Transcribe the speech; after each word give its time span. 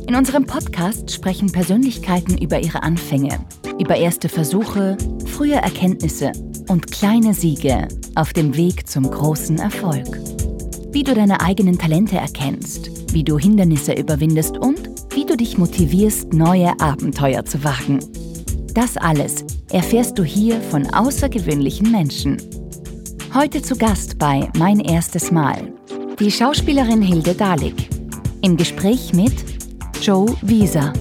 In 0.08 0.14
unserem 0.14 0.46
Podcast 0.46 1.10
sprechen 1.10 1.50
Persönlichkeiten 1.50 2.38
über 2.38 2.60
ihre 2.60 2.84
Anfänge, 2.84 3.40
über 3.80 3.96
erste 3.96 4.28
Versuche, 4.28 4.96
frühe 5.26 5.56
Erkenntnisse 5.56 6.30
und 6.68 6.92
kleine 6.92 7.34
Siege 7.34 7.88
auf 8.14 8.32
dem 8.32 8.56
Weg 8.56 8.88
zum 8.88 9.10
großen 9.10 9.58
Erfolg. 9.58 10.06
Wie 10.92 11.02
du 11.02 11.12
deine 11.12 11.40
eigenen 11.40 11.76
Talente 11.76 12.16
erkennst, 12.16 13.12
wie 13.12 13.24
du 13.24 13.36
Hindernisse 13.36 13.94
überwindest 13.94 14.56
und 14.58 14.90
wie 15.10 15.24
du 15.24 15.36
dich 15.36 15.58
motivierst, 15.58 16.32
neue 16.32 16.78
Abenteuer 16.78 17.44
zu 17.44 17.64
wagen. 17.64 17.98
Das 18.74 18.96
alles 18.96 19.44
erfährst 19.72 20.18
du 20.18 20.22
hier 20.22 20.60
von 20.60 20.86
außergewöhnlichen 20.86 21.90
Menschen. 21.90 22.40
Heute 23.34 23.60
zu 23.60 23.76
Gast 23.76 24.18
bei 24.18 24.48
Mein 24.56 24.78
erstes 24.78 25.32
Mal 25.32 25.72
die 26.20 26.30
Schauspielerin 26.30 27.02
Hilde 27.02 27.34
Dalik. 27.34 27.90
Im 28.40 28.56
Gespräch 28.56 29.12
mit 29.12 29.34
Joe 30.02 30.26
Wieser 30.42 30.92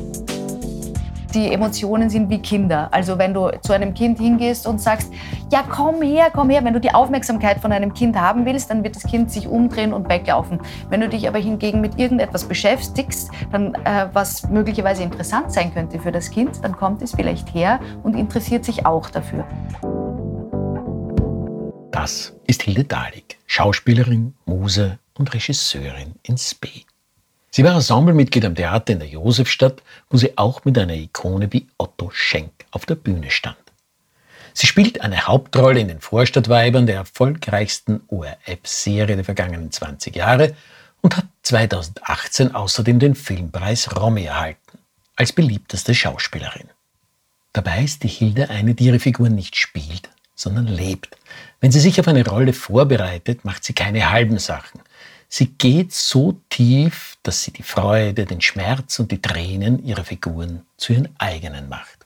die 1.36 1.52
Emotionen 1.52 2.10
sind 2.10 2.30
wie 2.30 2.40
Kinder. 2.40 2.88
Also 2.92 3.18
wenn 3.18 3.34
du 3.34 3.52
zu 3.62 3.74
einem 3.74 3.94
Kind 3.94 4.20
hingehst 4.20 4.66
und 4.66 4.80
sagst, 4.80 5.12
ja 5.52 5.64
komm 5.70 6.02
her, 6.02 6.32
komm 6.34 6.50
her, 6.50 6.64
wenn 6.64 6.74
du 6.74 6.80
die 6.80 6.94
Aufmerksamkeit 6.94 7.60
von 7.60 7.72
einem 7.74 7.94
Kind 7.94 8.16
haben 8.16 8.46
willst, 8.46 8.70
dann 8.70 8.84
wird 8.84 8.96
das 8.96 9.04
Kind 9.04 9.30
sich 9.30 9.48
umdrehen 9.48 9.94
und 9.94 10.10
weglaufen. 10.10 10.62
Wenn 10.90 11.02
du 11.02 11.10
dich 11.10 11.28
aber 11.28 11.40
hingegen 11.40 11.82
mit 11.82 12.00
irgendetwas 12.00 12.46
beschäftigst, 12.46 13.30
dann 13.52 13.76
äh, 13.84 14.08
was 14.14 14.48
möglicherweise 14.50 15.04
interessant 15.04 15.52
sein 15.52 15.74
könnte 15.74 16.00
für 16.00 16.14
das 16.14 16.32
Kind, 16.32 16.64
dann 16.64 16.76
kommt 16.78 17.02
es 17.02 17.14
vielleicht 17.14 17.54
her 17.54 17.82
und 18.04 18.16
interessiert 18.16 18.64
sich 18.64 18.86
auch 18.86 19.10
dafür. 19.10 19.46
Das 21.92 22.34
ist 22.48 22.64
Hilde 22.64 22.86
Dahlig, 22.86 23.38
Schauspielerin, 23.46 24.34
Muse 24.46 25.00
und 25.18 25.34
Regisseurin 25.34 26.16
in 26.24 26.38
Spee. 26.38 26.86
Sie 27.56 27.64
war 27.64 27.74
Ensemblemitglied 27.74 28.44
am 28.44 28.54
Theater 28.54 28.92
in 28.92 29.00
der 29.00 29.08
Josefstadt, 29.08 29.82
wo 30.10 30.18
sie 30.18 30.38
auch 30.38 30.66
mit 30.66 30.78
einer 30.78 30.94
Ikone 30.94 31.54
wie 31.54 31.68
Otto 31.78 32.12
Schenk 32.12 32.52
auf 32.72 32.86
der 32.86 32.96
Bühne 32.96 33.32
stand. 33.32 33.56
Sie 34.54 34.68
spielt 34.68 35.00
eine 35.00 35.26
Hauptrolle 35.26 35.80
in 35.80 35.88
den 35.88 36.02
Vorstadtweibern 36.02 36.86
der 36.86 36.98
erfolgreichsten 36.98 38.02
ORF-Serie 38.10 39.16
der 39.16 39.24
vergangenen 39.24 39.72
20 39.72 40.18
Jahre 40.18 40.54
und 41.00 41.16
hat 41.16 41.28
2018 41.44 42.54
außerdem 42.54 43.00
den 43.00 43.16
Filmpreis 43.16 43.96
Romy 43.96 44.26
erhalten, 44.26 44.78
als 45.16 45.32
beliebteste 45.32 45.96
Schauspielerin. 45.96 46.68
Dabei 47.54 47.84
ist 47.84 48.04
die 48.04 48.10
Hilde 48.10 48.50
eine, 48.50 48.76
die 48.76 48.88
ihre 48.88 49.00
Figur 49.00 49.30
nicht 49.30 49.56
spielt, 49.56 50.10
sondern 50.36 50.68
lebt. 50.68 51.16
Wenn 51.62 51.72
sie 51.72 51.80
sich 51.80 52.02
auf 52.02 52.10
eine 52.10 52.28
Rolle 52.28 52.52
vorbereitet, 52.52 53.46
macht 53.46 53.64
sie 53.64 53.72
keine 53.72 54.12
halben 54.12 54.40
Sachen. 54.40 54.75
Sie 55.38 55.48
geht 55.48 55.92
so 55.92 56.40
tief, 56.50 57.18
dass 57.22 57.44
sie 57.44 57.52
die 57.52 57.62
Freude, 57.62 58.24
den 58.24 58.40
Schmerz 58.40 59.00
und 59.00 59.12
die 59.12 59.22
Tränen 59.22 59.86
ihrer 59.86 60.06
Figuren 60.06 60.62
zu 60.78 60.94
ihren 60.94 61.10
eigenen 61.18 61.68
macht. 61.68 62.06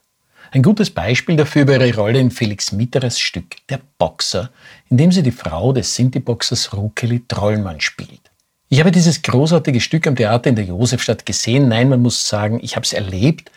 Ein 0.49 0.63
gutes 0.63 0.89
Beispiel 0.89 1.35
dafür 1.35 1.67
war 1.67 1.75
ihre 1.75 1.95
Rolle 1.95 2.19
in 2.19 2.31
Felix 2.31 2.71
Mitterers 2.71 3.19
Stück 3.19 3.57
Der 3.69 3.81
Boxer, 3.99 4.49
in 4.89 4.97
dem 4.97 5.11
sie 5.11 5.21
die 5.21 5.29
Frau 5.29 5.71
des 5.73 5.93
Sinti-Boxers 5.93 6.73
Rukeli 6.73 7.23
Trollmann 7.27 7.79
spielt. 7.79 8.31
Ich 8.67 8.79
habe 8.79 8.89
dieses 8.89 9.21
großartige 9.21 9.79
Stück 9.79 10.07
am 10.07 10.15
Theater 10.15 10.49
in 10.49 10.55
der 10.55 10.65
Josefstadt 10.65 11.23
gesehen. 11.23 11.67
Nein, 11.67 11.89
man 11.89 12.01
muss 12.01 12.27
sagen, 12.27 12.59
ich 12.63 12.75
habe 12.75 12.83
es 12.83 12.93
erlebt 12.93 13.51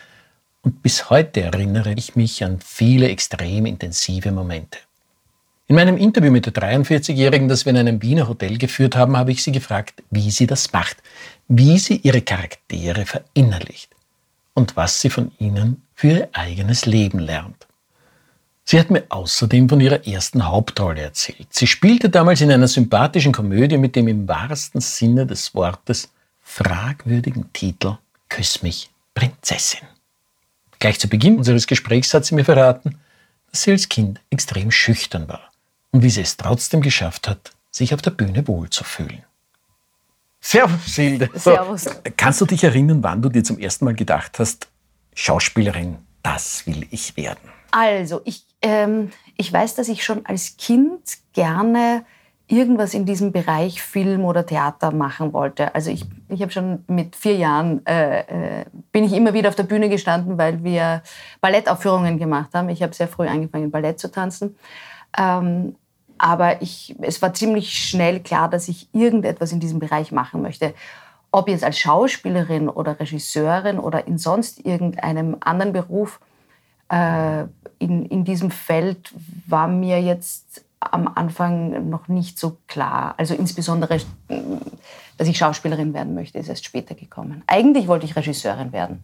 und 0.61 0.83
bis 0.83 1.09
heute 1.09 1.41
erinnere 1.41 1.93
ich 1.93 2.15
mich 2.15 2.43
an 2.43 2.59
viele 2.63 3.07
extrem 3.07 3.65
intensive 3.65 4.31
Momente. 4.31 4.77
In 5.67 5.77
meinem 5.77 5.95
Interview 5.95 6.29
mit 6.29 6.45
der 6.45 6.53
43-Jährigen, 6.53 7.47
das 7.47 7.65
wir 7.65 7.71
in 7.71 7.77
einem 7.77 8.01
Wiener 8.01 8.27
Hotel 8.27 8.57
geführt 8.57 8.97
haben, 8.97 9.15
habe 9.15 9.31
ich 9.31 9.41
sie 9.41 9.53
gefragt, 9.53 10.03
wie 10.11 10.29
sie 10.29 10.45
das 10.45 10.73
macht, 10.73 10.97
wie 11.47 11.79
sie 11.79 11.95
ihre 12.03 12.21
Charaktere 12.21 13.05
verinnerlicht 13.05 13.89
und 14.53 14.75
was 14.75 14.99
sie 14.99 15.09
von 15.09 15.31
ihnen 15.39 15.81
für 15.95 16.07
ihr 16.09 16.29
eigenes 16.33 16.85
Leben 16.85 17.19
lernt. 17.19 17.65
Sie 18.65 18.77
hat 18.77 18.91
mir 18.91 19.05
außerdem 19.07 19.69
von 19.69 19.79
ihrer 19.79 20.05
ersten 20.05 20.45
Hauptrolle 20.45 21.01
erzählt. 21.01 21.47
Sie 21.49 21.67
spielte 21.67 22.09
damals 22.09 22.41
in 22.41 22.51
einer 22.51 22.67
sympathischen 22.67 23.31
Komödie 23.31 23.77
mit 23.77 23.95
dem 23.95 24.09
im 24.09 24.27
wahrsten 24.27 24.81
Sinne 24.81 25.25
des 25.25 25.55
Wortes 25.55 26.11
fragwürdigen 26.41 27.51
Titel 27.53 27.97
Küss 28.27 28.63
mich, 28.63 28.89
Prinzessin. 29.13 29.87
Gleich 30.79 30.99
zu 30.99 31.07
Beginn 31.07 31.37
unseres 31.37 31.67
Gesprächs 31.67 32.13
hat 32.13 32.25
sie 32.25 32.35
mir 32.35 32.45
verraten, 32.45 32.99
dass 33.49 33.63
sie 33.63 33.71
als 33.71 33.87
Kind 33.87 34.19
extrem 34.29 34.69
schüchtern 34.69 35.29
war 35.29 35.52
und 35.93 36.03
wie 36.03 36.09
sie 36.09 36.21
es 36.21 36.35
trotzdem 36.35 36.81
geschafft 36.81 37.29
hat, 37.29 37.51
sich 37.71 37.93
auf 37.93 38.01
der 38.01 38.11
Bühne 38.11 38.45
wohlzufühlen. 38.47 39.23
Servus, 40.41 40.95
Hilde. 40.95 41.29
Servus. 41.35 41.85
kannst 42.17 42.41
du 42.41 42.45
dich 42.45 42.63
erinnern, 42.65 43.01
wann 43.01 43.21
du 43.21 43.29
dir 43.29 43.43
zum 43.43 43.57
ersten 43.59 43.85
Mal 43.85 43.93
gedacht 43.93 44.39
hast, 44.39 44.67
Schauspielerin, 45.15 45.99
das 46.21 46.67
will 46.67 46.85
ich 46.91 47.15
werden? 47.15 47.49
Also, 47.71 48.21
ich, 48.25 48.45
ähm, 48.61 49.11
ich 49.37 49.53
weiß, 49.53 49.75
dass 49.75 49.87
ich 49.87 50.03
schon 50.03 50.25
als 50.25 50.57
Kind 50.57 50.99
gerne 51.31 52.03
irgendwas 52.47 52.93
in 52.93 53.05
diesem 53.05 53.31
Bereich 53.31 53.81
Film 53.81 54.25
oder 54.25 54.45
Theater 54.45 54.91
machen 54.91 55.31
wollte. 55.31 55.73
Also 55.73 55.89
ich, 55.89 56.05
ich 56.27 56.41
habe 56.41 56.51
schon 56.51 56.83
mit 56.87 57.15
vier 57.15 57.37
Jahren, 57.37 57.85
äh, 57.85 58.59
äh, 58.61 58.65
bin 58.91 59.05
ich 59.05 59.13
immer 59.13 59.33
wieder 59.33 59.49
auf 59.49 59.55
der 59.55 59.63
Bühne 59.63 59.89
gestanden, 59.89 60.37
weil 60.37 60.63
wir 60.63 61.03
Ballettaufführungen 61.39 62.19
gemacht 62.19 62.49
haben. 62.53 62.67
Ich 62.69 62.83
habe 62.83 62.93
sehr 62.93 63.07
früh 63.07 63.27
angefangen, 63.27 63.71
Ballett 63.71 63.99
zu 63.99 64.11
tanzen. 64.11 64.57
Ähm, 65.17 65.75
aber 66.23 66.61
ich, 66.61 66.95
es 67.01 67.21
war 67.21 67.33
ziemlich 67.33 67.77
schnell 67.77 68.21
klar, 68.21 68.49
dass 68.49 68.69
ich 68.69 68.87
irgendetwas 68.93 69.51
in 69.51 69.59
diesem 69.59 69.79
Bereich 69.79 70.13
machen 70.13 70.41
möchte. 70.41 70.73
Ob 71.33 71.49
jetzt 71.49 71.65
als 71.65 71.77
Schauspielerin 71.77 72.69
oder 72.69 72.97
Regisseurin 72.97 73.77
oder 73.77 74.07
in 74.07 74.17
sonst 74.17 74.65
irgendeinem 74.65 75.35
anderen 75.41 75.73
Beruf, 75.73 76.21
äh, 76.87 77.43
in, 77.77 78.05
in 78.05 78.23
diesem 78.23 78.51
Feld 78.51 79.13
war 79.47 79.67
mir 79.67 80.01
jetzt 80.01 80.63
am 80.79 81.09
Anfang 81.13 81.89
noch 81.89 82.07
nicht 82.07 82.39
so 82.39 82.55
klar. 82.67 83.15
Also 83.17 83.33
insbesondere, 83.33 83.99
dass 85.17 85.27
ich 85.27 85.37
Schauspielerin 85.37 85.93
werden 85.93 86.15
möchte, 86.15 86.39
ist 86.39 86.47
erst 86.47 86.63
später 86.63 86.95
gekommen. 86.95 87.43
Eigentlich 87.47 87.89
wollte 87.89 88.05
ich 88.05 88.15
Regisseurin 88.15 88.71
werden. 88.71 89.03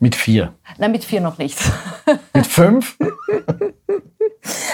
Mit 0.00 0.16
vier? 0.16 0.52
Nein, 0.76 0.92
mit 0.92 1.04
vier 1.04 1.22
noch 1.22 1.38
nicht. 1.38 1.58
Mit 2.34 2.46
fünf? 2.46 2.98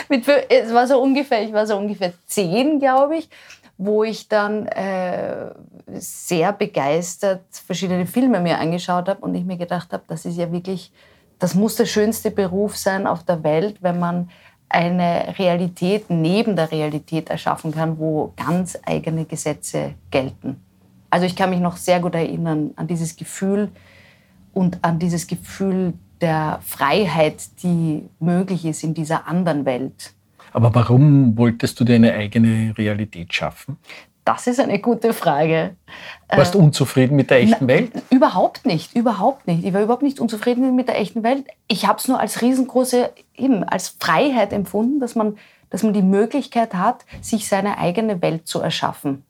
mit, 0.08 0.26
es 0.48 0.72
war 0.72 0.86
so 0.86 1.00
ungefähr, 1.00 1.42
ich 1.42 1.52
war 1.52 1.66
so 1.66 1.76
ungefähr 1.76 2.12
zehn, 2.26 2.78
glaube 2.78 3.16
ich, 3.16 3.28
wo 3.76 4.02
ich 4.04 4.28
dann 4.28 4.66
äh, 4.66 5.50
sehr 5.94 6.52
begeistert 6.52 7.42
verschiedene 7.50 8.06
Filme 8.06 8.40
mir 8.40 8.58
angeschaut 8.58 9.08
habe 9.08 9.20
und 9.20 9.34
ich 9.34 9.44
mir 9.44 9.56
gedacht 9.56 9.92
habe, 9.92 10.02
das 10.08 10.24
ist 10.24 10.36
ja 10.36 10.50
wirklich, 10.50 10.92
das 11.38 11.54
muss 11.54 11.76
der 11.76 11.86
schönste 11.86 12.30
Beruf 12.30 12.76
sein 12.76 13.06
auf 13.06 13.22
der 13.22 13.42
Welt, 13.44 13.76
wenn 13.80 13.98
man 13.98 14.30
eine 14.68 15.34
Realität 15.38 16.10
neben 16.10 16.56
der 16.56 16.70
Realität 16.70 17.30
erschaffen 17.30 17.72
kann, 17.72 17.98
wo 17.98 18.32
ganz 18.36 18.78
eigene 18.84 19.24
Gesetze 19.24 19.94
gelten. 20.10 20.60
Also 21.10 21.24
ich 21.24 21.36
kann 21.36 21.50
mich 21.50 21.60
noch 21.60 21.76
sehr 21.76 22.00
gut 22.00 22.14
erinnern 22.14 22.72
an 22.76 22.86
dieses 22.86 23.16
Gefühl 23.16 23.70
und 24.52 24.78
an 24.82 24.98
dieses 24.98 25.26
Gefühl 25.26 25.94
der 26.20 26.60
Freiheit, 26.64 27.62
die 27.62 28.08
möglich 28.18 28.64
ist 28.64 28.82
in 28.84 28.94
dieser 28.94 29.26
anderen 29.26 29.64
Welt. 29.64 30.12
Aber 30.52 30.74
warum 30.74 31.36
wolltest 31.36 31.78
du 31.78 31.84
dir 31.84 31.96
eine 31.96 32.14
eigene 32.14 32.76
Realität 32.76 33.32
schaffen? 33.32 33.76
Das 34.24 34.46
ist 34.46 34.60
eine 34.60 34.78
gute 34.78 35.14
Frage. 35.14 35.76
Warst 36.28 36.54
du 36.54 36.58
unzufrieden 36.58 37.16
mit 37.16 37.30
der 37.30 37.40
echten 37.40 37.64
Na, 37.64 37.68
Welt? 37.68 37.92
Überhaupt 38.10 38.66
nicht, 38.66 38.94
überhaupt 38.94 39.46
nicht. 39.46 39.64
Ich 39.64 39.72
war 39.72 39.80
überhaupt 39.80 40.02
nicht 40.02 40.20
unzufrieden 40.20 40.76
mit 40.76 40.88
der 40.88 41.00
echten 41.00 41.22
Welt. 41.22 41.46
Ich 41.66 41.86
habe 41.86 41.98
es 41.98 42.08
nur 42.08 42.20
als 42.20 42.42
riesengroße, 42.42 43.10
eben 43.34 43.64
als 43.64 43.96
Freiheit 43.98 44.52
empfunden, 44.52 45.00
dass 45.00 45.14
man, 45.14 45.38
dass 45.70 45.82
man 45.82 45.94
die 45.94 46.02
Möglichkeit 46.02 46.74
hat, 46.74 47.06
sich 47.22 47.48
seine 47.48 47.78
eigene 47.78 48.20
Welt 48.20 48.46
zu 48.46 48.60
erschaffen. 48.60 49.24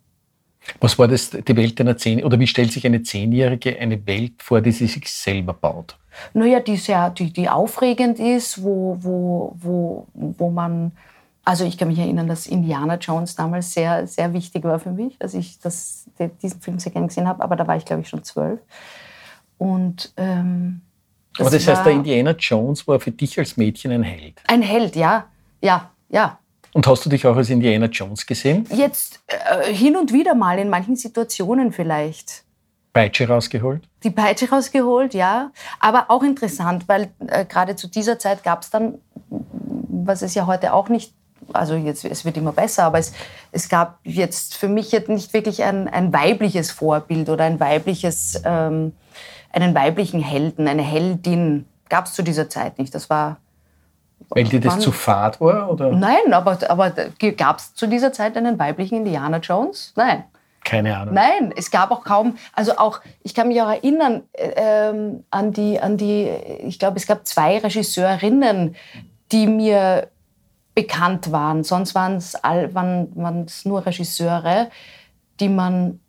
Was 0.80 0.98
war 0.98 1.08
das, 1.08 1.30
die 1.30 1.56
Welt 1.56 1.80
einer 1.80 1.96
Zehn 1.96 2.24
oder 2.24 2.38
wie 2.38 2.46
stellt 2.46 2.72
sich 2.72 2.84
eine 2.86 3.02
Zehnjährige 3.02 3.78
eine 3.78 4.06
Welt 4.06 4.42
vor, 4.42 4.60
die 4.60 4.72
sie 4.72 4.86
sich 4.86 5.10
selber 5.10 5.52
baut? 5.52 5.96
Naja, 6.34 6.60
die, 6.60 6.76
sehr, 6.76 7.10
die, 7.10 7.32
die 7.32 7.48
aufregend 7.48 8.18
ist, 8.18 8.62
wo, 8.62 8.96
wo, 9.00 9.56
wo, 9.58 10.06
wo 10.14 10.50
man 10.50 10.92
also 11.48 11.64
ich 11.64 11.78
kann 11.78 11.88
mich 11.88 11.98
erinnern, 11.98 12.28
dass 12.28 12.46
Indiana 12.46 12.96
Jones 12.96 13.34
damals 13.34 13.72
sehr, 13.72 14.06
sehr 14.06 14.34
wichtig 14.34 14.64
war 14.64 14.78
für 14.78 14.90
mich, 14.90 15.18
dass 15.18 15.32
ich 15.32 15.58
das, 15.58 16.04
diesen 16.42 16.60
Film 16.60 16.78
sehr 16.78 16.92
gerne 16.92 17.06
gesehen 17.06 17.26
habe, 17.26 17.42
aber 17.42 17.56
da 17.56 17.66
war 17.66 17.74
ich, 17.74 17.86
glaube 17.86 18.02
ich, 18.02 18.08
schon 18.10 18.22
zwölf. 18.22 18.60
Und, 19.56 20.12
ähm, 20.18 20.82
das 21.38 21.46
aber 21.46 21.56
das 21.56 21.66
heißt, 21.66 21.86
der 21.86 21.92
Indiana 21.94 22.32
Jones 22.32 22.86
war 22.86 23.00
für 23.00 23.12
dich 23.12 23.38
als 23.38 23.56
Mädchen 23.56 23.92
ein 23.92 24.02
Held? 24.02 24.42
Ein 24.46 24.60
Held, 24.60 24.94
ja. 24.94 25.24
Ja, 25.62 25.90
ja. 26.10 26.38
Und 26.72 26.86
hast 26.86 27.04
du 27.04 27.10
dich 27.10 27.26
auch 27.26 27.36
als 27.36 27.50
Indiana 27.50 27.86
Jones 27.86 28.26
gesehen? 28.26 28.66
Jetzt 28.70 29.20
äh, 29.26 29.72
hin 29.72 29.96
und 29.96 30.12
wieder 30.12 30.34
mal, 30.34 30.58
in 30.58 30.68
manchen 30.68 30.96
Situationen 30.96 31.72
vielleicht. 31.72 32.44
Peitsche 32.92 33.28
rausgeholt? 33.28 33.88
Die 34.02 34.10
Peitsche 34.10 34.50
rausgeholt, 34.50 35.14
ja. 35.14 35.50
Aber 35.80 36.06
auch 36.08 36.22
interessant, 36.22 36.88
weil 36.88 37.10
äh, 37.26 37.44
gerade 37.44 37.76
zu 37.76 37.88
dieser 37.88 38.18
Zeit 38.18 38.42
gab 38.42 38.62
es 38.62 38.70
dann, 38.70 38.98
was 39.28 40.22
es 40.22 40.34
ja 40.34 40.46
heute 40.46 40.72
auch 40.72 40.88
nicht 40.88 41.12
also 41.52 41.74
jetzt, 41.74 42.04
es 42.04 42.24
wird 42.24 42.36
immer 42.36 42.52
besser, 42.52 42.84
aber 42.84 42.98
es, 42.98 43.12
es 43.52 43.68
gab 43.68 43.98
jetzt 44.04 44.56
für 44.56 44.68
mich 44.68 44.92
jetzt 44.92 45.08
nicht 45.08 45.32
wirklich 45.32 45.62
ein, 45.64 45.88
ein 45.88 46.12
weibliches 46.12 46.70
Vorbild 46.70 47.28
oder 47.28 47.44
ein 47.44 47.60
weibliches, 47.60 48.40
ähm, 48.44 48.92
einen 49.52 49.74
weiblichen 49.74 50.20
Helden, 50.20 50.68
eine 50.68 50.82
Heldin. 50.82 51.66
Gab 51.88 52.06
es 52.06 52.14
zu 52.14 52.22
dieser 52.22 52.48
Zeit 52.48 52.78
nicht. 52.78 52.94
Das 52.94 53.08
war. 53.08 53.38
Weil 54.30 54.44
dir 54.44 54.60
das 54.60 54.78
zu 54.80 54.92
fad 54.92 55.40
war? 55.40 55.70
Oder? 55.70 55.90
Nein, 55.92 56.32
aber, 56.32 56.58
aber 56.68 56.90
gab 57.36 57.58
es 57.58 57.74
zu 57.74 57.86
dieser 57.86 58.12
Zeit 58.12 58.36
einen 58.36 58.58
weiblichen 58.58 58.98
Indiana 58.98 59.38
Jones? 59.38 59.92
Nein. 59.96 60.24
Keine 60.64 60.98
Ahnung. 60.98 61.14
Nein, 61.14 61.54
es 61.56 61.70
gab 61.70 61.90
auch 61.90 62.04
kaum, 62.04 62.36
also 62.52 62.76
auch, 62.76 63.00
ich 63.22 63.34
kann 63.34 63.48
mich 63.48 63.62
auch 63.62 63.70
erinnern 63.70 64.24
äh, 64.32 64.50
ähm, 64.56 65.24
an, 65.30 65.52
die, 65.52 65.80
an 65.80 65.96
die, 65.96 66.28
ich 66.62 66.78
glaube, 66.78 66.98
es 66.98 67.06
gab 67.06 67.26
zwei 67.26 67.58
Regisseurinnen, 67.58 68.76
die 69.32 69.46
mir 69.46 70.08
bekannt 70.74 71.32
waren. 71.32 71.64
Sonst 71.64 71.94
waren 71.94 72.16
es 72.16 72.34
waren, 72.34 73.46
nur 73.64 73.86
Regisseure, 73.86 74.68
die 75.40 75.48
man 75.48 76.00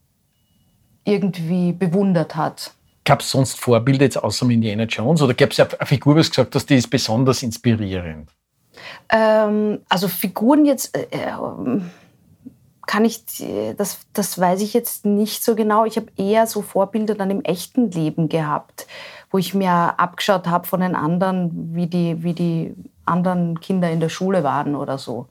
irgendwie 1.05 1.71
bewundert 1.71 2.35
hat. 2.35 2.71
Gab 3.09 3.21
es 3.21 3.31
sonst 3.31 3.59
Vorbilder 3.59 4.03
jetzt 4.03 4.23
außer 4.23 4.47
Indiana 4.47 4.83
Jones 4.83 5.23
oder 5.23 5.33
gab 5.33 5.49
es 5.49 5.59
eine 5.59 5.87
Figur, 5.87 6.13
du 6.13 6.21
gesagt 6.21 6.53
hast, 6.53 6.69
die 6.69 6.75
ist 6.75 6.91
besonders 6.91 7.41
inspirierend? 7.41 8.29
Ähm, 9.11 9.79
also 9.89 10.07
Figuren 10.07 10.63
jetzt 10.63 10.95
äh, 10.95 11.07
kann 12.85 13.05
ich, 13.05 13.23
das, 13.77 14.01
das 14.13 14.39
weiß 14.39 14.61
ich 14.61 14.75
jetzt 14.75 15.07
nicht 15.07 15.43
so 15.43 15.55
genau. 15.55 15.85
Ich 15.85 15.95
habe 15.95 16.05
eher 16.17 16.45
so 16.45 16.61
Vorbilder 16.61 17.15
dann 17.15 17.31
im 17.31 17.41
echten 17.41 17.89
Leben 17.89 18.29
gehabt, 18.29 18.85
wo 19.31 19.39
ich 19.39 19.55
mir 19.55 19.71
abgeschaut 19.71 20.45
habe 20.45 20.67
von 20.67 20.81
den 20.81 20.93
anderen, 20.93 21.73
wie 21.73 21.87
die, 21.87 22.21
wie 22.21 22.33
die 22.33 22.75
anderen 23.05 23.59
Kinder 23.59 23.89
in 23.89 24.01
der 24.01 24.09
Schule 24.09 24.43
waren 24.43 24.75
oder 24.75 24.99
so, 24.99 25.25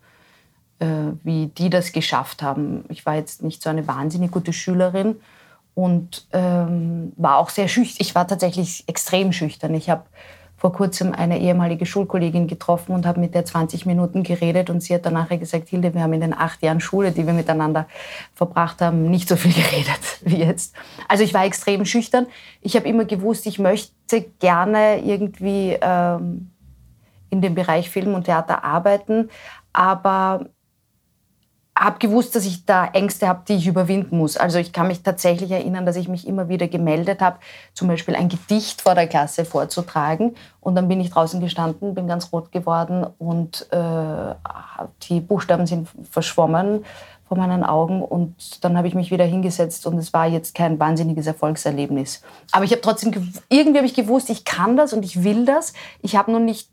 äh, 0.80 1.12
wie 1.22 1.46
die 1.46 1.70
das 1.70 1.92
geschafft 1.92 2.42
haben. 2.42 2.86
Ich 2.88 3.06
war 3.06 3.14
jetzt 3.14 3.44
nicht 3.44 3.62
so 3.62 3.70
eine 3.70 3.86
wahnsinnig 3.86 4.32
gute 4.32 4.52
Schülerin 4.52 5.20
und 5.78 6.26
ähm, 6.32 7.12
war 7.16 7.36
auch 7.36 7.50
sehr 7.50 7.68
schüchtern. 7.68 7.98
Ich 8.00 8.16
war 8.16 8.26
tatsächlich 8.26 8.82
extrem 8.88 9.30
schüchtern. 9.30 9.74
Ich 9.74 9.88
habe 9.88 10.02
vor 10.56 10.72
kurzem 10.72 11.12
eine 11.12 11.38
ehemalige 11.38 11.86
Schulkollegin 11.86 12.48
getroffen 12.48 12.96
und 12.96 13.06
habe 13.06 13.20
mit 13.20 13.32
der 13.32 13.44
20 13.44 13.86
Minuten 13.86 14.24
geredet 14.24 14.70
und 14.70 14.82
sie 14.82 14.92
hat 14.92 15.06
danach 15.06 15.28
gesagt, 15.28 15.68
Hilde, 15.68 15.94
wir 15.94 16.02
haben 16.02 16.12
in 16.14 16.20
den 16.20 16.34
acht 16.34 16.64
Jahren 16.64 16.80
Schule, 16.80 17.12
die 17.12 17.24
wir 17.24 17.32
miteinander 17.32 17.86
verbracht 18.34 18.80
haben, 18.80 19.08
nicht 19.08 19.28
so 19.28 19.36
viel 19.36 19.52
geredet 19.62 20.00
wie 20.22 20.38
jetzt. 20.38 20.74
Also 21.06 21.22
ich 21.22 21.32
war 21.32 21.44
extrem 21.44 21.84
schüchtern. 21.84 22.26
Ich 22.60 22.74
habe 22.74 22.88
immer 22.88 23.04
gewusst, 23.04 23.46
ich 23.46 23.60
möchte 23.60 24.22
gerne 24.40 25.00
irgendwie 25.04 25.78
ähm, 25.80 26.50
in 27.30 27.40
dem 27.40 27.54
Bereich 27.54 27.88
Film 27.88 28.14
und 28.14 28.24
Theater 28.24 28.64
arbeiten, 28.64 29.30
aber 29.72 30.46
habe 31.78 31.98
gewusst, 32.00 32.34
dass 32.34 32.44
ich 32.44 32.66
da 32.66 32.86
Ängste 32.86 33.28
habe, 33.28 33.42
die 33.46 33.54
ich 33.54 33.66
überwinden 33.66 34.18
muss. 34.18 34.36
Also 34.36 34.58
ich 34.58 34.72
kann 34.72 34.88
mich 34.88 35.02
tatsächlich 35.02 35.50
erinnern, 35.50 35.86
dass 35.86 35.96
ich 35.96 36.08
mich 36.08 36.26
immer 36.26 36.48
wieder 36.48 36.66
gemeldet 36.66 37.20
habe, 37.20 37.38
zum 37.72 37.86
Beispiel 37.86 38.16
ein 38.16 38.28
Gedicht 38.28 38.82
vor 38.82 38.94
der 38.94 39.06
Klasse 39.06 39.44
vorzutragen. 39.44 40.34
Und 40.60 40.74
dann 40.74 40.88
bin 40.88 41.00
ich 41.00 41.10
draußen 41.10 41.40
gestanden, 41.40 41.94
bin 41.94 42.08
ganz 42.08 42.32
rot 42.32 42.50
geworden 42.50 43.06
und 43.18 43.68
äh, 43.70 44.34
die 45.02 45.20
Buchstaben 45.20 45.66
sind 45.66 45.88
verschwommen 46.10 46.84
vor 47.28 47.36
meinen 47.36 47.62
Augen. 47.62 48.02
Und 48.02 48.64
dann 48.64 48.76
habe 48.76 48.88
ich 48.88 48.94
mich 48.94 49.12
wieder 49.12 49.24
hingesetzt 49.24 49.86
und 49.86 49.98
es 49.98 50.12
war 50.12 50.26
jetzt 50.26 50.54
kein 50.54 50.80
wahnsinniges 50.80 51.28
Erfolgserlebnis. 51.28 52.22
Aber 52.50 52.64
ich 52.64 52.72
habe 52.72 52.80
trotzdem, 52.80 53.32
irgendwie 53.48 53.78
habe 53.78 53.86
ich 53.86 53.94
gewusst, 53.94 54.30
ich 54.30 54.44
kann 54.44 54.76
das 54.76 54.92
und 54.92 55.04
ich 55.04 55.22
will 55.22 55.44
das. 55.44 55.74
Ich 56.02 56.16
habe 56.16 56.32
nur 56.32 56.40
nicht 56.40 56.70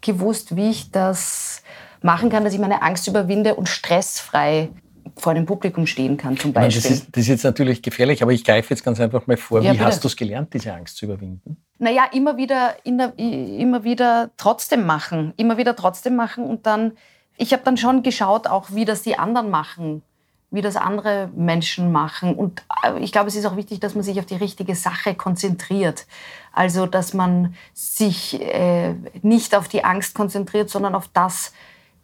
gewusst, 0.00 0.56
wie 0.56 0.70
ich 0.70 0.90
das 0.90 1.62
machen 2.02 2.30
kann, 2.30 2.44
dass 2.44 2.54
ich 2.54 2.60
meine 2.60 2.82
Angst 2.82 3.06
überwinde 3.08 3.54
und 3.54 3.68
stressfrei 3.68 4.70
vor 5.16 5.34
dem 5.34 5.46
Publikum 5.46 5.86
stehen 5.86 6.16
kann 6.16 6.36
zum 6.36 6.52
Beispiel. 6.52 6.80
Meine, 6.80 6.90
das, 6.90 6.90
ist, 6.90 7.08
das, 7.12 7.22
ist, 7.22 7.28
jetzt 7.28 7.44
natürlich 7.44 7.82
gefährlich, 7.82 8.22
aber 8.22 8.32
ich 8.32 8.44
greife 8.44 8.70
jetzt 8.70 8.84
ganz 8.84 9.00
einfach 9.00 9.26
mal 9.26 9.36
vor. 9.36 9.60
Ja, 9.60 9.72
wie 9.72 9.76
bitte. 9.76 9.86
hast 9.86 10.04
du 10.04 10.08
es 10.08 10.16
gelernt, 10.16 10.54
diese 10.54 10.72
Angst 10.72 10.96
zu 10.96 11.06
überwinden? 11.06 11.56
Naja, 11.78 12.04
immer 12.12 12.36
wieder, 12.36 12.76
immer 12.84 13.84
wieder 13.84 14.30
trotzdem 14.36 14.86
machen. 14.86 15.32
Immer 15.36 15.56
wieder 15.56 15.74
trotzdem 15.74 16.14
machen 16.16 16.44
und 16.44 16.66
dann, 16.66 16.92
ich 17.36 17.52
habe 17.52 17.62
dann 17.64 17.76
schon 17.76 18.02
geschaut, 18.02 18.46
auch 18.46 18.68
wie 18.72 18.84
das 18.84 19.02
die 19.02 19.18
anderen 19.18 19.50
machen 19.50 20.02
wie 20.50 20.62
das 20.62 20.76
andere 20.76 21.30
Menschen 21.34 21.92
machen. 21.92 22.34
Und 22.34 22.62
äh, 22.84 22.98
ich 23.00 23.12
glaube, 23.12 23.28
es 23.28 23.36
ist 23.36 23.44
auch 23.44 23.56
wichtig, 23.56 23.80
dass 23.80 23.94
man 23.94 24.02
sich 24.02 24.18
auf 24.18 24.26
die 24.26 24.36
richtige 24.36 24.74
Sache 24.74 25.14
konzentriert. 25.14 26.06
Also, 26.52 26.86
dass 26.86 27.12
man 27.12 27.54
sich 27.74 28.40
äh, 28.40 28.94
nicht 29.22 29.54
auf 29.54 29.68
die 29.68 29.84
Angst 29.84 30.14
konzentriert, 30.14 30.70
sondern 30.70 30.94
auf 30.94 31.08
das 31.12 31.52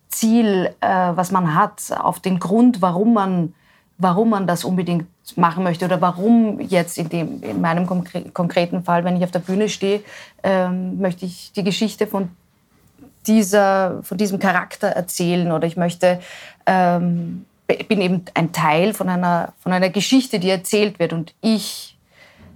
Ziel, 0.08 0.74
äh, 0.80 0.88
was 0.88 1.30
man 1.30 1.54
hat, 1.54 1.92
auf 1.98 2.20
den 2.20 2.38
Grund, 2.38 2.82
warum 2.82 3.14
man, 3.14 3.54
warum 3.98 4.30
man 4.30 4.46
das 4.46 4.64
unbedingt 4.64 5.06
machen 5.36 5.64
möchte 5.64 5.84
oder 5.84 6.00
warum 6.00 6.60
jetzt 6.60 6.98
in, 6.98 7.08
dem, 7.08 7.42
in 7.42 7.60
meinem 7.60 7.86
konkreten 7.86 8.84
Fall, 8.84 9.04
wenn 9.04 9.16
ich 9.16 9.24
auf 9.24 9.30
der 9.30 9.38
Bühne 9.38 9.68
stehe, 9.68 10.02
ähm, 10.42 10.98
möchte 10.98 11.24
ich 11.24 11.52
die 11.52 11.64
Geschichte 11.64 12.06
von 12.06 12.30
dieser, 13.26 14.02
von 14.02 14.18
diesem 14.18 14.38
Charakter 14.38 14.88
erzählen 14.88 15.50
oder 15.50 15.66
ich 15.66 15.76
möchte 15.76 16.20
ähm, 16.66 17.46
bin 17.88 18.00
eben 18.00 18.24
ein 18.34 18.52
Teil 18.52 18.92
von 18.92 19.08
einer, 19.08 19.54
von 19.60 19.72
einer 19.72 19.88
Geschichte, 19.88 20.38
die 20.38 20.50
erzählt 20.50 20.98
wird 20.98 21.12
und 21.12 21.34
ich 21.40 21.93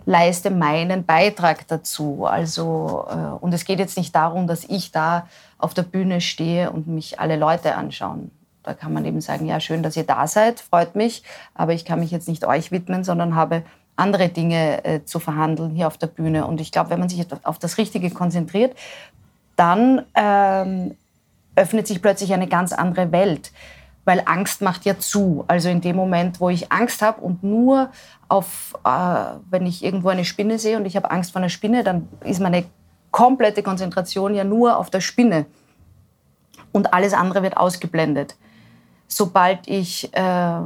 leiste 0.09 0.51
meinen 0.51 1.05
Beitrag 1.05 1.69
dazu. 1.69 2.25
Also, 2.25 3.07
äh, 3.11 3.15
und 3.45 3.53
es 3.53 3.67
geht 3.67 3.79
jetzt 3.79 3.99
nicht 3.99 4.15
darum, 4.15 4.47
dass 4.47 4.65
ich 4.65 4.91
da 4.91 5.29
auf 5.59 5.75
der 5.75 5.83
Bühne 5.83 6.23
stehe 6.23 6.71
und 6.71 6.89
mich 6.89 7.21
alle 7.21 7.37
Leute 7.37 7.75
anschauen. 7.75 8.31
Da 8.63 8.73
kann 8.73 8.95
man 8.95 9.05
eben 9.05 9.21
sagen, 9.21 9.45
ja, 9.45 9.61
schön, 9.61 9.83
dass 9.83 9.97
ihr 9.97 10.05
da 10.05 10.27
seid, 10.27 10.61
freut 10.61 10.97
mich, 10.97 11.25
aber 11.55 11.75
ich 11.75 11.85
kann 11.85 12.01
mich 12.01 12.11
jetzt 12.11 12.27
nicht 12.27 12.47
euch 12.47 12.73
widmen, 12.73 13.05
sondern 13.05 13.35
habe 13.35 13.65
andere 13.97 14.31
Dinge 14.31 14.83
äh, 14.85 15.05
zu 15.05 15.19
verhandeln 15.19 15.75
hier 15.75 15.87
auf 15.87 15.99
der 15.99 16.07
Bühne. 16.07 16.47
Und 16.47 16.61
ich 16.63 16.73
glaube, 16.73 16.89
wenn 16.89 17.01
man 17.01 17.11
sich 17.11 17.27
auf 17.43 17.59
das 17.59 17.77
Richtige 17.77 18.11
konzentriert, 18.11 18.75
dann 19.57 20.07
ähm, 20.15 20.97
öffnet 21.55 21.87
sich 21.87 22.01
plötzlich 22.01 22.33
eine 22.33 22.47
ganz 22.47 22.73
andere 22.73 23.13
Welt 23.13 23.53
weil 24.09 24.23
Angst 24.25 24.63
macht 24.63 24.87
ja 24.87 24.99
zu. 24.99 25.45
Also 25.49 25.69
in 25.69 25.83
dem 25.83 25.95
Moment, 25.95 26.41
wo 26.41 26.49
ich 26.49 26.73
Angst 26.73 27.03
habe 27.03 27.21
und 27.21 27.45
nur 27.45 27.91
auf, 28.29 28.75
äh, 28.83 28.89
wenn 29.51 29.67
ich 29.67 29.85
irgendwo 29.85 30.09
eine 30.09 30.25
Spinne 30.25 30.59
sehe 30.59 30.79
und 30.79 30.87
ich 30.87 30.97
habe 30.97 31.11
Angst 31.11 31.33
vor 31.33 31.43
einer 31.43 31.51
Spinne, 31.51 31.85
dann 31.85 32.09
ist 32.25 32.41
meine 32.41 32.65
komplette 33.11 33.63
Konzentration 33.63 34.35
ja 34.35 34.45
nur 34.45 34.79
auf 34.79 34.89
der 34.89 35.03
Spinne 35.03 35.45
und 36.73 36.95
alles 36.95 37.13
andere 37.13 37.43
wird 37.43 37.59
ausgeblendet 37.59 38.37
sobald 39.09 39.67
ich 39.67 40.15
äh, 40.15 40.21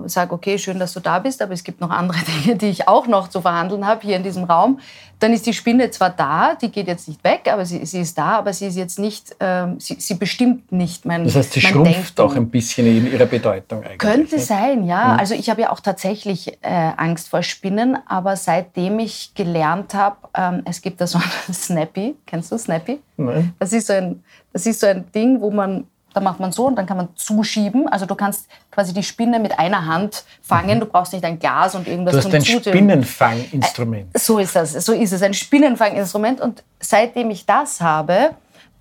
sage, 0.06 0.32
okay, 0.32 0.58
schön, 0.58 0.78
dass 0.80 0.92
du 0.92 1.00
da 1.00 1.20
bist, 1.20 1.40
aber 1.40 1.52
es 1.52 1.62
gibt 1.62 1.80
noch 1.80 1.90
andere 1.90 2.18
Dinge, 2.44 2.56
die 2.56 2.66
ich 2.66 2.88
auch 2.88 3.06
noch 3.06 3.28
zu 3.28 3.40
verhandeln 3.40 3.86
habe 3.86 4.02
hier 4.02 4.16
in 4.16 4.24
diesem 4.24 4.44
Raum, 4.44 4.80
dann 5.20 5.32
ist 5.32 5.46
die 5.46 5.52
Spinne 5.52 5.88
zwar 5.90 6.10
da, 6.10 6.56
die 6.56 6.68
geht 6.68 6.88
jetzt 6.88 7.06
nicht 7.06 7.22
weg, 7.22 7.48
aber 7.48 7.64
sie, 7.64 7.86
sie 7.86 8.00
ist 8.00 8.18
da, 8.18 8.38
aber 8.38 8.52
sie 8.52 8.66
ist 8.66 8.76
jetzt 8.76 8.98
nicht, 8.98 9.36
äh, 9.38 9.68
sie, 9.78 9.94
sie, 10.00 10.14
bestimmt 10.14 10.72
nicht 10.72 11.04
mein 11.04 11.22
Das 11.24 11.36
heißt, 11.36 11.52
sie 11.52 11.60
schrumpft 11.60 12.18
Denken. 12.18 12.32
auch 12.32 12.34
ein 12.34 12.50
bisschen 12.50 12.88
in 12.88 13.12
ihrer 13.12 13.26
Bedeutung 13.26 13.84
eigentlich. 13.84 13.98
Könnte 13.98 14.34
nicht? 14.34 14.46
sein, 14.46 14.84
ja. 14.84 15.12
Mhm. 15.12 15.20
Also 15.20 15.34
ich 15.34 15.48
habe 15.48 15.60
ja 15.60 15.70
auch 15.70 15.78
tatsächlich 15.78 16.58
äh, 16.62 16.90
Angst 16.96 17.28
vor 17.28 17.44
Spinnen, 17.44 17.96
aber 18.06 18.34
seitdem 18.34 18.98
ich 18.98 19.32
gelernt 19.34 19.94
habe, 19.94 20.16
ähm, 20.34 20.62
es 20.64 20.82
gibt 20.82 21.00
da 21.00 21.06
so 21.06 21.18
ein 21.18 21.54
Snappy, 21.54 22.16
kennst 22.26 22.50
du 22.50 22.58
Snappy? 22.58 22.98
Nein. 23.16 23.54
Das 23.60 23.72
ist 23.72 23.86
so 23.86 23.92
ein, 23.92 24.24
das 24.52 24.66
ist 24.66 24.80
so 24.80 24.88
ein 24.88 25.04
Ding, 25.12 25.40
wo 25.40 25.52
man 25.52 25.84
da 26.14 26.20
macht 26.20 26.40
man 26.40 26.52
so 26.52 26.66
und 26.66 26.76
dann 26.76 26.86
kann 26.86 26.96
man 26.96 27.08
zuschieben. 27.14 27.88
Also 27.88 28.06
du 28.06 28.14
kannst 28.14 28.48
quasi 28.70 28.92
die 28.92 29.02
Spinne 29.02 29.38
mit 29.38 29.58
einer 29.58 29.86
Hand 29.86 30.24
fangen. 30.42 30.80
Du 30.80 30.86
brauchst 30.86 31.12
nicht 31.12 31.24
ein 31.24 31.38
Glas 31.38 31.74
und 31.74 31.88
irgendwas 31.88 32.12
Du 32.12 32.18
hast 32.18 32.24
zum 32.24 32.32
ein. 32.34 32.44
Spinnenfanginstrument. 32.44 34.14
Äh, 34.14 34.18
So 34.18 34.38
ist 34.38 34.56
das. 34.56 34.72
So 34.72 34.92
ist 34.92 35.12
es. 35.12 35.22
Ein 35.22 35.34
Spinnenfanginstrument. 35.34 36.40
Und 36.40 36.62
seitdem 36.80 37.30
ich 37.30 37.46
das 37.46 37.80
habe, 37.80 38.30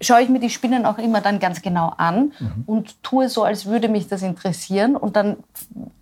schaue 0.02 0.22
ich 0.22 0.30
mir 0.30 0.40
die 0.40 0.50
Spinnen 0.50 0.86
auch 0.86 0.98
immer 0.98 1.22
dann 1.22 1.40
ganz 1.40 1.62
genau 1.62 1.94
an 1.98 2.32
und 2.66 3.02
tue 3.04 3.30
so, 3.30 3.44
als 3.44 3.66
würde 3.68 3.88
mich 3.88 4.08
das 4.08 4.24
interessieren. 4.24 4.96
Und 4.96 5.16
dann 5.16 5.38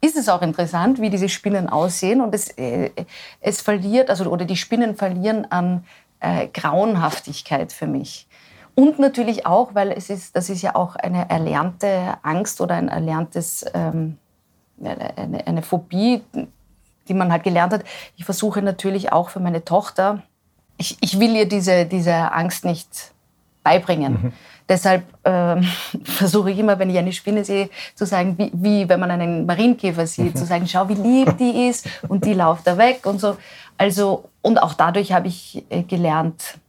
ist 0.01 0.15
es 0.15 0.29
auch 0.29 0.41
interessant, 0.41 1.01
wie 1.01 1.09
diese 1.09 1.29
Spinnen 1.29 1.69
aussehen. 1.69 2.21
Und 2.21 2.33
es, 2.33 2.49
äh, 2.57 2.91
es 3.41 3.61
verliert, 3.61 4.09
also 4.09 4.25
oder 4.29 4.45
die 4.45 4.55
Spinnen 4.55 4.95
verlieren 4.95 5.47
an 5.51 5.83
äh, 6.21 6.47
Grauenhaftigkeit 6.47 7.71
für 7.73 7.87
mich. 7.87 8.27
Und 8.75 8.99
natürlich 8.99 9.45
auch, 9.45 9.75
weil 9.75 9.91
es 9.91 10.09
ist, 10.09 10.35
das 10.35 10.49
ist 10.49 10.61
ja 10.61 10.75
auch 10.75 10.95
eine 10.95 11.29
erlernte 11.29 12.17
Angst 12.23 12.61
oder 12.61 12.75
ein 12.75 12.87
erlerntes, 12.87 13.65
ähm, 13.73 14.17
eine, 14.81 15.45
eine 15.45 15.61
Phobie, 15.61 16.21
die 17.07 17.13
man 17.13 17.31
halt 17.31 17.43
gelernt 17.43 17.73
hat. 17.73 17.83
Ich 18.15 18.25
versuche 18.25 18.61
natürlich 18.61 19.11
auch 19.11 19.29
für 19.29 19.39
meine 19.39 19.65
Tochter, 19.65 20.23
ich, 20.77 20.97
ich 21.01 21.19
will 21.19 21.35
ihr 21.35 21.47
diese, 21.47 21.85
diese 21.85 22.31
Angst 22.31 22.63
nicht 22.63 23.11
beibringen. 23.63 24.33
Deshalb 24.69 25.03
ähm, 25.25 25.63
versuche 26.03 26.51
ich 26.51 26.59
immer, 26.59 26.79
wenn 26.79 26.89
ich 26.89 26.97
eine 26.97 27.11
Spinne 27.11 27.43
sehe, 27.43 27.69
zu 27.95 28.05
sagen, 28.05 28.37
wie, 28.37 28.51
wie 28.53 28.89
wenn 28.89 28.99
man 28.99 29.11
einen 29.11 29.45
Marienkäfer 29.45 30.07
sieht, 30.07 30.37
zu 30.37 30.45
sagen, 30.45 30.67
schau, 30.67 30.87
wie 30.87 30.93
lieb 30.93 31.37
die 31.37 31.67
ist 31.67 31.87
und 32.07 32.23
die 32.25 32.33
lauft 32.33 32.65
da 32.65 32.77
weg 32.77 33.05
und 33.05 33.19
so. 33.19 33.35
Also, 33.77 34.29
und 34.41 34.61
auch 34.61 34.73
dadurch 34.73 35.11
habe 35.11 35.27
ich 35.27 35.65
äh, 35.69 35.83
gelernt, 35.83 36.59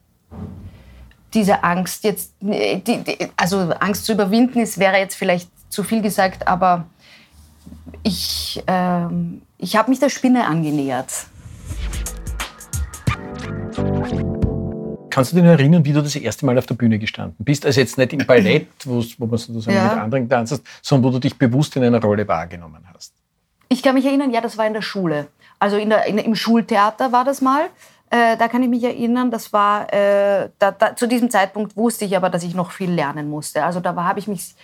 diese 1.35 1.63
Angst 1.65 2.05
jetzt, 2.05 2.33
äh, 2.43 2.79
die, 2.79 2.99
die, 3.05 3.19
also 3.37 3.59
Angst 3.81 4.05
zu 4.07 4.13
überwinden, 4.13 4.59
ist, 4.61 4.79
wäre 4.79 4.97
jetzt 4.99 5.15
vielleicht 5.15 5.49
zu 5.71 5.83
viel 5.83 6.03
gesagt, 6.03 6.49
aber 6.49 6.87
ich, 8.03 8.63
ähm, 8.67 9.43
ich 9.59 9.77
habe 9.77 9.91
mich 9.91 10.01
der 10.01 10.09
Spinne 10.09 10.47
angenähert. 10.47 11.27
Kannst 15.11 15.33
du 15.33 15.37
dich 15.37 15.45
erinnern, 15.45 15.85
wie 15.85 15.93
du 15.93 16.03
das 16.03 16.15
erste 16.15 16.47
Mal 16.47 16.57
auf 16.57 16.67
der 16.67 16.77
Bühne 16.77 16.99
gestanden 16.99 17.45
bist? 17.45 17.67
Also 17.67 17.81
jetzt 17.81 17.99
nicht 17.99 18.13
im 18.13 18.25
Ballett, 18.27 18.69
wo 18.85 19.03
man 19.27 19.39
sozusagen 19.39 19.77
Ja. 19.77 19.85
mit 19.89 19.93
anderen 20.03 20.29
tanzt, 20.29 20.63
sondern 20.83 21.09
wo 21.11 21.15
du 21.15 21.19
dich 21.21 21.37
bewusst 21.37 21.75
in 21.77 21.85
einer 21.85 22.01
Rolle 22.01 22.27
wahrgenommen 22.29 22.87
hast. 22.95 23.13
Ich 23.69 23.83
kann 23.83 23.95
mich 23.95 24.05
erinnern, 24.05 24.31
ja, 24.33 24.41
das 24.41 24.57
war 24.57 24.67
in 24.67 24.73
der 24.73 24.83
Schule. 24.83 25.29
Also 25.59 25.77
in 25.77 25.91
der, 25.91 26.07
in, 26.07 26.19
im 26.19 26.35
Schultheater 26.35 27.13
war 27.13 27.25
das 27.25 27.41
mal. 27.41 27.63
Äh, 28.11 28.37
da 28.37 28.49
kann 28.49 28.63
ich 28.63 28.69
mich 28.69 28.83
erinnern, 28.83 29.31
das 29.31 29.53
war, 29.53 29.93
äh, 29.93 30.51
da, 30.59 30.73
da, 30.73 30.97
zu 30.97 31.07
diesem 31.07 31.31
Zeitpunkt 31.31 31.77
wusste 31.77 32.05
ich 32.05 32.17
aber, 32.17 32.29
dass 32.29 32.43
ich 32.43 32.55
noch 32.55 32.73
viel 32.73 32.91
lernen 32.91 33.31
musste. 33.31 33.65
Also 33.65 33.79
da 33.79 33.95
habe 33.95 34.19
ich 34.19 34.27
mich 34.27 34.55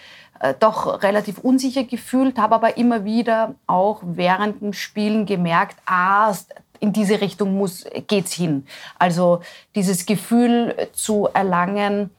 äh, 0.41 0.53
doch 0.59 1.03
relativ 1.03 1.39
unsicher 1.39 1.85
gefühlt, 1.85 2.39
habe 2.39 2.57
aber 2.57 2.77
immer 2.77 3.05
wieder 3.05 3.55
auch 3.69 4.03
während 4.03 4.63
dem 4.63 4.73
Spielen 4.73 5.27
gemerkt, 5.27 5.77
ah, 5.87 6.35
in 6.81 6.93
diese 6.93 7.21
Richtung 7.21 7.57
muss, 7.57 7.87
geht's 8.09 8.33
hin. 8.33 8.67
Also 8.99 9.41
dieses 9.75 10.07
Gefühl 10.07 10.75
zu 10.93 11.29
erlangen, 11.33 12.11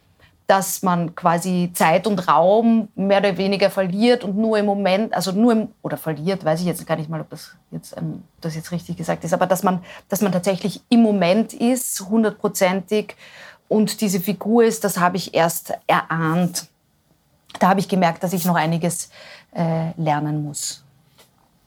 dass 0.47 0.81
man 0.81 1.13
quasi 1.13 1.71
Zeit 1.73 2.07
und 2.07 2.27
Raum 2.27 2.87
mehr 2.95 3.19
oder 3.19 3.37
weniger 3.37 3.69
verliert 3.69 4.23
und 4.23 4.37
nur 4.37 4.57
im 4.57 4.65
Moment, 4.65 5.13
also 5.13 5.33
nur 5.33 5.51
im, 5.51 5.67
oder 5.81 5.97
verliert, 5.97 6.45
weiß 6.45 6.61
ich 6.61 6.65
jetzt 6.65 6.87
gar 6.87 6.95
nicht 6.95 7.09
mal, 7.09 7.19
ob 7.19 7.29
das 7.29 7.55
jetzt, 7.71 7.97
ähm, 7.97 8.23
das 8.39 8.55
jetzt 8.55 8.71
richtig 8.71 8.95
gesagt 8.95 9.25
ist, 9.25 9.33
aber 9.33 9.45
dass 9.45 9.61
man, 9.63 9.83
dass 10.07 10.21
man 10.21 10.31
tatsächlich 10.31 10.81
im 10.87 11.01
Moment 11.01 11.53
ist, 11.53 11.99
hundertprozentig 12.09 13.15
und 13.67 13.99
diese 13.99 14.21
Figur 14.21 14.63
ist, 14.63 14.85
das 14.85 14.97
habe 14.97 15.17
ich 15.17 15.33
erst 15.33 15.73
erahnt. 15.85 16.67
Da 17.59 17.67
habe 17.67 17.81
ich 17.81 17.89
gemerkt, 17.89 18.23
dass 18.23 18.31
ich 18.31 18.45
noch 18.45 18.55
einiges 18.55 19.09
äh, 19.53 19.91
lernen 19.97 20.43
muss. 20.43 20.83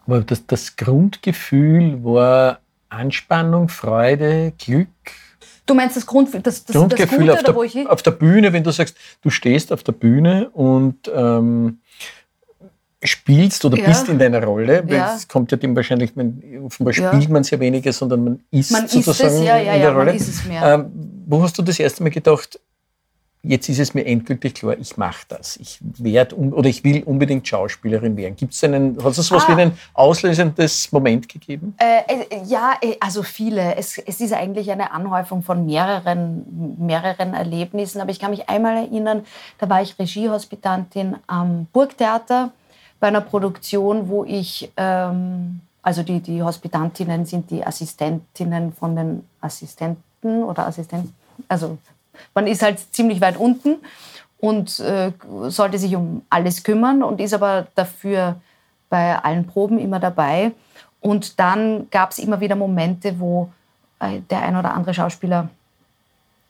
Das, 0.06 0.46
das 0.46 0.76
Grundgefühl 0.76 2.02
war 2.02 2.60
Anspannung, 2.88 3.68
Freude, 3.68 4.52
Glück. 4.58 4.88
Du 5.71 5.75
meinst 5.77 5.97
das, 5.97 6.05
Grund, 6.05 6.35
das, 6.35 6.43
das, 6.43 6.65
das 6.65 6.77
Grundgefühl 6.77 7.19
Gute, 7.21 7.33
auf, 7.35 7.41
oder 7.45 7.55
wo 7.55 7.62
der, 7.62 7.83
ich 7.83 7.89
auf 7.89 8.03
der 8.03 8.11
Bühne, 8.11 8.53
wenn 8.53 8.65
du 8.65 8.73
sagst, 8.73 8.97
du 9.23 9.31
stehst 9.31 9.73
auf 9.73 9.85
der 9.85 9.93
Bühne 9.93 10.50
und 10.50 11.11
ähm, 11.15 11.79
spielst 13.05 13.65
oder 13.65 13.79
Ja. 13.79 13.87
bist 13.87 14.09
in 14.09 14.19
deiner 14.19 14.43
Rolle. 14.43 14.83
weil 14.87 14.97
Ja. 14.97 15.15
Es 15.15 15.29
kommt 15.29 15.53
ja 15.53 15.57
dem 15.57 15.75
wahrscheinlich, 15.77 16.17
man, 16.17 16.43
offenbar 16.65 16.93
Ja. 16.95 17.09
spielt 17.12 17.31
man 17.31 17.45
sehr 17.45 17.61
weniger, 17.61 17.93
sondern 17.93 18.25
man 18.25 18.41
ist 18.50 18.73
Man 18.73 18.85
ist 18.85 18.93
sozusagen 18.93 19.35
es, 19.35 19.41
ja, 19.45 19.57
ja, 19.59 19.75
in 19.75 19.81
ja, 19.81 19.87
der 19.87 19.93
man 19.93 20.09
Rolle. 20.09 20.17
ist. 20.17 20.43
Ähm, 20.50 20.91
wo 21.27 21.43
hast 21.43 21.57
du 21.57 21.62
das 21.62 21.79
erste 21.79 22.03
Mal 22.03 22.11
gedacht, 22.11 22.59
jetzt 23.42 23.68
ist 23.68 23.78
es 23.78 23.94
mir 23.94 24.04
endgültig 24.04 24.54
klar, 24.54 24.76
ich 24.78 24.97
mache 24.97 25.25
das. 25.28 25.56
Ich 25.56 25.78
werd 25.80 26.32
un 26.32 26.52
oder 26.52 26.68
ich 26.68 26.85
will 26.85 27.02
unbedingt 27.04 27.49
Schauspielerin 27.49 28.16
werden. 28.16 28.37
Gibt 28.37 28.52
es 28.52 28.62
einen, 28.64 29.02
hat 29.02 29.16
es 29.16 29.26
sowas 29.26 29.44
Ah. 29.49 29.56
wie 29.56 29.62
ein 29.62 29.73
auslösendes 29.94 30.92
Moment 30.92 31.28
gegeben? 31.28 31.75
Äh, 31.78 32.00
äh, 32.06 32.44
ja, 32.44 32.75
also 33.00 33.23
viele. 33.23 33.76
Es, 33.76 33.97
es 33.99 34.20
ist 34.20 34.32
eigentlich 34.32 34.70
eine 34.70 34.92
Anhäufung 34.92 35.42
von 35.42 35.64
mehreren, 35.64 36.76
mehreren 36.78 37.35
Erlebnissen. 37.35 38.00
Aber 38.00 38.11
ich 38.11 38.18
kann 38.18 38.30
mich 38.30 38.49
einmal 38.49 38.76
erinnern, 38.85 39.25
da 39.59 39.68
war 39.68 39.80
ich 39.80 39.99
Regiehospitantin 39.99 41.16
am 41.26 41.66
Burgtheater 41.73 42.50
bei 43.00 43.09
einer 43.09 43.23
Produktion, 43.23 44.09
wo 44.11 44.25
ich, 44.25 44.70
ähm, 44.76 45.61
also 45.82 46.02
die, 46.02 46.20
die 46.20 46.42
Hospitantinnen 46.42 47.25
sind 47.25 47.50
die 47.50 47.64
Assistentinnen 47.64 48.75
von 48.75 48.94
den 48.94 49.25
Assistenten 49.40 50.42
oder 50.42 50.66
Assistenten, 50.66 51.14
also 51.49 51.78
man 52.35 52.47
ist 52.47 52.62
halt 52.62 52.79
ziemlich 52.95 53.21
weit 53.21 53.37
unten 53.37 53.77
und 54.39 54.81
äh, 54.81 55.12
sollte 55.49 55.79
sich 55.79 55.95
um 55.95 56.23
alles 56.31 56.62
kümmern 56.62 57.03
und 57.03 57.21
ist 57.21 57.35
aber 57.35 57.67
dafür 57.75 58.37
bei 58.89 59.19
allen 59.19 59.47
Proben 59.47 59.79
immer 59.79 60.00
dabei. 60.00 60.53
Und 61.00 61.39
dann 61.39 61.89
gab 61.91 62.11
es 62.11 62.19
immer 62.19 62.41
wieder 62.41 62.57
Momente, 62.57 63.19
wo 63.19 63.50
äh, 64.00 64.21
der 64.31 64.43
ein 64.43 64.57
oder 64.57 64.75
andere 64.75 64.95
Schauspieler 64.95 65.49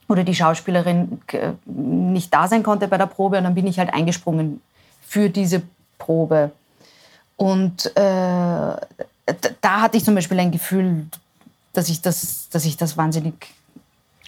oder 0.09 0.25
die 0.25 0.35
Schauspielerin 0.35 1.21
äh, 1.33 1.53
nicht 1.67 2.35
da 2.35 2.49
sein 2.49 2.63
konnte 2.63 2.89
bei 2.89 2.99
der 2.99 3.07
Probe 3.07 3.39
und 3.39 3.45
dann 3.45 3.55
bin 3.55 3.67
ich 3.67 3.79
halt 3.79 3.93
eingesprungen 3.95 4.61
für 5.03 5.31
diese 5.31 5.63
Probe. 5.99 6.51
Und 7.37 7.87
äh, 7.97 8.77
da 9.61 9.81
hatte 9.81 9.97
ich 9.97 10.05
zum 10.05 10.15
Beispiel 10.15 10.41
ein 10.41 10.51
Gefühl, 10.51 11.07
dass 11.73 11.89
ich 11.89 12.03
das, 12.03 12.49
dass 12.51 12.65
ich 12.65 12.77
das 12.77 12.97
wahnsinnig 12.97 13.35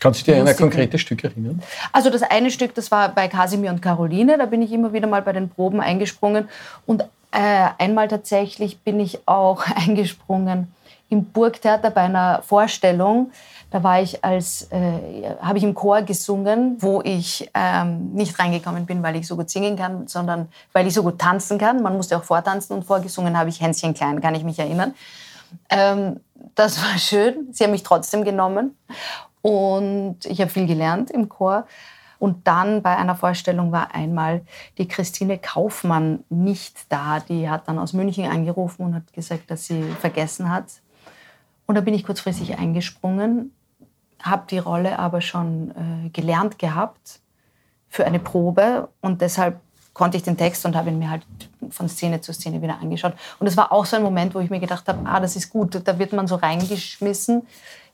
Kannst 0.02 0.26
du 0.26 0.32
dich 0.32 0.40
an 0.40 0.48
ein 0.48 0.56
konkretes 0.56 1.00
Stück 1.00 1.22
erinnern? 1.22 1.62
also 1.92 2.10
das 2.10 2.22
eine 2.22 2.50
Stück, 2.50 2.74
das 2.74 2.90
war 2.90 3.10
bei 3.10 3.28
Kasimir 3.28 3.70
und 3.70 3.80
Caroline, 3.80 4.36
da 4.36 4.46
bin 4.46 4.60
ich 4.60 4.72
immer 4.72 4.92
wieder 4.92 5.06
mal 5.06 5.22
bei 5.22 5.32
den 5.32 5.48
Proben 5.48 5.80
eingesprungen. 5.80 6.48
Und 6.86 7.02
äh, 7.30 7.68
einmal 7.78 8.08
tatsächlich 8.08 8.80
bin 8.80 8.98
ich 8.98 9.20
auch 9.26 9.64
eingesprungen 9.76 10.74
im 11.08 11.26
Burgtheater 11.26 11.90
bei 11.90 12.00
einer 12.00 12.42
Vorstellung. 12.42 13.30
Da 13.70 13.84
war 13.84 14.02
ich 14.02 14.24
als, 14.24 14.68
äh, 14.72 15.36
habe 15.40 15.58
ich 15.58 15.64
im 15.64 15.74
Chor 15.74 16.02
gesungen, 16.02 16.78
wo 16.80 17.00
ich 17.02 17.48
ähm, 17.54 18.12
nicht 18.12 18.36
reingekommen 18.40 18.86
bin, 18.86 19.04
weil 19.04 19.14
ich 19.14 19.28
so 19.28 19.36
gut 19.36 19.50
singen 19.50 19.76
kann, 19.76 20.08
sondern 20.08 20.48
weil 20.72 20.88
ich 20.88 20.94
so 20.94 21.04
gut 21.04 21.20
tanzen 21.20 21.58
kann. 21.58 21.80
Man 21.80 21.96
musste 21.96 22.16
auch 22.16 22.24
vortanzen 22.24 22.74
und 22.74 22.84
vorgesungen 22.84 23.38
habe 23.38 23.50
ich 23.50 23.60
Hänschen 23.60 23.94
klein, 23.94 24.20
kann 24.20 24.34
ich 24.34 24.42
mich 24.42 24.58
erinnern. 24.58 24.94
Ähm, 25.70 26.18
das 26.56 26.82
war 26.82 26.98
schön. 26.98 27.48
Sie 27.52 27.62
haben 27.62 27.70
mich 27.70 27.84
trotzdem 27.84 28.24
genommen. 28.24 28.76
Und 29.42 30.24
ich 30.24 30.40
habe 30.40 30.50
viel 30.50 30.66
gelernt 30.66 31.10
im 31.10 31.28
Chor. 31.28 31.66
Und 32.18 32.46
dann 32.46 32.82
bei 32.82 32.96
einer 32.96 33.16
Vorstellung 33.16 33.72
war 33.72 33.94
einmal 33.96 34.42
die 34.78 34.86
Christine 34.86 35.38
Kaufmann 35.38 36.22
nicht 36.30 36.76
da. 36.88 37.18
Die 37.18 37.50
hat 37.50 37.66
dann 37.66 37.80
aus 37.80 37.92
München 37.92 38.26
angerufen 38.26 38.86
und 38.86 38.94
hat 38.94 39.12
gesagt, 39.12 39.50
dass 39.50 39.66
sie 39.66 39.82
vergessen 40.00 40.48
hat. 40.48 40.66
Und 41.66 41.74
da 41.74 41.80
bin 41.80 41.94
ich 41.94 42.04
kurzfristig 42.04 42.58
eingesprungen, 42.58 43.52
habe 44.20 44.44
die 44.48 44.58
Rolle 44.58 44.98
aber 44.98 45.20
schon 45.20 45.70
äh, 45.70 46.10
gelernt 46.10 46.58
gehabt 46.58 47.20
für 47.88 48.04
eine 48.04 48.20
Probe 48.20 48.88
und 49.00 49.20
deshalb 49.20 49.60
konnte 49.92 50.16
ich 50.16 50.22
den 50.22 50.36
Text 50.36 50.64
und 50.64 50.76
habe 50.76 50.90
ihn 50.90 50.98
mir 50.98 51.10
halt 51.10 51.26
von 51.70 51.88
Szene 51.88 52.20
zu 52.20 52.32
Szene 52.32 52.62
wieder 52.62 52.78
angeschaut. 52.80 53.14
Und 53.38 53.46
es 53.46 53.56
war 53.56 53.72
auch 53.72 53.84
so 53.84 53.96
ein 53.96 54.02
Moment, 54.02 54.34
wo 54.34 54.40
ich 54.40 54.48
mir 54.48 54.60
gedacht 54.60 54.88
habe, 54.88 55.06
ah, 55.06 55.20
das 55.20 55.36
ist 55.36 55.50
gut, 55.50 55.80
da 55.84 55.98
wird 55.98 56.12
man 56.12 56.26
so 56.26 56.36
reingeschmissen 56.36 57.42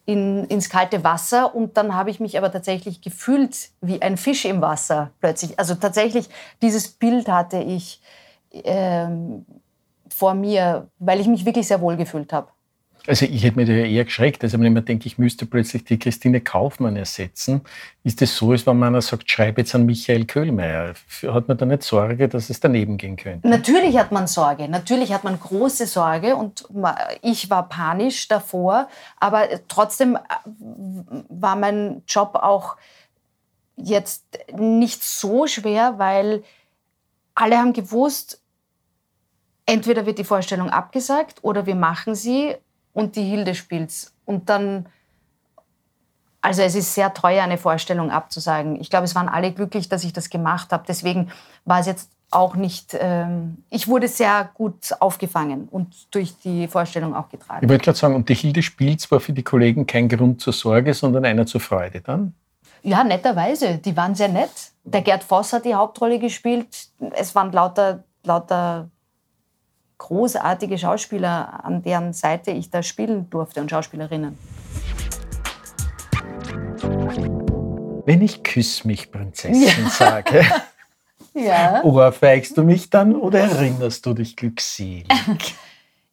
in, 0.08 0.44
ins 0.44 0.70
kalte 0.70 1.04
Wasser 1.04 1.54
und 1.54 1.76
dann 1.76 1.94
habe 1.94 2.08
ich 2.08 2.18
mich 2.18 2.38
aber 2.38 2.50
tatsächlich 2.50 3.02
gefühlt 3.02 3.68
wie 3.82 4.00
ein 4.00 4.16
Fisch 4.16 4.46
im 4.46 4.62
Wasser 4.62 5.10
plötzlich. 5.20 5.58
Also 5.58 5.74
tatsächlich, 5.74 6.30
dieses 6.62 6.88
Bild 6.88 7.28
hatte 7.28 7.58
ich 7.58 8.00
ähm, 8.50 9.44
vor 10.08 10.32
mir, 10.32 10.88
weil 10.98 11.20
ich 11.20 11.26
mich 11.26 11.44
wirklich 11.44 11.68
sehr 11.68 11.82
wohl 11.82 11.98
gefühlt 11.98 12.32
habe. 12.32 12.48
Also 13.08 13.24
ich 13.24 13.42
hätte 13.42 13.56
mir 13.56 13.64
da 13.64 13.72
eher 13.72 14.04
geschreckt. 14.04 14.44
Also 14.44 14.58
wenn 14.58 14.66
ich 14.66 14.72
mir 14.72 14.82
denke, 14.82 15.06
ich 15.06 15.16
müsste 15.16 15.46
plötzlich 15.46 15.82
die 15.84 15.98
Christine 15.98 16.42
Kaufmann 16.42 16.94
ersetzen, 16.94 17.62
ist 18.04 18.20
das 18.20 18.36
so, 18.36 18.50
als 18.50 18.66
wenn 18.66 18.78
man 18.78 19.00
sagt, 19.00 19.30
schreib 19.30 19.56
jetzt 19.56 19.74
an 19.74 19.86
Michael 19.86 20.26
Köhlmeier. 20.26 20.92
Hat 21.22 21.48
man 21.48 21.56
da 21.56 21.64
nicht 21.64 21.84
Sorge, 21.84 22.28
dass 22.28 22.50
es 22.50 22.60
daneben 22.60 22.98
gehen 22.98 23.16
könnte? 23.16 23.48
Natürlich 23.48 23.96
hat 23.96 24.12
man 24.12 24.26
Sorge, 24.26 24.68
natürlich 24.68 25.14
hat 25.14 25.24
man 25.24 25.40
große 25.40 25.86
Sorge 25.86 26.36
und 26.36 26.68
ich 27.22 27.48
war 27.48 27.70
panisch 27.70 28.28
davor, 28.28 28.88
aber 29.18 29.48
trotzdem 29.68 30.16
äh, 30.16 30.18
war 31.30 31.56
mein 31.56 32.02
Job 32.06 32.34
auch 32.34 32.76
jetzt 33.76 34.26
nicht 34.54 35.02
so 35.02 35.46
schwer, 35.46 35.98
weil 35.98 36.42
alle 37.34 37.56
haben 37.56 37.72
gewusst, 37.72 38.42
entweder 39.64 40.04
wird 40.04 40.18
die 40.18 40.24
Vorstellung 40.24 40.68
abgesagt 40.68 41.38
oder 41.42 41.64
wir 41.64 41.74
machen 41.74 42.14
sie 42.14 42.54
und 42.99 43.14
die 43.14 43.23
Hilde 43.23 43.55
spielt's. 43.55 44.12
Und 44.26 44.49
dann, 44.49 44.87
also 46.40 46.62
es 46.62 46.75
ist 46.75 46.95
sehr 46.95 47.14
teuer, 47.14 47.45
eine 47.45 47.57
Vorstellung 47.57 48.11
abzusagen. 48.11 48.81
Ich 48.81 48.90
glaube, 48.90 49.05
es 49.05 49.14
waren 49.14 49.28
alle 49.28 49.52
glücklich, 49.52 49.88
dass 49.88 50.02
ich 50.02 50.12
das 50.12 50.31
gemacht 50.31 50.73
habe. 50.73 50.83
Deswegen 50.88 51.31
war 51.64 51.78
es 51.78 51.87
jetzt 51.87 52.11
auch 52.31 52.57
nicht, 52.57 52.97
ähm, 53.00 53.59
ich 53.71 53.87
wurde 53.87 54.09
sehr 54.09 54.50
gut 54.52 54.95
aufgefangen 54.99 55.69
und 55.71 56.12
durch 56.12 56.38
die 56.40 56.67
Vorstellung 56.67 57.14
auch 57.14 57.28
getragen. 57.28 57.64
Ich 57.64 57.71
wollte 57.71 57.85
gerade 57.85 57.99
sagen, 57.99 58.17
und 58.17 58.28
die 58.28 58.35
Hilde 58.35 58.62
spielt 58.62 59.09
war 59.12 59.21
für 59.21 59.33
die 59.33 59.45
Kollegen 59.45 59.87
kein 59.87 60.09
Grund 60.09 60.40
zur 60.40 60.52
Sorge, 60.52 60.93
sondern 60.93 61.25
einer 61.25 61.47
zur 61.47 61.61
Freude 61.61 62.00
dann? 62.00 62.35
Ja, 62.83 63.05
netterweise. 63.05 63.78
Die 63.78 63.97
waren 63.97 64.17
sehr 64.17 64.28
nett. 64.28 64.50
Der 64.83 65.02
Gerd 65.02 65.23
Voss 65.23 65.52
hat 65.52 65.64
die 65.64 65.75
Hauptrolle 65.75 66.19
gespielt. 66.19 66.88
Es 67.12 67.35
waren 67.35 67.52
lauter, 67.52 68.02
lauter 68.25 68.90
großartige 69.99 70.78
Schauspieler, 70.78 71.64
an 71.64 71.83
deren 71.83 72.12
Seite 72.12 72.52
ich 72.52 72.71
da 72.71 72.83
spielen 72.83 73.28
durfte 73.31 73.61
und 73.61 73.71
Schauspielerinnen. 73.71 74.38
Wenn 78.07 78.23
ich 78.23 78.43
Küss 78.43 78.85
mich, 78.85 79.11
Prinzessin 79.11 79.85
ja. 79.85 79.90
sage, 79.90 80.43
ja. 81.35 81.85
ohrfeigst 81.85 82.57
du 82.57 82.62
mich 82.62 82.88
dann 82.88 83.14
oder 83.14 83.40
erinnerst 83.40 84.07
du 84.07 84.14
dich 84.14 84.35
glückselig? 84.35 85.07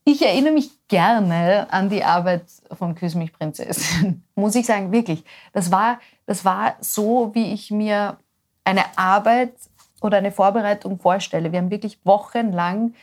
Ich 0.04 0.22
erinnere 0.22 0.54
mich 0.54 0.70
gerne 0.88 1.68
an 1.72 1.90
die 1.90 2.04
Arbeit 2.04 2.44
von 2.78 2.96
Küss 2.96 3.16
mich, 3.16 3.34
Prinzessin. 3.34 4.24
Muss 4.36 4.56
ich 4.56 4.66
sagen, 4.66 4.92
wirklich. 4.92 5.24
Das 5.54 5.72
war, 5.72 6.00
das 6.26 6.44
war 6.44 6.76
so, 6.80 7.32
wie 7.34 7.54
ich 7.54 7.72
mir 7.72 8.18
eine 8.64 8.84
Arbeit 8.98 9.54
oder 10.02 10.18
eine 10.18 10.32
Vorbereitung 10.32 11.00
vorstelle. 11.00 11.52
Wir 11.52 11.60
haben 11.60 11.72
wirklich 11.72 12.00
wochenlang 12.04 12.94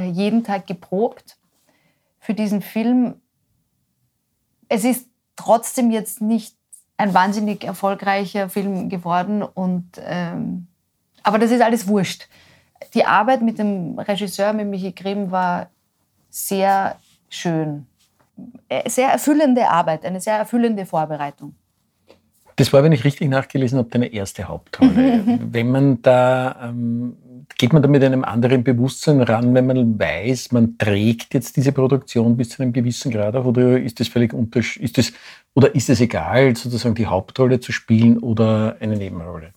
jeden 0.00 0.44
Tag 0.44 0.66
geprobt 0.66 1.36
für 2.18 2.34
diesen 2.34 2.62
Film. 2.62 3.16
Es 4.68 4.84
ist 4.84 5.08
trotzdem 5.36 5.90
jetzt 5.90 6.20
nicht 6.20 6.56
ein 6.96 7.14
wahnsinnig 7.14 7.64
erfolgreicher 7.64 8.48
Film 8.48 8.88
geworden. 8.88 9.42
Und, 9.42 10.00
ähm, 10.04 10.68
aber 11.22 11.38
das 11.38 11.50
ist 11.50 11.60
alles 11.60 11.86
wurscht. 11.88 12.28
Die 12.94 13.04
Arbeit 13.04 13.42
mit 13.42 13.58
dem 13.58 13.98
Regisseur, 13.98 14.52
mit 14.52 14.68
Michi 14.68 14.92
Grimm, 14.92 15.30
war 15.30 15.70
sehr 16.30 16.96
schön. 17.28 17.86
Äh, 18.68 18.88
sehr 18.88 19.08
erfüllende 19.08 19.68
Arbeit, 19.68 20.04
eine 20.04 20.20
sehr 20.20 20.36
erfüllende 20.36 20.86
Vorbereitung. 20.86 21.54
Das 22.56 22.72
war, 22.72 22.82
wenn 22.82 22.92
ich 22.92 23.04
richtig 23.04 23.28
nachgelesen 23.28 23.78
habe, 23.78 23.88
deine 23.88 24.12
erste 24.12 24.46
Hauptrolle. 24.46 25.40
wenn 25.52 25.70
man 25.70 26.02
da 26.02 26.68
ähm, 26.68 27.16
geht 27.56 27.72
man 27.72 27.82
da 27.82 27.88
mit 27.88 28.02
einem 28.02 28.24
anderen 28.24 28.64
Bewusstsein 28.64 29.20
ran, 29.20 29.54
wenn 29.54 29.66
man 29.66 29.98
weiß, 29.98 30.52
man 30.52 30.78
trägt 30.78 31.34
jetzt 31.34 31.56
diese 31.56 31.72
Produktion 31.72 32.36
bis 32.36 32.50
zu 32.50 32.62
einem 32.62 32.72
gewissen 32.72 33.10
Grad 33.10 33.34
auf, 33.36 33.46
oder 33.46 33.80
ist 33.80 34.00
das 34.00 34.08
völlig 34.08 34.32
ist 34.80 34.98
das, 34.98 35.12
oder 35.54 35.74
ist 35.74 35.90
es 35.90 36.00
egal, 36.00 36.56
sozusagen 36.56 36.94
die 36.94 37.06
Hauptrolle 37.06 37.60
zu 37.60 37.72
spielen 37.72 38.18
oder 38.18 38.76
eine 38.80 38.96
Nebenrolle? 38.96 39.52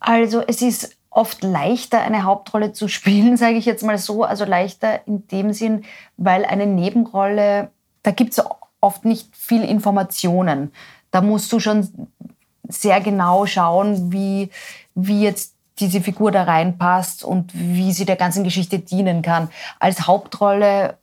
Also 0.00 0.42
es 0.46 0.62
ist 0.62 0.96
oft 1.10 1.42
leichter, 1.42 2.00
eine 2.02 2.24
Hauptrolle 2.24 2.72
zu 2.72 2.88
spielen, 2.88 3.36
sage 3.38 3.56
ich 3.56 3.66
jetzt 3.66 3.84
mal 3.84 3.98
so. 3.98 4.24
Also 4.24 4.44
leichter 4.44 5.06
in 5.06 5.26
dem 5.28 5.52
Sinn, 5.52 5.84
weil 6.16 6.44
eine 6.44 6.66
Nebenrolle, 6.66 7.70
da 8.02 8.10
gibt 8.10 8.32
es 8.32 8.44
oft 8.80 9.04
nicht 9.04 9.36
viel 9.36 9.64
Informationen. 9.64 10.72
Da 11.10 11.20
musst 11.20 11.52
du 11.52 11.60
schon 11.60 12.08
sehr 12.68 13.00
genau 13.00 13.46
schauen, 13.46 14.12
wie, 14.12 14.50
wie 14.94 15.22
jetzt 15.22 15.54
diese 15.80 16.00
Figur 16.00 16.30
da 16.30 16.44
reinpasst 16.44 17.24
und 17.24 17.52
wie 17.54 17.92
sie 17.92 18.04
der 18.04 18.16
ganzen 18.16 18.44
Geschichte 18.44 18.78
dienen 18.78 19.22
kann. 19.22 19.48
Als 19.78 20.06
Hauptrolle 20.06 20.96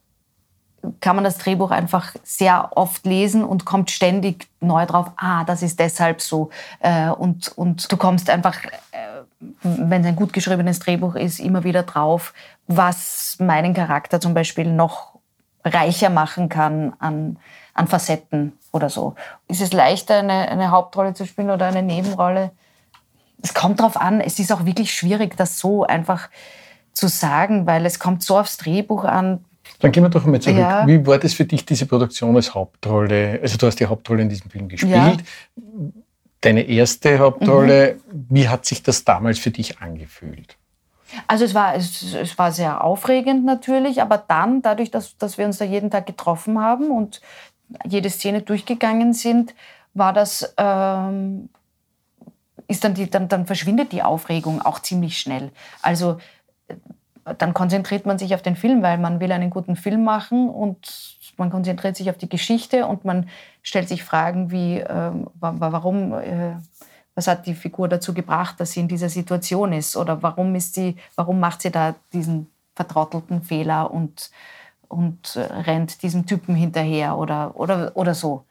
kann 0.99 1.15
man 1.15 1.25
das 1.25 1.37
Drehbuch 1.37 1.71
einfach 1.71 2.13
sehr 2.23 2.71
oft 2.75 3.05
lesen 3.05 3.43
und 3.43 3.65
kommt 3.65 3.91
ständig 3.91 4.47
neu 4.59 4.85
drauf, 4.85 5.11
ah, 5.17 5.43
das 5.43 5.61
ist 5.61 5.79
deshalb 5.79 6.21
so. 6.21 6.49
Äh, 6.79 7.09
und, 7.09 7.49
und 7.57 7.91
du 7.91 7.97
kommst 7.97 8.29
einfach, 8.29 8.63
äh, 8.63 9.23
wenn 9.63 10.01
es 10.01 10.07
ein 10.07 10.15
gut 10.15 10.33
geschriebenes 10.33 10.79
Drehbuch 10.79 11.15
ist, 11.15 11.39
immer 11.39 11.63
wieder 11.63 11.83
drauf, 11.83 12.33
was 12.67 13.37
meinen 13.39 13.73
Charakter 13.73 14.19
zum 14.19 14.33
Beispiel 14.33 14.71
noch 14.71 15.15
reicher 15.63 16.09
machen 16.09 16.49
kann 16.49 16.93
an, 16.99 17.37
an 17.73 17.87
Facetten 17.87 18.53
oder 18.71 18.89
so. 18.89 19.15
Ist 19.47 19.61
es 19.61 19.73
leichter, 19.73 20.19
eine, 20.19 20.49
eine 20.49 20.71
Hauptrolle 20.71 21.13
zu 21.13 21.25
spielen 21.25 21.49
oder 21.49 21.65
eine 21.65 21.81
Nebenrolle? 21.81 22.51
Es 23.45 23.53
kommt 23.53 23.79
darauf 23.79 23.95
an, 23.95 24.21
es 24.21 24.39
ist 24.39 24.51
auch 24.51 24.65
wirklich 24.65 24.91
schwierig, 24.91 25.37
das 25.37 25.59
so 25.59 25.83
einfach 25.83 26.29
zu 26.93 27.07
sagen, 27.07 27.67
weil 27.67 27.85
es 27.85 27.99
kommt 27.99 28.23
so 28.23 28.39
aufs 28.39 28.57
Drehbuch 28.57 29.03
an. 29.03 29.45
Dann 29.79 29.91
gehen 29.91 30.01
wir 30.01 30.09
doch 30.09 30.25
einmal 30.25 30.39
zurück. 30.39 30.57
Ja. 30.57 30.87
Wie 30.87 31.05
war 31.05 31.19
das 31.19 31.35
für 31.35 31.45
dich, 31.45 31.63
diese 31.63 31.85
Produktion 31.85 32.35
als 32.35 32.55
Hauptrolle? 32.55 33.39
Also 33.43 33.57
du 33.57 33.67
hast 33.67 33.79
die 33.79 33.85
Hauptrolle 33.85 34.23
in 34.23 34.29
diesem 34.29 34.49
Film 34.49 34.67
gespielt. 34.67 34.93
Ja. 34.95 35.17
Deine 36.41 36.63
erste 36.63 37.19
Hauptrolle, 37.19 37.97
mhm. 38.11 38.25
wie 38.29 38.49
hat 38.49 38.65
sich 38.65 38.81
das 38.81 39.03
damals 39.03 39.37
für 39.37 39.51
dich 39.51 39.79
angefühlt? 39.79 40.57
Also 41.27 41.45
es 41.45 41.53
war, 41.53 41.75
es, 41.75 42.13
es, 42.13 42.37
war 42.39 42.51
sehr 42.51 42.83
aufregend 42.83 43.45
natürlich, 43.45 44.01
aber 44.01 44.17
dann, 44.17 44.63
dadurch, 44.63 44.89
dass, 44.89 45.17
dass 45.17 45.37
wir 45.37 45.45
uns 45.45 45.59
da 45.59 45.65
jeden 45.65 45.91
Tag 45.91 46.07
getroffen 46.07 46.59
haben 46.59 46.89
und 46.89 47.21
jede 47.85 48.09
Szene 48.09 48.41
durchgegangen 48.41 49.13
sind, 49.13 49.53
war 49.93 50.13
das 50.13 50.53
ähm, 50.57 51.49
ist 52.67 52.83
dann, 52.83 52.93
die, 52.93 53.09
dann, 53.09 53.27
dann 53.27 53.45
verschwindet 53.45 53.91
die 53.91 54.03
Aufregung 54.03 54.61
auch 54.61 54.79
ziemlich 54.79 55.17
schnell. 55.17 55.51
Also 55.81 56.17
äh, 56.67 56.75
dann 57.37 57.53
konzentriert 57.53 58.05
man 58.05 58.19
sich 58.19 58.35
auf 58.35 58.41
den 58.41 58.55
Film, 58.55 58.81
weil 58.83 58.97
man 58.97 59.19
will 59.19 59.31
einen 59.31 59.49
guten 59.49 59.75
Film 59.75 60.03
machen 60.03 60.49
und 60.49 61.17
man 61.37 61.49
konzentriert 61.49 61.95
sich 61.95 62.09
auf 62.09 62.17
die 62.17 62.29
Geschichte 62.29 62.85
und 62.85 63.03
man 63.03 63.27
stellt 63.61 63.89
sich 63.89 64.03
Fragen 64.03 64.51
wie, 64.51 64.79
äh, 64.79 65.11
warum, 65.39 66.13
äh, 66.13 66.55
was 67.15 67.27
hat 67.27 67.45
die 67.45 67.55
Figur 67.55 67.87
dazu 67.87 68.13
gebracht, 68.13 68.59
dass 68.59 68.71
sie 68.71 68.81
in 68.81 68.87
dieser 68.87 69.09
Situation 69.09 69.73
ist 69.73 69.97
oder 69.97 70.21
warum, 70.21 70.53
ist 70.55 70.77
die, 70.77 70.95
warum 71.15 71.39
macht 71.39 71.61
sie 71.61 71.71
da 71.71 71.95
diesen 72.13 72.49
vertrottelten 72.75 73.41
Fehler 73.41 73.91
und, 73.91 74.29
und 74.87 75.35
äh, 75.35 75.41
rennt 75.41 76.03
diesem 76.03 76.25
Typen 76.25 76.55
hinterher 76.55 77.17
oder, 77.17 77.55
oder, 77.55 77.91
oder 77.95 78.13
so 78.13 78.45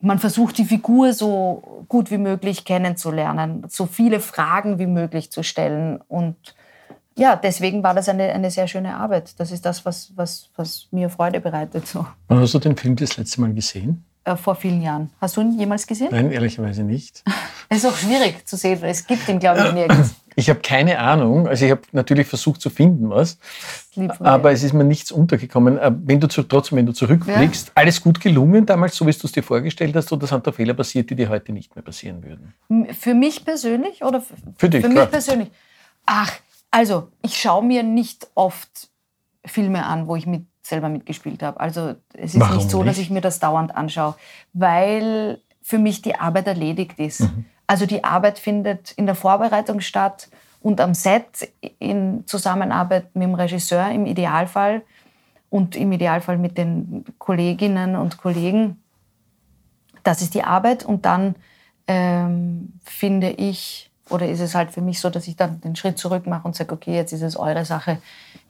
man 0.00 0.18
versucht, 0.18 0.58
die 0.58 0.64
Figur 0.64 1.12
so 1.12 1.84
gut 1.88 2.10
wie 2.10 2.18
möglich 2.18 2.64
kennenzulernen, 2.64 3.64
so 3.68 3.86
viele 3.86 4.20
Fragen 4.20 4.78
wie 4.78 4.86
möglich 4.86 5.30
zu 5.30 5.42
stellen. 5.42 6.00
Und 6.08 6.36
ja, 7.16 7.36
deswegen 7.36 7.82
war 7.82 7.94
das 7.94 8.08
eine, 8.08 8.32
eine 8.32 8.50
sehr 8.50 8.66
schöne 8.66 8.96
Arbeit. 8.96 9.38
Das 9.38 9.52
ist 9.52 9.66
das, 9.66 9.84
was, 9.84 10.12
was, 10.16 10.48
was 10.56 10.88
mir 10.90 11.10
Freude 11.10 11.40
bereitet. 11.40 11.86
So. 11.86 12.06
Wann 12.28 12.40
hast 12.40 12.54
du 12.54 12.58
den 12.58 12.76
Film 12.76 12.96
das 12.96 13.16
letzte 13.16 13.40
Mal 13.42 13.52
gesehen? 13.52 14.04
Äh, 14.30 14.36
vor 14.36 14.54
vielen 14.54 14.82
Jahren. 14.82 15.10
Hast 15.20 15.36
du 15.36 15.40
ihn 15.40 15.58
jemals 15.58 15.86
gesehen? 15.86 16.08
Nein, 16.10 16.30
ehrlicherweise 16.30 16.82
nicht. 16.82 17.22
Es 17.72 17.84
ist 17.84 17.86
auch 17.86 17.96
schwierig 17.96 18.48
zu 18.48 18.56
sehen, 18.56 18.82
weil 18.82 18.90
es 18.90 19.06
gibt 19.06 19.28
ihn, 19.28 19.38
glaube 19.38 19.64
ich, 19.64 19.72
nirgends. 19.72 20.16
Ich 20.34 20.50
habe 20.50 20.58
keine 20.58 20.98
Ahnung. 20.98 21.46
Also 21.46 21.66
ich 21.66 21.70
habe 21.70 21.82
natürlich 21.92 22.26
versucht 22.26 22.60
zu 22.60 22.68
finden 22.68 23.10
was, 23.10 23.38
aber 24.18 24.50
es 24.50 24.64
ist 24.64 24.72
mir 24.72 24.82
nichts 24.82 25.12
untergekommen. 25.12 25.78
Äh, 25.78 25.92
wenn 26.04 26.18
du 26.18 26.26
zu, 26.26 26.42
trotzdem, 26.42 26.78
wenn 26.78 26.86
du 26.86 26.92
zurückblickst, 26.92 27.68
ja. 27.68 27.72
alles 27.76 28.02
gut 28.02 28.20
gelungen 28.20 28.66
damals, 28.66 28.96
so 28.96 29.06
wie 29.06 29.12
du 29.12 29.24
es 29.24 29.30
dir 29.30 29.44
vorgestellt 29.44 29.94
hast, 29.94 30.10
oder 30.12 30.26
sind 30.26 30.44
da 30.44 30.50
Fehler 30.50 30.74
passiert, 30.74 31.10
die 31.10 31.14
dir 31.14 31.28
heute 31.28 31.52
nicht 31.52 31.76
mehr 31.76 31.84
passieren 31.84 32.24
würden? 32.24 32.54
Für 32.92 33.14
mich 33.14 33.44
persönlich 33.44 34.02
oder 34.02 34.20
für 34.56 34.68
dich? 34.68 34.84
Für 34.84 34.90
klar. 34.90 35.04
mich 35.04 35.10
persönlich. 35.12 35.50
Ach, 36.06 36.32
also 36.72 37.12
ich 37.22 37.40
schaue 37.40 37.64
mir 37.64 37.84
nicht 37.84 38.28
oft 38.34 38.88
Filme 39.44 39.86
an, 39.86 40.08
wo 40.08 40.16
ich 40.16 40.26
mit 40.26 40.44
selber 40.70 40.88
mitgespielt 40.88 41.42
habe. 41.42 41.60
Also 41.60 41.94
es 42.14 42.34
ist 42.34 42.40
Warum 42.40 42.56
nicht 42.56 42.70
so, 42.70 42.78
nicht? 42.78 42.88
dass 42.88 42.98
ich 42.98 43.10
mir 43.10 43.20
das 43.20 43.38
dauernd 43.38 43.76
anschaue, 43.76 44.14
weil 44.54 45.40
für 45.60 45.78
mich 45.78 46.00
die 46.00 46.14
Arbeit 46.14 46.46
erledigt 46.46 46.98
ist. 46.98 47.20
Mhm. 47.20 47.44
Also 47.66 47.86
die 47.86 48.02
Arbeit 48.02 48.38
findet 48.38 48.92
in 48.92 49.06
der 49.06 49.14
Vorbereitung 49.14 49.80
statt 49.80 50.28
und 50.60 50.80
am 50.80 50.94
Set 50.94 51.52
in 51.78 52.26
Zusammenarbeit 52.26 53.14
mit 53.14 53.24
dem 53.24 53.34
Regisseur 53.34 53.90
im 53.90 54.06
Idealfall 54.06 54.82
und 55.50 55.76
im 55.76 55.92
Idealfall 55.92 56.38
mit 56.38 56.58
den 56.58 57.04
Kolleginnen 57.18 57.96
und 57.96 58.18
Kollegen. 58.18 58.82
Das 60.02 60.22
ist 60.22 60.34
die 60.34 60.42
Arbeit 60.42 60.84
und 60.84 61.04
dann 61.04 61.34
ähm, 61.86 62.72
finde 62.82 63.30
ich, 63.30 63.89
oder 64.10 64.28
ist 64.28 64.40
es 64.40 64.54
halt 64.54 64.70
für 64.70 64.80
mich 64.80 65.00
so, 65.00 65.10
dass 65.10 65.26
ich 65.28 65.36
dann 65.36 65.60
den 65.60 65.76
Schritt 65.76 65.98
zurück 65.98 66.26
mache 66.26 66.46
und 66.46 66.56
sage, 66.56 66.72
okay, 66.72 66.94
jetzt 66.94 67.12
ist 67.12 67.22
es 67.22 67.36
eure 67.36 67.64
Sache. 67.64 67.98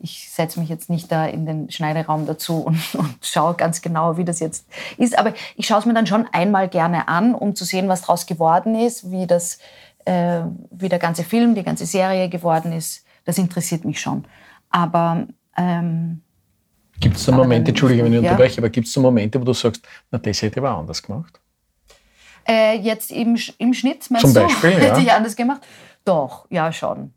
Ich 0.01 0.31
setze 0.31 0.59
mich 0.59 0.69
jetzt 0.69 0.91
nicht 0.91 1.13
da 1.13 1.27
in 1.27 1.47
den 1.47 1.71
Schneideraum 1.71 2.27
dazu 2.27 2.59
und, 2.59 2.81
und 2.95 3.17
schaue 3.23 3.55
ganz 3.55 3.83
genau, 3.83 4.17
wie 4.17 4.25
das 4.25 4.41
jetzt 4.41 4.67
ist. 4.97 5.19
Aber 5.19 5.35
ich 5.57 5.67
schaue 5.67 5.79
es 5.79 5.87
mir 5.87 5.95
dann 5.95 6.07
schon 6.07 6.27
einmal 6.33 6.69
gerne 6.69 7.09
an, 7.09 7.35
um 7.35 7.55
zu 7.55 7.65
sehen, 7.65 7.89
was 7.89 8.03
daraus 8.03 8.27
geworden 8.27 8.75
ist, 8.75 9.11
wie, 9.11 9.27
das, 9.27 9.59
äh, 10.05 10.41
wie 10.71 10.89
der 10.89 10.99
ganze 10.99 11.25
Film, 11.25 11.55
die 11.55 11.63
ganze 11.63 11.87
Serie 11.87 12.29
geworden 12.29 12.73
ist. 12.73 13.05
Das 13.25 13.39
interessiert 13.39 13.85
mich 13.85 14.01
schon. 14.01 14.25
Aber 14.71 15.27
ähm, 15.57 16.23
Gibt 17.01 17.17
es 17.17 17.25
so 17.25 17.33
Momente, 17.33 17.71
Entschuldige, 17.71 18.05
wenn 18.05 18.13
ich 18.13 18.23
ja. 18.23 18.31
unterbreche, 18.31 18.61
aber 18.61 18.69
gibt 18.69 18.87
es 18.87 18.93
so 18.93 19.01
Momente, 19.01 19.41
wo 19.41 19.45
du 19.45 19.55
sagst, 19.55 19.87
na, 20.11 20.19
das 20.19 20.43
hätte 20.43 20.61
ich 20.61 20.65
aber 20.65 20.77
anders 20.77 21.03
gemacht? 21.03 21.41
Äh, 22.51 22.79
jetzt 22.81 23.13
im, 23.13 23.39
im 23.59 23.75
Schnitt, 23.75 24.11
meinst 24.11 24.27
Zum 24.27 24.35
Beispiel, 24.35 24.73
du? 24.73 24.79
Ja. 24.79 24.83
Hätte 24.83 25.01
ich 25.01 25.13
anders 25.13 25.37
gemacht? 25.37 25.61
Doch, 26.05 26.47
ja, 26.51 26.73
schon. 26.73 27.13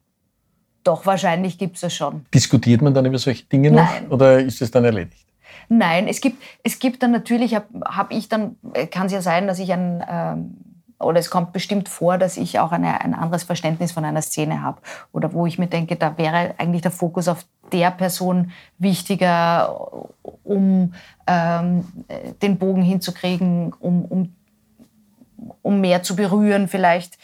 Doch, 0.83 1.05
wahrscheinlich 1.05 1.57
gibt 1.57 1.75
es 1.75 1.81
das 1.81 1.95
schon. 1.95 2.25
Diskutiert 2.33 2.81
man 2.83 2.93
dann 2.93 3.05
über 3.05 3.17
solche 3.17 3.45
Dinge 3.45 3.71
noch 3.71 3.77
Nein. 3.77 4.07
oder 4.09 4.39
ist 4.39 4.61
es 4.61 4.69
dann 4.69 4.85
erledigt? 4.85 5.25
Nein, 5.69 6.07
es 6.07 6.21
gibt, 6.21 6.43
es 6.61 6.77
gibt 6.77 7.01
dann 7.01 7.11
natürlich, 7.11 7.55
habe 7.55 7.67
hab 7.85 8.11
ich 8.11 8.29
dann, 8.29 8.57
kann 8.91 9.07
es 9.07 9.13
ja 9.13 9.21
sein, 9.21 9.47
dass 9.47 9.57
ich 9.59 9.71
ein, 9.71 10.03
ähm, 10.07 10.57
oder 10.99 11.19
es 11.19 11.29
kommt 11.29 11.51
bestimmt 11.51 11.89
vor, 11.89 12.17
dass 12.17 12.37
ich 12.37 12.59
auch 12.59 12.71
eine, 12.71 13.01
ein 13.01 13.13
anderes 13.15 13.43
Verständnis 13.43 13.91
von 13.91 14.05
einer 14.05 14.21
Szene 14.21 14.61
habe. 14.61 14.81
Oder 15.13 15.33
wo 15.33 15.47
ich 15.47 15.57
mir 15.57 15.67
denke, 15.67 15.95
da 15.95 16.17
wäre 16.17 16.53
eigentlich 16.57 16.81
der 16.81 16.91
Fokus 16.91 17.27
auf 17.27 17.45
der 17.71 17.91
Person 17.91 18.51
wichtiger, 18.77 20.05
um 20.43 20.93
ähm, 21.25 21.85
den 22.41 22.57
Bogen 22.57 22.83
hinzukriegen, 22.83 23.73
um, 23.79 24.05
um, 24.05 24.35
um 25.61 25.81
mehr 25.81 26.03
zu 26.03 26.15
berühren 26.15 26.67
vielleicht. 26.67 27.17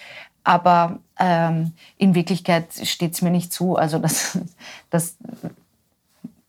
Aber 0.44 1.00
ähm, 1.20 1.74
in 1.98 2.16
Wirklichkeit 2.16 2.74
steht 2.84 3.14
es 3.14 3.22
mir 3.22 3.30
nicht 3.30 3.54
zu. 3.54 3.76
Also 3.76 4.00
das, 4.00 4.40
das, 4.90 5.18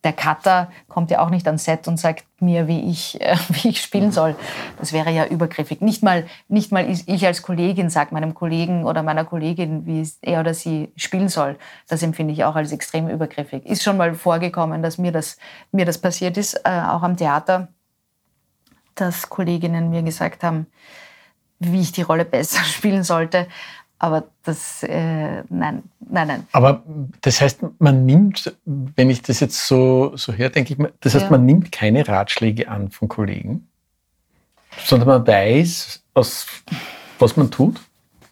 der 0.04 0.12
Cutter 0.12 0.70
kommt 0.88 1.10
ja 1.10 1.20
auch 1.20 1.30
nicht 1.30 1.46
ans 1.46 1.64
Set 1.64 1.86
und 1.86 1.98
sagt 1.98 2.24
mir, 2.40 2.68
wie 2.68 2.90
ich, 2.90 3.20
äh, 3.20 3.36
wie 3.48 3.68
ich 3.68 3.82
spielen 3.82 4.12
soll. 4.12 4.36
Das 4.78 4.92
wäre 4.92 5.10
ja 5.10 5.26
übergriffig. 5.26 5.80
Nicht 5.80 6.02
mal, 6.02 6.26
nicht 6.48 6.72
mal 6.72 6.88
ich 6.88 7.26
als 7.26 7.42
Kollegin 7.42 7.90
sage 7.90 8.14
meinem 8.14 8.34
Kollegen 8.34 8.84
oder 8.84 9.02
meiner 9.02 9.24
Kollegin, 9.24 9.86
wie 9.86 10.08
er 10.22 10.40
oder 10.40 10.54
sie 10.54 10.92
spielen 10.96 11.28
soll. 11.28 11.58
Das 11.88 12.02
empfinde 12.02 12.32
ich 12.32 12.44
auch 12.44 12.56
als 12.56 12.72
extrem 12.72 13.08
übergriffig. 13.08 13.66
Ist 13.66 13.82
schon 13.82 13.96
mal 13.96 14.14
vorgekommen, 14.14 14.82
dass 14.82 14.98
mir 14.98 15.12
das, 15.12 15.36
mir 15.72 15.84
das 15.84 15.98
passiert 15.98 16.36
ist, 16.36 16.54
äh, 16.64 16.70
auch 16.70 17.02
am 17.02 17.16
Theater, 17.16 17.68
dass 18.94 19.28
Kolleginnen 19.28 19.90
mir 19.90 20.02
gesagt 20.02 20.42
haben, 20.42 20.66
wie 21.60 21.80
ich 21.80 21.92
die 21.92 22.02
Rolle 22.02 22.24
besser 22.24 22.62
spielen 22.64 23.04
sollte. 23.04 23.46
Aber 24.02 24.24
das, 24.44 24.82
äh, 24.82 25.42
nein, 25.50 25.82
nein, 26.00 26.26
nein. 26.26 26.46
Aber 26.52 26.82
das 27.20 27.40
heißt, 27.42 27.60
man 27.78 28.06
nimmt, 28.06 28.56
wenn 28.64 29.10
ich 29.10 29.20
das 29.20 29.40
jetzt 29.40 29.66
so, 29.66 30.16
so 30.16 30.32
höre, 30.32 30.48
denke 30.48 30.72
ich, 30.72 30.78
mir, 30.78 30.90
das 31.00 31.14
heißt, 31.14 31.24
Ja. 31.26 31.30
man 31.30 31.44
nimmt 31.44 31.70
keine 31.70 32.08
Ratschläge 32.08 32.68
an 32.68 32.90
von 32.90 33.08
Kollegen, 33.08 33.68
sondern 34.86 35.06
man 35.08 35.26
weiß, 35.26 36.02
was, 36.14 36.46
was 37.18 37.36
man 37.36 37.50
tut. 37.50 37.78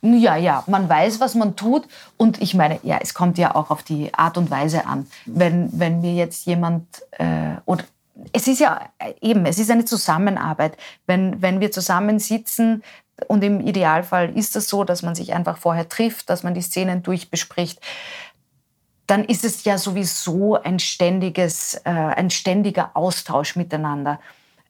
Ja, 0.00 0.36
ja, 0.36 0.64
man 0.68 0.88
weiß, 0.88 1.20
was 1.20 1.34
man 1.34 1.54
tut. 1.54 1.86
Und 2.16 2.40
ich 2.40 2.54
meine, 2.54 2.78
ja, 2.82 2.98
es 3.02 3.12
kommt 3.12 3.36
ja 3.36 3.54
auch 3.54 3.70
auf 3.70 3.82
die 3.82 4.14
Art 4.14 4.38
und 4.38 4.50
Weise 4.50 4.86
an. 4.86 5.06
Wenn, 5.26 5.68
wenn 5.78 6.00
mir 6.00 6.14
jetzt 6.14 6.46
jemand, 6.46 6.86
äh, 7.18 7.56
oder 7.66 7.84
es 8.32 8.46
ist 8.48 8.60
ja 8.60 8.88
äh, 8.98 9.12
eben, 9.20 9.44
es 9.44 9.58
ist 9.58 9.70
eine 9.70 9.84
Zusammenarbeit. 9.84 10.78
Wenn, 11.06 11.42
wenn 11.42 11.60
wir 11.60 11.72
zusammensitzen, 11.72 12.82
und 13.26 13.42
im 13.42 13.60
Idealfall 13.60 14.36
ist 14.36 14.54
es 14.54 14.68
so, 14.68 14.84
dass 14.84 15.02
man 15.02 15.14
sich 15.14 15.34
einfach 15.34 15.58
vorher 15.58 15.88
trifft, 15.88 16.30
dass 16.30 16.42
man 16.42 16.54
die 16.54 16.62
Szenen 16.62 17.02
durchbespricht, 17.02 17.80
dann 19.06 19.24
ist 19.24 19.44
es 19.44 19.64
ja 19.64 19.78
sowieso 19.78 20.60
ein, 20.62 20.78
ständiges, 20.78 21.74
äh, 21.84 21.90
ein 21.90 22.30
ständiger 22.30 22.90
Austausch 22.94 23.56
miteinander. 23.56 24.20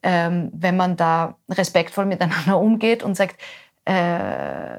Ähm, 0.03 0.51
wenn 0.53 0.77
man 0.77 0.97
da 0.97 1.37
respektvoll 1.51 2.07
miteinander 2.07 2.59
umgeht 2.61 3.03
und 3.03 3.17
sagt, 3.17 3.37
äh, 3.85 4.79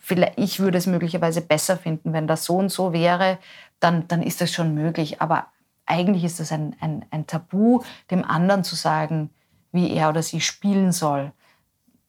vielleicht, 0.00 0.38
ich 0.38 0.60
würde 0.60 0.78
es 0.78 0.86
möglicherweise 0.86 1.42
besser 1.42 1.76
finden, 1.76 2.12
wenn 2.14 2.26
das 2.26 2.46
so 2.46 2.56
und 2.56 2.70
so 2.70 2.92
wäre, 2.92 3.38
dann, 3.80 4.08
dann 4.08 4.22
ist 4.22 4.40
das 4.40 4.50
schon 4.50 4.74
möglich. 4.74 5.20
Aber 5.20 5.48
eigentlich 5.84 6.24
ist 6.24 6.40
das 6.40 6.50
ein, 6.50 6.74
ein, 6.80 7.04
ein 7.10 7.26
Tabu, 7.26 7.82
dem 8.10 8.24
anderen 8.24 8.64
zu 8.64 8.76
sagen, 8.76 9.30
wie 9.72 9.92
er 9.92 10.08
oder 10.08 10.22
sie 10.22 10.40
spielen 10.40 10.92
soll 10.92 11.32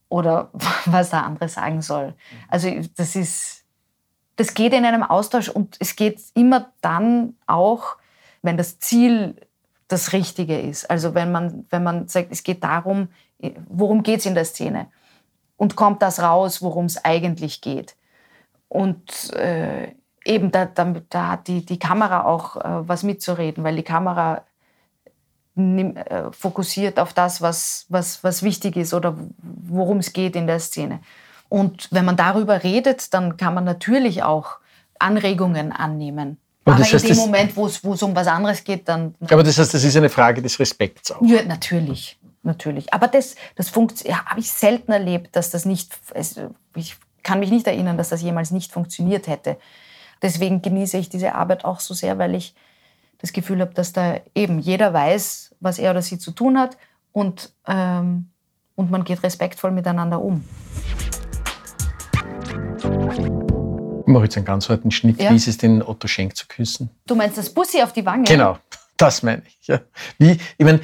oder 0.09 0.49
was 0.85 1.11
der 1.11 1.23
andere 1.23 1.47
sagen 1.47 1.81
soll. 1.81 2.15
Also 2.49 2.69
das 2.97 3.15
ist, 3.15 3.63
das 4.35 4.53
geht 4.53 4.73
in 4.73 4.85
einem 4.85 5.03
Austausch 5.03 5.49
und 5.49 5.77
es 5.79 5.95
geht 5.95 6.19
immer 6.33 6.71
dann 6.81 7.35
auch, 7.47 7.97
wenn 8.41 8.57
das 8.57 8.79
Ziel 8.79 9.35
das 9.87 10.13
Richtige 10.13 10.59
ist. 10.59 10.89
Also 10.89 11.15
wenn 11.15 11.31
man, 11.31 11.65
wenn 11.69 11.83
man 11.83 12.07
sagt, 12.07 12.31
es 12.31 12.43
geht 12.43 12.63
darum, 12.63 13.09
worum 13.67 14.03
geht 14.03 14.19
es 14.19 14.25
in 14.25 14.35
der 14.35 14.45
Szene? 14.45 14.87
Und 15.57 15.75
kommt 15.75 16.01
das 16.01 16.21
raus, 16.21 16.61
worum 16.61 16.85
es 16.85 17.03
eigentlich 17.03 17.61
geht? 17.61 17.95
Und 18.69 19.33
äh, 19.33 19.93
eben 20.23 20.51
da, 20.51 20.65
da, 20.65 20.93
da 21.09 21.27
hat 21.27 21.47
die, 21.47 21.65
die 21.65 21.79
Kamera 21.79 22.23
auch 22.23 22.55
äh, 22.57 22.87
was 22.87 23.03
mitzureden, 23.03 23.63
weil 23.63 23.75
die 23.75 23.83
Kamera 23.83 24.43
fokussiert 26.31 26.99
auf 26.99 27.13
das, 27.13 27.41
was, 27.41 27.85
was, 27.89 28.23
was 28.23 28.43
wichtig 28.43 28.77
ist 28.77 28.93
oder 28.93 29.17
worum 29.41 29.97
es 29.97 30.13
geht 30.13 30.35
in 30.35 30.47
der 30.47 30.59
Szene. 30.59 30.99
Und 31.49 31.87
wenn 31.91 32.05
man 32.05 32.15
darüber 32.15 32.63
redet, 32.63 33.13
dann 33.13 33.35
kann 33.35 33.53
man 33.53 33.63
natürlich 33.63 34.23
auch 34.23 34.57
Anregungen 34.99 35.71
annehmen. 35.71 36.37
Aber 36.65 36.75
Aber 36.75 36.83
das 36.83 36.93
heißt, 36.93 37.05
in 37.05 37.15
dem 37.15 37.17
Moment, 37.17 37.57
wo 37.57 37.65
es 37.65 38.03
um 38.03 38.15
was 38.15 38.27
anderes 38.27 38.63
geht, 38.63 38.87
dann 38.87 39.15
Aber 39.29 39.43
das 39.43 39.57
heißt, 39.57 39.73
das 39.73 39.83
ist 39.83 39.97
eine 39.97 40.09
Frage 40.09 40.41
des 40.41 40.59
Respekts 40.59 41.11
auch. 41.11 41.21
ja, 41.23 41.41
natürlich, 41.43 42.19
natürlich. 42.43 42.93
Aber 42.93 43.07
das, 43.07 43.35
das 43.55 43.71
ja, 44.03 44.25
habe 44.25 44.39
ich 44.39 44.51
selten 44.51 44.91
erlebt, 44.91 45.35
dass 45.35 45.49
das 45.49 45.65
nicht. 45.65 45.91
Es, 46.13 46.39
ich 46.75 46.95
kann 47.23 47.39
mich 47.39 47.49
nicht 47.49 47.65
erinnern, 47.67 47.97
dass 47.97 48.09
das 48.09 48.21
jemals 48.21 48.51
nicht 48.51 48.71
funktioniert 48.71 49.27
hätte. 49.27 49.57
Deswegen 50.21 50.61
genieße 50.61 50.97
ich 50.97 51.09
diese 51.09 51.35
Arbeit 51.35 51.65
auch 51.65 51.79
so 51.79 51.93
sehr, 51.93 52.17
weil 52.17 52.35
ich 52.35 52.53
das 53.19 53.33
Gefühl 53.33 53.61
habe, 53.61 53.73
dass 53.73 53.93
da 53.93 54.19
eben 54.33 54.59
jeder 54.59 54.93
weiß, 54.93 55.55
was 55.59 55.77
er 55.77 55.91
oder 55.91 56.01
sie 56.01 56.17
zu 56.17 56.31
tun 56.31 56.57
hat 56.57 56.77
und, 57.11 57.53
ähm, 57.67 58.29
und 58.75 58.91
man 58.91 59.03
geht 59.03 59.21
respektvoll 59.23 59.71
miteinander 59.71 60.21
um. 60.21 60.43
Ich 62.81 64.13
mache 64.13 64.23
jetzt 64.23 64.37
einen 64.37 64.45
ganz 64.45 64.69
harten 64.69 64.89
Schnitt. 64.89 65.21
Ja. 65.21 65.31
Wie 65.31 65.35
ist 65.35 65.47
es 65.47 65.57
denn, 65.57 65.83
Otto 65.83 66.07
Schenk 66.07 66.35
zu 66.35 66.47
küssen? 66.47 66.89
Du 67.05 67.15
meinst 67.15 67.37
das 67.37 67.53
Bussi 67.53 67.81
auf 67.81 67.93
die 67.93 68.05
Wange? 68.05 68.23
Genau, 68.23 68.57
das 68.97 69.21
meine 69.21 69.43
ich. 69.45 69.67
Ja. 69.67 69.81
Wie, 70.17 70.31
ich 70.31 70.65
meine, 70.65 70.79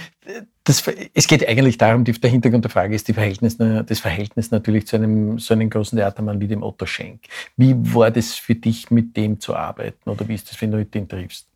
das, 0.64 0.84
es 1.14 1.28
geht 1.28 1.48
eigentlich 1.48 1.78
darum, 1.78 2.04
die, 2.04 2.12
der 2.12 2.30
Hintergrund 2.30 2.66
der 2.66 2.72
Frage 2.72 2.94
ist 2.96 3.08
die 3.08 3.14
Verhältnis, 3.14 3.58
das 3.58 4.00
Verhältnis 4.00 4.52
natürlich 4.52 4.88
zu 4.88 4.96
einem 4.96 5.40
so 5.40 5.54
einem 5.54 5.70
großen 5.70 5.98
Theatermann 5.98 6.40
wie 6.40 6.48
dem 6.48 6.64
Otto 6.64 6.86
Schenk. 6.86 7.22
Wie 7.56 7.76
war 7.94 8.12
das 8.12 8.34
für 8.34 8.56
dich, 8.56 8.92
mit 8.92 9.16
dem 9.16 9.40
zu 9.40 9.56
arbeiten? 9.56 10.10
Oder 10.10 10.28
wie 10.28 10.36
ist 10.36 10.52
das, 10.52 10.60
wenn 10.62 10.72
du 10.72 10.84
den 10.84 11.08
triffst? 11.08 11.48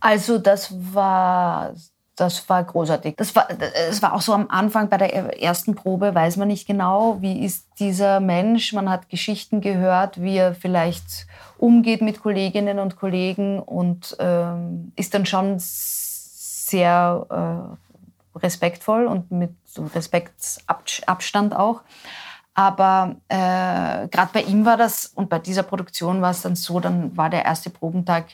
Also 0.00 0.38
das 0.38 0.74
war, 0.94 1.74
das 2.16 2.48
war 2.48 2.64
großartig. 2.64 3.16
Das 3.16 3.36
war, 3.36 3.48
es 3.88 4.02
war 4.02 4.14
auch 4.14 4.22
so 4.22 4.32
am 4.32 4.48
Anfang 4.48 4.88
bei 4.88 4.96
der 4.96 5.42
ersten 5.42 5.74
Probe, 5.74 6.14
weiß 6.14 6.36
man 6.38 6.48
nicht 6.48 6.66
genau, 6.66 7.18
wie 7.20 7.44
ist 7.44 7.66
dieser 7.78 8.20
Mensch. 8.20 8.72
Man 8.72 8.90
hat 8.90 9.08
Geschichten 9.08 9.60
gehört, 9.60 10.20
wie 10.20 10.36
er 10.36 10.54
vielleicht 10.54 11.26
umgeht 11.58 12.00
mit 12.00 12.22
Kolleginnen 12.22 12.78
und 12.78 12.96
Kollegen 12.96 13.60
und 13.60 14.16
ähm, 14.18 14.92
ist 14.96 15.14
dann 15.14 15.26
schon 15.26 15.56
sehr 15.58 17.26
äh, 17.30 18.38
respektvoll 18.38 19.06
und 19.06 19.30
mit 19.30 19.54
so 19.66 19.84
Respektsabstand 19.84 21.54
auch. 21.54 21.82
Aber 22.54 23.16
äh, 23.28 24.08
gerade 24.08 24.30
bei 24.32 24.42
ihm 24.42 24.64
war 24.64 24.76
das 24.76 25.06
und 25.06 25.28
bei 25.28 25.38
dieser 25.38 25.62
Produktion 25.62 26.20
war 26.20 26.30
es 26.30 26.42
dann 26.42 26.56
so, 26.56 26.80
dann 26.80 27.16
war 27.16 27.30
der 27.30 27.44
erste 27.44 27.70
Probentag 27.70 28.26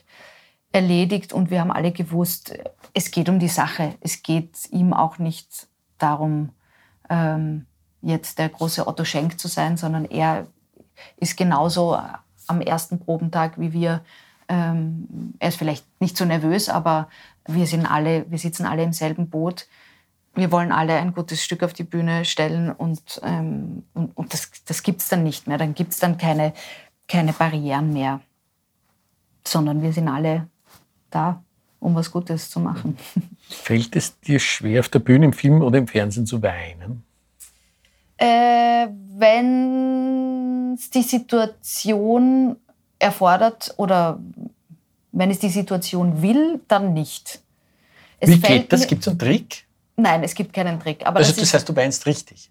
erledigt 0.77 1.33
und 1.33 1.51
wir 1.51 1.61
haben 1.61 1.73
alle 1.73 1.91
gewusst, 1.91 2.57
es 2.93 3.11
geht 3.11 3.29
um 3.29 3.39
die 3.39 3.49
Sache. 3.49 3.95
Es 4.01 4.23
geht 4.23 4.71
ihm 4.71 4.93
auch 4.93 5.19
nicht 5.19 5.67
darum, 5.99 6.51
ähm, 7.09 7.67
jetzt 8.03 8.39
der 8.39 8.51
große 8.51 8.87
Otto 8.87 9.05
Schenk 9.05 9.41
zu 9.41 9.49
sein, 9.49 9.77
sondern 9.77 10.05
er 10.05 10.47
ist 11.17 11.37
genauso 11.37 11.99
am 12.47 12.61
ersten 12.61 13.01
Probentag 13.01 13.59
wie 13.59 13.73
wir. 13.73 14.05
Ähm, 14.49 15.35
er 15.39 15.49
ist 15.49 15.57
vielleicht 15.57 15.85
nicht 16.01 16.17
so 16.17 16.25
nervös, 16.25 16.69
aber 16.69 17.09
wir 17.49 17.67
sind 17.67 17.87
alle, 17.87 18.31
wir 18.31 18.39
sitzen 18.39 18.67
alle 18.67 18.83
im 18.83 18.93
selben 18.93 19.31
Boot. 19.31 19.67
Wir 20.35 20.53
wollen 20.53 20.73
alle 20.73 20.97
ein 20.97 21.15
gutes 21.15 21.43
Stück 21.43 21.63
auf 21.63 21.73
die 21.73 21.85
Bühne 21.85 22.27
stellen 22.27 22.71
und, 22.71 23.21
ähm, 23.25 23.85
und, 23.95 24.15
und 24.15 24.35
das, 24.35 24.51
das 24.67 24.83
gibt 24.83 25.01
es 25.01 25.09
dann 25.09 25.23
nicht 25.23 25.47
mehr. 25.47 25.57
Dann 25.57 25.75
gibt 25.75 25.93
es 25.93 25.99
dann 25.99 26.19
keine, 26.19 26.53
keine 27.09 27.33
Barrieren 27.33 27.95
mehr, 27.95 28.21
sondern 29.43 29.81
wir 29.81 29.95
sind 29.95 30.09
alle 30.09 30.49
da, 31.11 31.43
um 31.81 31.95
was 31.95 32.11
Gutes 32.11 32.51
zu 32.51 32.61
machen. 32.61 32.97
Fällt 33.49 33.95
es 33.97 34.19
dir 34.21 34.39
schwer, 34.41 34.81
auf 34.81 34.89
der 34.89 34.99
Bühne, 35.01 35.27
im 35.27 35.33
Film 35.33 35.63
oder 35.63 35.79
im 35.79 35.87
Fernsehen 35.89 36.27
zu 36.27 36.43
weinen? 36.43 37.05
Äh, 38.19 38.89
wenn 39.19 40.75
es 40.75 40.91
die 40.91 41.03
Situation 41.03 42.57
erfordert 42.99 43.75
oder 43.77 44.19
wenn 45.13 45.31
es 45.31 45.39
die 45.39 45.49
Situation 45.51 46.23
will, 46.23 46.61
dann 46.69 46.93
nicht. 46.95 47.41
Es 48.21 48.31
Wie 48.31 48.39
geht 48.41 48.73
das? 48.73 48.87
Gibt 48.87 49.03
es 49.03 49.09
einen 49.09 49.19
Trick? 49.19 49.67
Nein, 49.97 50.23
es 50.23 50.35
gibt 50.35 50.53
keinen 50.53 50.81
Trick. 50.81 51.07
Aber 51.07 51.19
Also 51.19 51.31
das 51.31 51.37
das 51.37 51.49
ist, 51.49 51.55
heißt, 51.55 51.69
du 51.69 51.77
weinst 51.77 52.07
richtig. 52.07 52.51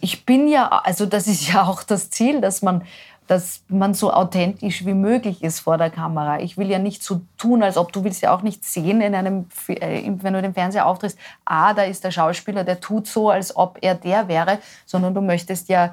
ich 0.00 0.24
bin 0.24 0.48
ja, 0.48 0.68
also 0.68 1.06
das 1.06 1.26
ist 1.26 1.48
ja 1.48 1.64
auch 1.64 1.82
das 1.82 2.10
Ziel, 2.10 2.40
dass 2.40 2.62
man, 2.62 2.84
dass 3.28 3.62
man 3.68 3.92
so 3.92 4.10
authentisch 4.10 4.86
wie 4.86 4.94
möglich 4.94 5.44
ist 5.44 5.60
vor 5.60 5.76
der 5.76 5.90
Kamera. 5.90 6.40
Ich 6.40 6.56
will 6.56 6.70
ja 6.70 6.78
nicht 6.78 7.02
so 7.02 7.20
tun, 7.36 7.62
als 7.62 7.76
ob 7.76 7.92
du 7.92 8.02
willst 8.02 8.22
ja 8.22 8.34
auch 8.34 8.40
nicht 8.40 8.64
sehen 8.64 9.02
in 9.02 9.14
einem, 9.14 9.46
äh, 9.68 10.10
wenn 10.22 10.32
du 10.32 10.40
den 10.40 10.54
Fernseher 10.54 10.86
auftrittst, 10.86 11.18
ah, 11.44 11.74
da 11.74 11.82
ist 11.82 12.02
der 12.04 12.10
Schauspieler, 12.10 12.64
der 12.64 12.80
tut 12.80 13.06
so, 13.06 13.28
als 13.28 13.54
ob 13.54 13.78
er 13.82 13.94
der 13.94 14.28
wäre, 14.28 14.58
sondern 14.86 15.14
du 15.14 15.20
möchtest 15.20 15.68
ja 15.68 15.92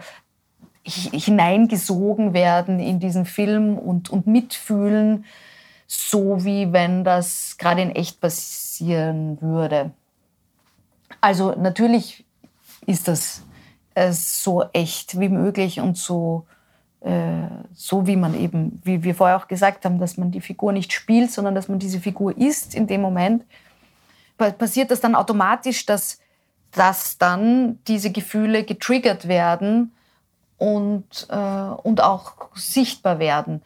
hineingesogen 0.85 2.33
werden 2.33 2.79
in 2.79 2.99
diesen 2.99 3.25
Film 3.25 3.77
und, 3.77 4.09
und 4.09 4.27
mitfühlen, 4.27 5.25
so 5.87 6.45
wie 6.45 6.71
wenn 6.71 7.03
das 7.03 7.57
gerade 7.57 7.81
in 7.81 7.91
echt 7.91 8.21
passieren 8.21 9.41
würde. 9.41 9.91
Also 11.19 11.51
natürlich 11.51 12.23
ist 12.85 13.09
das 13.09 13.43
äh, 13.93 14.13
so 14.13 14.63
echt 14.71 15.19
wie 15.19 15.29
möglich 15.29 15.81
und 15.81 15.97
so, 15.97 16.45
so 17.73 18.07
wie 18.07 18.15
man 18.15 18.33
eben, 18.39 18.81
wie 18.83 19.03
wir 19.03 19.13
vorher 19.13 19.37
auch 19.37 19.47
gesagt 19.47 19.85
haben, 19.85 19.99
dass 19.99 20.17
man 20.17 20.31
die 20.31 20.41
Figur 20.41 20.71
nicht 20.71 20.91
spielt, 20.91 21.31
sondern 21.31 21.53
dass 21.53 21.67
man 21.67 21.77
diese 21.77 21.99
Figur 21.99 22.35
ist 22.35 22.73
in 22.73 22.87
dem 22.87 23.01
Moment. 23.01 23.43
Passiert 24.37 24.89
das 24.89 25.01
dann 25.01 25.13
automatisch, 25.15 25.85
dass, 25.85 26.19
dass 26.71 27.17
dann 27.17 27.79
diese 27.87 28.11
Gefühle 28.11 28.63
getriggert 28.63 29.27
werden 29.27 29.93
und, 30.57 31.27
äh, 31.29 31.35
und 31.35 32.01
auch 32.01 32.33
sichtbar 32.55 33.19
werden. 33.19 33.61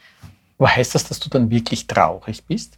Aber 0.58 0.76
heißt 0.76 0.94
das, 0.94 1.06
dass 1.06 1.20
du 1.20 1.30
dann 1.30 1.50
wirklich 1.50 1.88
traurig 1.88 2.44
bist? 2.46 2.78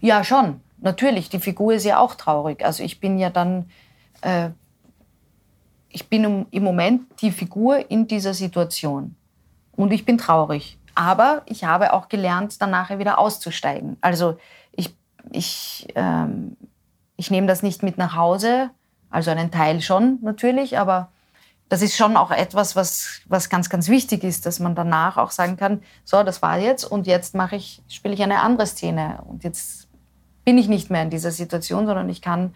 Ja, 0.00 0.24
schon. 0.24 0.60
Natürlich. 0.78 1.28
Die 1.28 1.40
Figur 1.40 1.74
ist 1.74 1.84
ja 1.84 1.98
auch 1.98 2.14
traurig. 2.14 2.64
Also 2.64 2.82
ich 2.82 3.00
bin 3.00 3.18
ja 3.18 3.28
dann, 3.28 3.70
äh, 4.22 4.48
ich 5.90 6.08
bin 6.08 6.46
im 6.50 6.62
Moment 6.62 7.02
die 7.20 7.30
Figur 7.30 7.90
in 7.90 8.08
dieser 8.08 8.32
Situation. 8.32 9.14
Und 9.80 9.92
ich 9.92 10.04
bin 10.04 10.18
traurig. 10.18 10.78
Aber 10.94 11.42
ich 11.46 11.64
habe 11.64 11.92
auch 11.92 12.08
gelernt, 12.08 12.60
dann 12.60 12.70
nachher 12.70 12.98
wieder 12.98 13.18
auszusteigen. 13.18 13.96
Also 14.00 14.38
ich, 14.72 14.94
ich, 15.32 15.88
ähm, 15.94 16.56
ich 17.16 17.30
nehme 17.30 17.46
das 17.46 17.62
nicht 17.62 17.82
mit 17.82 17.96
nach 17.96 18.14
Hause. 18.14 18.70
Also 19.10 19.30
einen 19.30 19.50
Teil 19.50 19.80
schon 19.80 20.18
natürlich, 20.22 20.78
aber 20.78 21.10
das 21.68 21.82
ist 21.82 21.96
schon 21.96 22.16
auch 22.16 22.30
etwas, 22.30 22.76
was, 22.76 23.22
was 23.26 23.48
ganz, 23.48 23.70
ganz 23.70 23.88
wichtig 23.88 24.24
ist, 24.24 24.44
dass 24.44 24.58
man 24.58 24.74
danach 24.74 25.16
auch 25.16 25.30
sagen 25.30 25.56
kann, 25.56 25.82
so, 26.04 26.22
das 26.22 26.42
war 26.42 26.58
jetzt 26.58 26.84
und 26.84 27.06
jetzt 27.06 27.34
mache 27.34 27.56
ich, 27.56 27.80
spiele 27.88 28.14
ich 28.14 28.22
eine 28.22 28.40
andere 28.40 28.66
Szene 28.66 29.22
und 29.26 29.44
jetzt 29.44 29.88
bin 30.44 30.58
ich 30.58 30.68
nicht 30.68 30.90
mehr 30.90 31.02
in 31.02 31.10
dieser 31.10 31.30
Situation, 31.30 31.86
sondern 31.86 32.08
ich 32.08 32.22
kann 32.22 32.54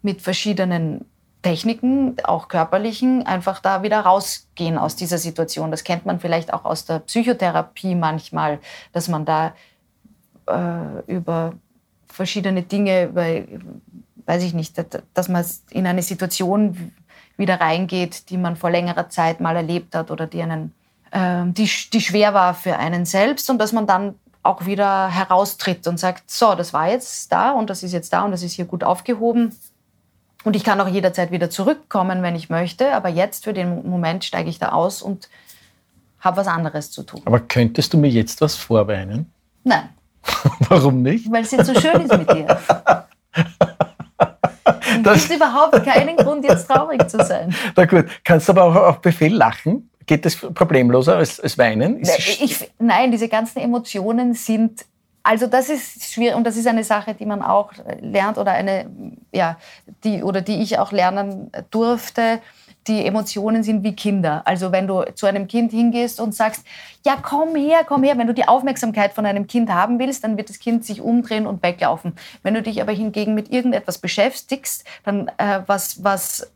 mit 0.00 0.22
verschiedenen 0.22 1.04
Techniken, 1.42 2.16
auch 2.24 2.48
körperlichen, 2.48 3.26
einfach 3.26 3.60
da 3.60 3.82
wieder 3.82 4.00
rausgehen 4.00 4.78
aus 4.78 4.96
dieser 4.96 5.18
Situation. 5.18 5.70
Das 5.70 5.84
kennt 5.84 6.06
man 6.06 6.20
vielleicht 6.20 6.52
auch 6.52 6.64
aus 6.64 6.84
der 6.84 7.00
Psychotherapie 7.00 7.94
manchmal, 7.94 8.60
dass 8.92 9.08
man 9.08 9.24
da 9.24 9.52
äh, 10.46 11.12
über 11.12 11.54
verschiedene 12.06 12.62
Dinge, 12.62 13.04
über, 13.04 13.26
weiß 14.26 14.42
ich 14.44 14.54
nicht, 14.54 14.82
dass 15.14 15.28
man 15.28 15.44
in 15.70 15.86
eine 15.86 16.02
Situation 16.02 16.92
wieder 17.36 17.60
reingeht, 17.60 18.30
die 18.30 18.38
man 18.38 18.56
vor 18.56 18.70
längerer 18.70 19.08
Zeit 19.08 19.40
mal 19.40 19.56
erlebt 19.56 19.94
hat 19.94 20.10
oder 20.10 20.26
die, 20.26 20.42
einen, 20.42 20.72
äh, 21.10 21.44
die, 21.46 21.68
die 21.92 22.00
schwer 22.00 22.34
war 22.34 22.54
für 22.54 22.78
einen 22.78 23.04
selbst 23.04 23.50
und 23.50 23.58
dass 23.58 23.72
man 23.72 23.86
dann 23.86 24.14
auch 24.42 24.66
wieder 24.66 25.08
heraustritt 25.08 25.86
und 25.86 25.98
sagt, 25.98 26.30
so, 26.30 26.54
das 26.54 26.72
war 26.72 26.90
jetzt 26.90 27.30
da 27.30 27.52
und 27.52 27.70
das 27.70 27.82
ist 27.82 27.92
jetzt 27.92 28.12
da 28.12 28.24
und 28.24 28.32
das 28.32 28.42
ist 28.42 28.54
hier 28.54 28.64
gut 28.64 28.84
aufgehoben. 28.84 29.56
Und 30.44 30.56
ich 30.56 30.64
kann 30.64 30.80
auch 30.80 30.88
jederzeit 30.88 31.30
wieder 31.30 31.50
zurückkommen, 31.50 32.22
wenn 32.22 32.34
ich 32.34 32.50
möchte, 32.50 32.92
aber 32.94 33.08
jetzt 33.08 33.44
für 33.44 33.52
den 33.52 33.88
Moment 33.88 34.24
steige 34.24 34.50
ich 34.50 34.58
da 34.58 34.70
aus 34.70 35.02
und 35.02 35.28
habe 36.20 36.36
was 36.36 36.46
anderes 36.46 36.90
zu 36.90 37.02
tun. 37.02 37.22
Aber 37.24 37.40
könntest 37.40 37.92
du 37.92 37.98
mir 37.98 38.10
jetzt 38.10 38.40
was 38.40 38.54
vorweinen? 38.54 39.32
Nein. 39.64 39.88
Warum 40.68 41.02
nicht? 41.02 41.30
Weil 41.30 41.42
es 41.42 41.50
jetzt 41.50 41.66
so 41.66 41.80
schön 41.80 42.00
ist 42.00 42.16
mit 42.16 42.30
dir. 42.30 42.58
Es 45.04 45.28
gibt 45.28 45.36
überhaupt 45.40 45.84
keinen 45.84 46.16
Grund, 46.16 46.44
jetzt 46.44 46.68
traurig 46.68 47.08
zu 47.08 47.24
sein. 47.24 47.54
Na 47.76 47.84
gut, 47.84 48.06
kannst 48.24 48.48
du 48.48 48.52
aber 48.52 48.64
auch 48.64 48.74
auf 48.74 49.00
Befehl 49.00 49.34
lachen? 49.34 49.90
Geht 50.06 50.24
das 50.24 50.36
problemloser 50.36 51.16
als, 51.16 51.40
als 51.40 51.56
Weinen? 51.58 52.02
Ich, 52.02 52.70
nein, 52.78 53.10
diese 53.10 53.28
ganzen 53.28 53.60
Emotionen 53.60 54.34
sind 54.34 54.84
also 55.22 55.46
das 55.46 55.68
ist 55.68 56.12
schwierig 56.12 56.36
und 56.36 56.44
das 56.44 56.56
ist 56.56 56.66
eine 56.66 56.84
Sache, 56.84 57.14
die 57.14 57.26
man 57.26 57.42
auch 57.42 57.72
lernt 58.00 58.38
oder 58.38 58.52
eine 58.52 58.90
ja 59.32 59.56
die 60.04 60.22
oder 60.22 60.40
die 60.40 60.62
ich 60.62 60.78
auch 60.78 60.92
lernen 60.92 61.50
durfte 61.70 62.40
die 62.86 63.06
Emotionen 63.06 63.62
sind 63.62 63.84
wie 63.84 63.94
Kinder. 63.94 64.42
Also 64.44 64.72
wenn 64.72 64.86
du 64.86 65.04
zu 65.14 65.26
einem 65.26 65.46
Kind 65.46 65.72
hingehst 65.72 66.20
und 66.20 66.34
sagst, 66.34 66.64
ja, 67.04 67.16
komm 67.20 67.54
her, 67.54 67.84
komm 67.86 68.02
her, 68.02 68.18
wenn 68.18 68.26
du 68.26 68.34
die 68.34 68.48
Aufmerksamkeit 68.48 69.12
von 69.12 69.26
einem 69.26 69.46
Kind 69.46 69.70
haben 69.70 69.98
willst, 69.98 70.24
dann 70.24 70.36
wird 70.36 70.48
das 70.48 70.58
Kind 70.58 70.84
sich 70.84 71.00
umdrehen 71.00 71.46
und 71.46 71.62
weglaufen. 71.62 72.14
Wenn 72.42 72.54
du 72.54 72.62
dich 72.62 72.80
aber 72.80 72.92
hingegen 72.92 73.34
mit 73.34 73.52
irgendetwas 73.52 73.98
beschäftigst, 73.98 74.84
dann 75.04 75.28
äh, 75.38 75.60
was, 75.66 76.02
was 76.02 76.51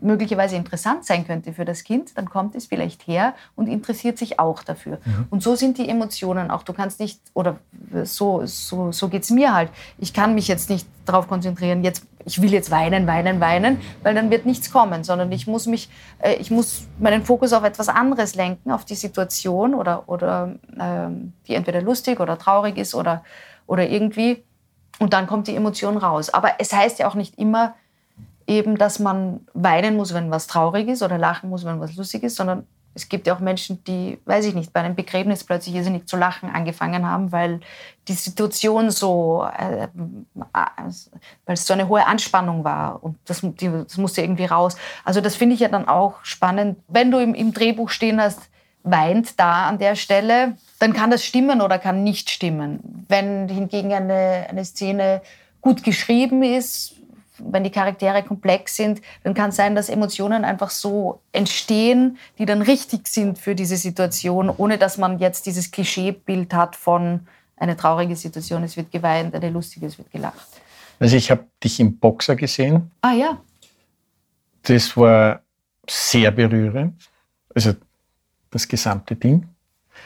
möglicherweise 0.00 0.56
interessant 0.56 1.04
sein 1.04 1.26
könnte 1.26 1.52
für 1.52 1.64
das 1.64 1.84
Kind, 1.84 2.16
dann 2.16 2.28
kommt 2.28 2.54
es 2.54 2.66
vielleicht 2.66 3.06
her 3.06 3.34
und 3.56 3.66
interessiert 3.66 4.18
sich 4.18 4.38
auch 4.38 4.62
dafür. 4.62 4.98
Mhm. 5.04 5.26
Und 5.30 5.42
so 5.42 5.54
sind 5.56 5.78
die 5.78 5.88
Emotionen 5.88 6.50
auch. 6.50 6.62
Du 6.62 6.72
kannst 6.72 7.00
nicht, 7.00 7.20
oder 7.34 7.58
so, 8.04 8.42
so, 8.44 8.92
so 8.92 9.08
geht 9.08 9.22
es 9.22 9.30
mir 9.30 9.54
halt. 9.54 9.70
Ich 9.98 10.12
kann 10.12 10.34
mich 10.34 10.48
jetzt 10.48 10.70
nicht 10.70 10.86
darauf 11.04 11.28
konzentrieren, 11.28 11.82
jetzt, 11.82 12.06
ich 12.24 12.40
will 12.42 12.52
jetzt 12.52 12.70
weinen, 12.70 13.06
weinen, 13.06 13.40
weinen, 13.40 13.80
weil 14.02 14.14
dann 14.14 14.30
wird 14.30 14.46
nichts 14.46 14.70
kommen, 14.70 15.04
sondern 15.04 15.32
ich 15.32 15.46
muss, 15.46 15.66
mich, 15.66 15.88
äh, 16.18 16.34
ich 16.34 16.50
muss 16.50 16.86
meinen 16.98 17.24
Fokus 17.24 17.52
auf 17.52 17.64
etwas 17.64 17.88
anderes 17.88 18.34
lenken, 18.34 18.70
auf 18.70 18.84
die 18.84 18.94
Situation, 18.94 19.74
oder, 19.74 20.08
oder 20.08 20.54
ähm, 20.78 21.32
die 21.46 21.54
entweder 21.54 21.82
lustig 21.82 22.20
oder 22.20 22.38
traurig 22.38 22.76
ist 22.76 22.94
oder, 22.94 23.24
oder 23.66 23.88
irgendwie. 23.88 24.44
Und 24.98 25.12
dann 25.12 25.26
kommt 25.26 25.46
die 25.46 25.56
Emotion 25.56 25.96
raus. 25.96 26.28
Aber 26.30 26.52
es 26.58 26.72
heißt 26.72 26.98
ja 26.98 27.08
auch 27.08 27.14
nicht 27.14 27.38
immer, 27.38 27.74
eben, 28.48 28.76
dass 28.76 28.98
man 28.98 29.40
weinen 29.52 29.96
muss, 29.96 30.14
wenn 30.14 30.30
was 30.30 30.46
traurig 30.46 30.88
ist 30.88 31.02
oder 31.02 31.18
lachen 31.18 31.50
muss, 31.50 31.64
wenn 31.64 31.80
was 31.80 31.94
lustig 31.96 32.22
ist, 32.22 32.36
sondern 32.36 32.66
es 32.94 33.08
gibt 33.08 33.26
ja 33.28 33.36
auch 33.36 33.38
Menschen, 33.38 33.84
die, 33.84 34.18
weiß 34.24 34.46
ich 34.46 34.54
nicht, 34.54 34.72
bei 34.72 34.80
einem 34.80 34.96
Begräbnis 34.96 35.44
plötzlich 35.44 35.76
irrsinnig 35.76 36.08
zu 36.08 36.16
lachen 36.16 36.50
angefangen 36.50 37.06
haben, 37.06 37.30
weil 37.30 37.60
die 38.08 38.14
Situation 38.14 38.90
so, 38.90 39.46
äh, 39.56 39.86
weil 40.34 41.54
es 41.54 41.64
so 41.64 41.74
eine 41.74 41.88
hohe 41.88 42.04
Anspannung 42.06 42.64
war 42.64 43.02
und 43.04 43.16
das, 43.26 43.42
die, 43.42 43.70
das 43.70 43.98
musste 43.98 44.22
irgendwie 44.22 44.46
raus. 44.46 44.76
Also 45.04 45.20
das 45.20 45.36
finde 45.36 45.54
ich 45.54 45.60
ja 45.60 45.68
dann 45.68 45.86
auch 45.86 46.14
spannend. 46.24 46.78
Wenn 46.88 47.10
du 47.10 47.18
im, 47.18 47.34
im 47.34 47.52
Drehbuch 47.52 47.90
stehen 47.90 48.20
hast, 48.20 48.40
weint 48.82 49.38
da 49.38 49.68
an 49.68 49.78
der 49.78 49.94
Stelle, 49.94 50.56
dann 50.78 50.92
kann 50.92 51.10
das 51.10 51.24
stimmen 51.24 51.60
oder 51.60 51.78
kann 51.78 52.02
nicht 52.02 52.30
stimmen. 52.30 53.04
Wenn 53.08 53.48
hingegen 53.48 53.92
eine, 53.92 54.46
eine 54.48 54.64
Szene 54.64 55.20
gut 55.60 55.84
geschrieben 55.84 56.42
ist, 56.42 56.94
wenn 57.38 57.64
die 57.64 57.70
Charaktere 57.70 58.22
komplex 58.22 58.76
sind, 58.76 59.00
dann 59.24 59.34
kann 59.34 59.50
es 59.50 59.56
sein, 59.56 59.74
dass 59.74 59.88
Emotionen 59.88 60.44
einfach 60.44 60.70
so 60.70 61.20
entstehen, 61.32 62.18
die 62.38 62.46
dann 62.46 62.62
richtig 62.62 63.08
sind 63.08 63.38
für 63.38 63.54
diese 63.54 63.76
Situation, 63.76 64.50
ohne 64.50 64.78
dass 64.78 64.98
man 64.98 65.18
jetzt 65.18 65.46
dieses 65.46 65.70
Klischeebild 65.70 66.54
hat 66.54 66.76
von 66.76 67.26
eine 67.56 67.76
traurige 67.76 68.16
Situation, 68.16 68.62
es 68.62 68.76
wird 68.76 68.90
geweint, 68.90 69.34
eine 69.34 69.50
lustige, 69.50 69.86
es 69.86 69.98
wird 69.98 70.10
gelacht. 70.10 70.46
Also 71.00 71.16
ich 71.16 71.30
habe 71.30 71.44
dich 71.62 71.80
im 71.80 71.96
Boxer 71.98 72.36
gesehen. 72.36 72.90
Ah 73.02 73.12
ja. 73.12 73.38
Das 74.62 74.96
war 74.96 75.40
sehr 75.88 76.30
berührend. 76.30 77.08
Also 77.54 77.74
das 78.50 78.66
gesamte 78.66 79.16
Ding. 79.16 79.48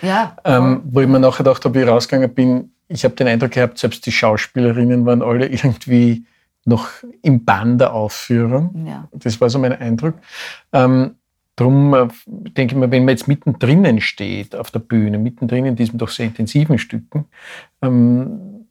Ja. 0.01 0.37
Ähm, 0.45 0.83
wo 0.85 1.01
ich 1.01 1.09
mir 1.09 1.21
nachher 1.21 1.45
gedacht 1.45 1.65
habe, 1.65 1.75
wie 1.75 1.83
ich 1.83 1.89
rausgegangen 1.89 2.35
bin, 2.35 2.73
ich 2.89 3.05
habe 3.05 3.15
den 3.15 3.29
Eindruck 3.29 3.53
gehabt, 3.53 3.79
selbst 3.79 4.05
die 4.05 4.13
Schauspielerinnen 4.13 5.07
waren 5.07 5.23
alle 5.23 5.47
irgendwie 5.49 6.25
noch 6.65 6.89
im 7.23 7.45
Bann 7.45 7.79
der 7.79 7.93
Aufführung. 7.93 8.87
Ja. 8.87 9.09
Das 9.13 9.41
war 9.41 9.51
so 9.51 9.59
mein 9.59 9.73
Eindruck. 9.73 10.15
Ähm, 10.73 11.17
Darum 11.57 11.93
äh, 11.93 12.09
denke 12.27 12.75
ich 12.75 12.81
mir, 12.81 12.91
wenn 12.91 13.05
man 13.05 13.15
jetzt 13.15 13.29
mittendrin 13.29 14.01
steht 14.01 14.57
auf 14.57 14.71
der 14.71 14.79
Bühne, 14.79 15.19
mittendrin 15.19 15.67
in 15.67 15.77
diesen 15.77 15.99
doch 15.99 16.09
sehr 16.09 16.27
intensiven 16.27 16.79
Stücken, 16.79 17.27
ähm, 17.83 18.67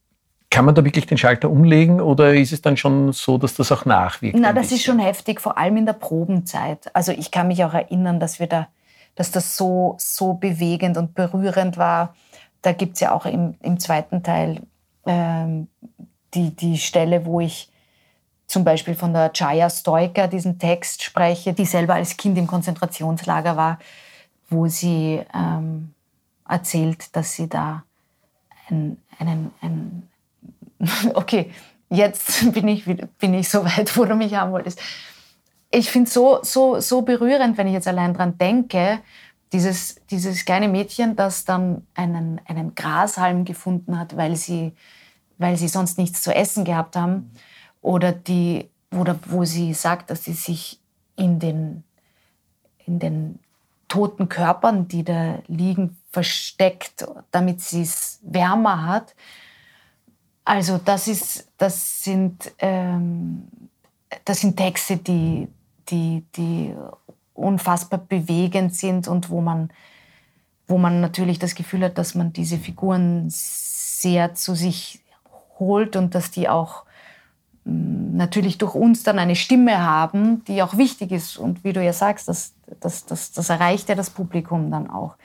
kann 0.49 0.65
man 0.65 0.75
da 0.75 0.83
wirklich 0.83 1.05
den 1.05 1.17
Schalter 1.17 1.49
umlegen 1.49 2.01
oder 2.01 2.33
ist 2.33 2.51
es 2.51 2.61
dann 2.61 2.75
schon 2.75 3.13
so, 3.13 3.37
dass 3.37 3.53
das 3.53 3.71
auch 3.71 3.85
nachwirkt? 3.85 4.37
Na, 4.37 4.51
das 4.51 4.71
ist 4.71 4.83
schon 4.83 4.99
heftig, 4.99 5.39
vor 5.39 5.57
allem 5.57 5.77
in 5.77 5.85
der 5.85 5.93
Probenzeit. 5.93 6.93
Also 6.93 7.13
ich 7.13 7.31
kann 7.31 7.47
mich 7.47 7.63
auch 7.63 7.73
erinnern, 7.73 8.19
dass 8.19 8.39
wir 8.39 8.47
da, 8.47 8.67
dass 9.15 9.31
das 9.31 9.55
so, 9.55 9.95
so 9.97 10.33
bewegend 10.33 10.97
und 10.97 11.13
berührend 11.13 11.77
war. 11.77 12.15
Da 12.61 12.73
gibt 12.73 12.95
es 12.95 12.99
ja 12.99 13.13
auch 13.13 13.25
im, 13.25 13.55
im 13.61 13.79
zweiten 13.79 14.23
Teil 14.23 14.61
ähm, 15.05 15.67
die, 16.33 16.53
die 16.53 16.77
Stelle, 16.77 17.25
wo 17.25 17.39
ich 17.39 17.71
zum 18.51 18.63
Beispiel 18.65 18.95
von 18.95 19.13
der 19.13 19.31
Chaya 19.31 19.69
Stoiker 19.69 20.27
diesen 20.27 20.59
Text 20.59 21.03
spreche, 21.03 21.53
die 21.53 21.65
selber 21.65 21.95
als 21.95 22.17
Kind 22.17 22.37
im 22.37 22.47
Konzentrationslager 22.47 23.55
war, 23.55 23.79
wo 24.49 24.67
sie 24.67 25.21
ähm, 25.33 25.93
erzählt, 26.47 27.15
dass 27.15 27.33
sie 27.33 27.47
da 27.47 27.83
einen, 28.69 29.01
einen, 29.17 29.51
einen 29.61 30.09
okay, 31.13 31.51
jetzt 31.89 32.51
bin 32.53 32.67
ich, 32.67 32.85
bin 32.85 33.33
ich 33.33 33.47
so 33.47 33.63
weit, 33.63 33.95
wo 33.97 34.05
du 34.05 34.15
mich 34.15 34.35
haben 34.35 34.51
wolltest. 34.51 34.81
Ich 35.69 35.89
finde 35.89 36.09
es 36.09 36.13
so, 36.13 36.39
so, 36.43 36.81
so 36.81 37.01
berührend, 37.03 37.57
wenn 37.57 37.67
ich 37.67 37.73
jetzt 37.73 37.87
allein 37.87 38.13
dran 38.13 38.37
denke, 38.37 38.99
dieses, 39.53 39.95
dieses 40.09 40.43
kleine 40.43 40.67
Mädchen, 40.67 41.15
das 41.15 41.45
dann 41.45 41.87
einen, 41.93 42.41
einen 42.45 42.75
Grashalm 42.75 43.45
gefunden 43.45 43.97
hat, 43.97 44.17
weil 44.17 44.35
sie, 44.35 44.73
weil 45.37 45.55
sie 45.55 45.69
sonst 45.69 45.97
nichts 45.97 46.21
zu 46.21 46.35
essen 46.35 46.65
gehabt 46.65 46.97
haben 46.97 47.31
oder 47.81 48.11
die, 48.11 48.69
oder 48.91 49.17
wo 49.27 49.45
sie 49.45 49.73
sagt, 49.73 50.09
dass 50.09 50.23
sie 50.23 50.33
sich 50.33 50.79
in 51.15 51.39
den, 51.39 51.83
in 52.85 52.99
den 52.99 53.39
toten 53.87 54.29
Körpern, 54.29 54.87
die 54.87 55.03
da 55.03 55.39
liegen, 55.47 55.97
versteckt, 56.11 57.05
damit 57.31 57.61
sie 57.61 57.81
es 57.81 58.19
wärmer 58.23 58.85
hat. 58.85 59.15
Also 60.45 60.77
das, 60.77 61.07
ist, 61.07 61.49
das, 61.57 62.03
sind, 62.03 62.51
ähm, 62.59 63.47
das 64.25 64.39
sind 64.39 64.57
Texte, 64.57 64.97
die, 64.97 65.47
die, 65.89 66.23
die 66.35 66.73
unfassbar 67.33 67.99
bewegend 67.99 68.75
sind 68.75 69.07
und 69.07 69.29
wo 69.29 69.41
man, 69.41 69.71
wo 70.67 70.77
man 70.77 71.01
natürlich 71.01 71.39
das 71.39 71.55
Gefühl 71.55 71.83
hat, 71.83 71.97
dass 71.97 72.15
man 72.15 72.33
diese 72.33 72.57
Figuren 72.57 73.25
sehr 73.29 74.33
zu 74.35 74.55
sich 74.55 75.01
holt 75.59 75.95
und 75.95 76.15
dass 76.15 76.31
die 76.31 76.49
auch 76.49 76.85
natürlich 77.63 78.57
durch 78.57 78.75
uns 78.75 79.03
dann 79.03 79.19
eine 79.19 79.35
Stimme 79.35 79.83
haben, 79.83 80.43
die 80.45 80.63
auch 80.63 80.77
wichtig 80.77 81.11
ist. 81.11 81.37
Und 81.37 81.63
wie 81.63 81.73
du 81.73 81.83
ja 81.83 81.93
sagst, 81.93 82.27
das, 82.27 82.53
das, 82.79 83.05
das, 83.05 83.31
das 83.31 83.49
erreicht 83.49 83.89
ja 83.89 83.95
das 83.95 84.09
Publikum 84.09 84.71
dann 84.71 84.89
auch. 84.89 85.15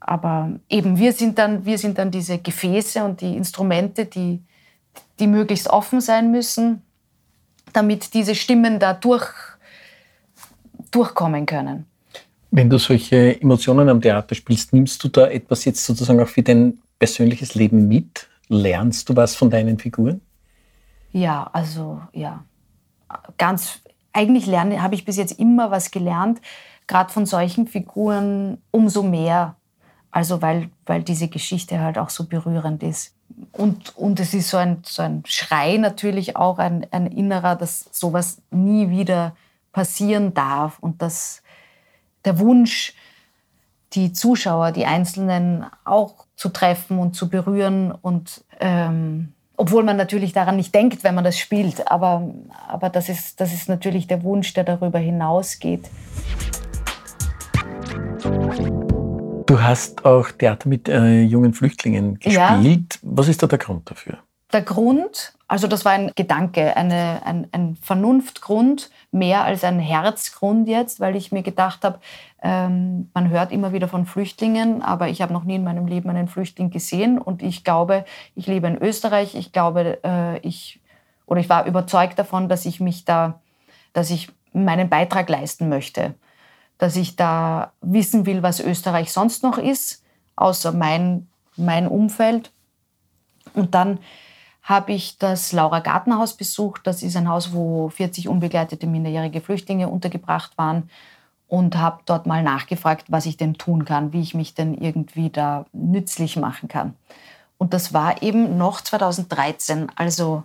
Aber 0.00 0.50
eben, 0.68 0.98
wir 0.98 1.12
sind, 1.12 1.38
dann, 1.38 1.64
wir 1.64 1.78
sind 1.78 1.98
dann 1.98 2.10
diese 2.10 2.38
Gefäße 2.38 3.04
und 3.04 3.20
die 3.20 3.36
Instrumente, 3.36 4.04
die, 4.04 4.42
die 5.20 5.28
möglichst 5.28 5.68
offen 5.68 6.00
sein 6.00 6.32
müssen, 6.32 6.82
damit 7.72 8.12
diese 8.14 8.34
Stimmen 8.34 8.80
da 8.80 8.94
durch, 8.94 9.28
durchkommen 10.90 11.46
können. 11.46 11.86
Wenn 12.50 12.68
du 12.68 12.78
solche 12.78 13.40
Emotionen 13.40 13.88
am 13.88 14.02
Theater 14.02 14.34
spielst, 14.34 14.72
nimmst 14.72 15.02
du 15.04 15.08
da 15.08 15.28
etwas 15.28 15.64
jetzt 15.64 15.84
sozusagen 15.84 16.20
auch 16.20 16.28
für 16.28 16.42
dein 16.42 16.78
persönliches 16.98 17.54
Leben 17.54 17.88
mit? 17.88 18.28
Lernst 18.48 19.08
du 19.08 19.16
was 19.16 19.34
von 19.34 19.48
deinen 19.48 19.78
Figuren? 19.78 20.20
Ja, 21.12 21.48
also 21.52 22.00
ja. 22.12 22.44
Ganz, 23.36 23.80
eigentlich 24.12 24.46
lerne, 24.46 24.82
habe 24.82 24.94
ich 24.94 25.04
bis 25.04 25.16
jetzt 25.16 25.38
immer 25.38 25.70
was 25.70 25.90
gelernt, 25.90 26.40
gerade 26.86 27.12
von 27.12 27.26
solchen 27.26 27.66
Figuren 27.66 28.58
umso 28.70 29.02
mehr. 29.02 29.56
Also 30.10 30.42
weil, 30.42 30.70
weil 30.84 31.02
diese 31.02 31.28
Geschichte 31.28 31.80
halt 31.80 31.98
auch 31.98 32.10
so 32.10 32.24
berührend 32.24 32.82
ist. 32.82 33.14
Und, 33.52 33.96
und 33.96 34.20
es 34.20 34.34
ist 34.34 34.50
so 34.50 34.58
ein, 34.58 34.82
so 34.84 35.02
ein 35.02 35.22
Schrei 35.26 35.78
natürlich 35.78 36.36
auch, 36.36 36.58
ein, 36.58 36.86
ein 36.90 37.06
innerer, 37.06 37.56
dass 37.56 37.88
sowas 37.92 38.42
nie 38.50 38.90
wieder 38.90 39.34
passieren 39.72 40.34
darf. 40.34 40.78
Und 40.80 41.00
dass 41.00 41.42
der 42.24 42.38
Wunsch, 42.38 42.94
die 43.94 44.12
Zuschauer, 44.12 44.72
die 44.72 44.86
Einzelnen 44.86 45.66
auch 45.84 46.26
zu 46.36 46.50
treffen 46.50 46.98
und 46.98 47.14
zu 47.14 47.28
berühren 47.28 47.92
und 47.92 48.44
ähm, 48.60 49.32
obwohl 49.62 49.84
man 49.84 49.96
natürlich 49.96 50.32
daran 50.32 50.56
nicht 50.56 50.74
denkt, 50.74 51.04
wenn 51.04 51.14
man 51.14 51.22
das 51.22 51.38
spielt, 51.38 51.88
aber, 51.88 52.28
aber 52.66 52.88
das, 52.88 53.08
ist, 53.08 53.40
das 53.40 53.54
ist 53.54 53.68
natürlich 53.68 54.08
der 54.08 54.24
Wunsch, 54.24 54.52
der 54.54 54.64
darüber 54.64 54.98
hinausgeht. 54.98 55.88
Du 59.46 59.62
hast 59.62 60.04
auch 60.04 60.32
Theater 60.32 60.68
mit 60.68 60.88
äh, 60.88 61.22
jungen 61.22 61.54
Flüchtlingen 61.54 62.18
gespielt. 62.18 62.94
Ja. 62.94 63.00
Was 63.02 63.28
ist 63.28 63.40
da 63.40 63.46
der 63.46 63.60
Grund 63.60 63.88
dafür? 63.88 64.18
Der 64.52 64.62
Grund, 64.62 65.32
also 65.52 65.66
das 65.66 65.84
war 65.84 65.92
ein 65.92 66.12
Gedanke, 66.14 66.78
eine, 66.78 67.20
ein, 67.26 67.46
ein 67.52 67.76
Vernunftgrund, 67.76 68.88
mehr 69.10 69.44
als 69.44 69.64
ein 69.64 69.78
Herzgrund 69.80 70.66
jetzt, 70.66 70.98
weil 70.98 71.14
ich 71.14 71.30
mir 71.30 71.42
gedacht 71.42 71.84
habe, 71.84 71.98
ähm, 72.42 73.10
man 73.12 73.28
hört 73.28 73.52
immer 73.52 73.74
wieder 73.74 73.86
von 73.86 74.06
Flüchtlingen, 74.06 74.80
aber 74.80 75.08
ich 75.08 75.20
habe 75.20 75.34
noch 75.34 75.44
nie 75.44 75.56
in 75.56 75.62
meinem 75.62 75.86
Leben 75.86 76.08
einen 76.08 76.26
Flüchtling 76.26 76.70
gesehen. 76.70 77.18
Und 77.18 77.42
ich 77.42 77.64
glaube, 77.64 78.06
ich 78.34 78.46
lebe 78.46 78.66
in 78.66 78.78
Österreich, 78.78 79.34
ich 79.34 79.52
glaube, 79.52 80.02
äh, 80.02 80.38
ich 80.38 80.80
oder 81.26 81.42
ich 81.42 81.50
war 81.50 81.66
überzeugt 81.66 82.18
davon, 82.18 82.48
dass 82.48 82.64
ich 82.64 82.80
mich 82.80 83.04
da, 83.04 83.38
dass 83.92 84.08
ich 84.08 84.30
meinen 84.54 84.88
Beitrag 84.88 85.28
leisten 85.28 85.68
möchte, 85.68 86.14
dass 86.78 86.96
ich 86.96 87.14
da 87.14 87.72
wissen 87.82 88.24
will, 88.24 88.42
was 88.42 88.58
Österreich 88.58 89.12
sonst 89.12 89.42
noch 89.42 89.58
ist, 89.58 90.02
außer 90.34 90.72
mein, 90.72 91.26
mein 91.58 91.86
Umfeld. 91.86 92.52
Und 93.52 93.74
dann 93.74 93.98
habe 94.62 94.92
ich 94.92 95.18
das 95.18 95.52
Laura 95.52 95.80
Gartenhaus 95.80 96.36
besucht. 96.36 96.82
Das 96.86 97.02
ist 97.02 97.16
ein 97.16 97.28
Haus, 97.28 97.52
wo 97.52 97.88
40 97.88 98.28
unbegleitete 98.28 98.86
minderjährige 98.86 99.40
Flüchtlinge 99.40 99.88
untergebracht 99.88 100.56
waren 100.56 100.88
und 101.48 101.76
habe 101.76 102.00
dort 102.06 102.26
mal 102.26 102.42
nachgefragt, 102.42 103.06
was 103.08 103.26
ich 103.26 103.36
denn 103.36 103.54
tun 103.54 103.84
kann, 103.84 104.12
wie 104.12 104.20
ich 104.20 104.34
mich 104.34 104.54
denn 104.54 104.74
irgendwie 104.74 105.30
da 105.30 105.66
nützlich 105.72 106.36
machen 106.36 106.68
kann. 106.68 106.94
Und 107.58 107.74
das 107.74 107.92
war 107.92 108.22
eben 108.22 108.56
noch 108.56 108.80
2013, 108.80 109.90
also 109.96 110.44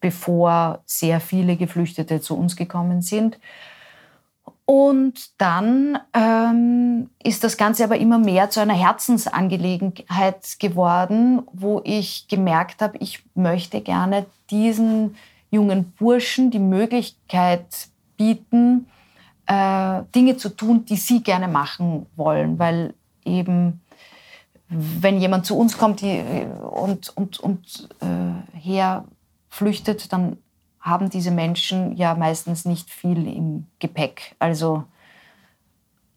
bevor 0.00 0.80
sehr 0.86 1.20
viele 1.20 1.56
Geflüchtete 1.56 2.20
zu 2.20 2.36
uns 2.36 2.56
gekommen 2.56 3.02
sind. 3.02 3.38
Und 4.70 5.40
dann 5.40 5.98
ähm, 6.12 7.08
ist 7.24 7.42
das 7.42 7.56
Ganze 7.56 7.84
aber 7.84 7.96
immer 7.96 8.18
mehr 8.18 8.50
zu 8.50 8.60
einer 8.60 8.74
Herzensangelegenheit 8.74 10.58
geworden, 10.58 11.40
wo 11.54 11.80
ich 11.84 12.28
gemerkt 12.28 12.82
habe, 12.82 12.98
ich 12.98 13.24
möchte 13.34 13.80
gerne 13.80 14.26
diesen 14.50 15.16
jungen 15.50 15.92
Burschen 15.92 16.50
die 16.50 16.58
Möglichkeit 16.58 17.88
bieten, 18.18 18.88
äh, 19.46 20.02
Dinge 20.14 20.36
zu 20.36 20.50
tun, 20.50 20.84
die 20.84 20.96
sie 20.96 21.22
gerne 21.22 21.48
machen 21.48 22.04
wollen. 22.14 22.58
Weil 22.58 22.92
eben, 23.24 23.80
wenn 24.68 25.18
jemand 25.18 25.46
zu 25.46 25.56
uns 25.56 25.78
kommt 25.78 26.02
die, 26.02 26.22
und, 26.70 27.16
und, 27.16 27.40
und 27.40 27.88
äh, 28.02 28.58
herflüchtet, 28.58 30.12
dann 30.12 30.36
haben 30.80 31.10
diese 31.10 31.30
Menschen 31.30 31.96
ja 31.96 32.14
meistens 32.14 32.64
nicht 32.64 32.90
viel 32.90 33.26
im 33.26 33.66
Gepäck. 33.78 34.34
Also 34.38 34.84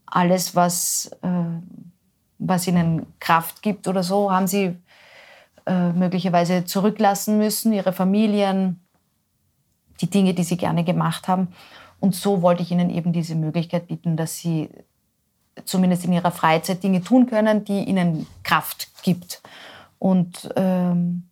alles, 0.06 0.56
was, 0.56 1.12
äh, 1.22 1.28
was 2.38 2.68
ihnen 2.68 3.06
Kraft 3.20 3.62
gibt 3.62 3.88
oder 3.88 4.04
so, 4.04 4.32
haben 4.32 4.48
sie 4.48 4.78
äh, 5.66 5.92
möglicherweise 5.92 6.66
zurücklassen 6.66 7.38
müssen, 7.38 7.74
ihre 7.74 7.94
Familien, 7.94 8.80
die 10.02 10.10
Dinge, 10.10 10.34
die 10.34 10.44
sie 10.44 10.58
gerne 10.58 10.84
gemacht 10.84 11.28
haben. 11.28 11.50
Und 12.00 12.16
so 12.16 12.42
wollte 12.42 12.64
ich 12.64 12.72
ihnen 12.72 12.90
eben 12.90 13.14
diese 13.14 13.36
Möglichkeit 13.36 13.88
bieten, 13.88 14.18
dass 14.18 14.38
sie 14.38 14.70
zumindest 15.66 16.06
in 16.06 16.14
ihrer 16.14 16.32
Freizeit 16.32 16.84
Dinge 16.84 17.04
tun 17.04 17.28
können, 17.28 17.64
die 17.64 17.84
ihnen 17.84 18.26
Kraft 18.44 18.90
gibt. 19.04 19.42
Und 20.00 20.50
ähm, 20.56 21.30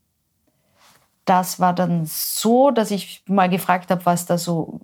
das 1.30 1.60
war 1.60 1.74
dann 1.74 2.06
so, 2.08 2.72
dass 2.72 2.90
ich 2.90 3.24
mal 3.28 3.50
gefragt 3.50 3.92
habe, 3.92 4.04
was 4.06 4.26
da 4.26 4.40
so, 4.40 4.82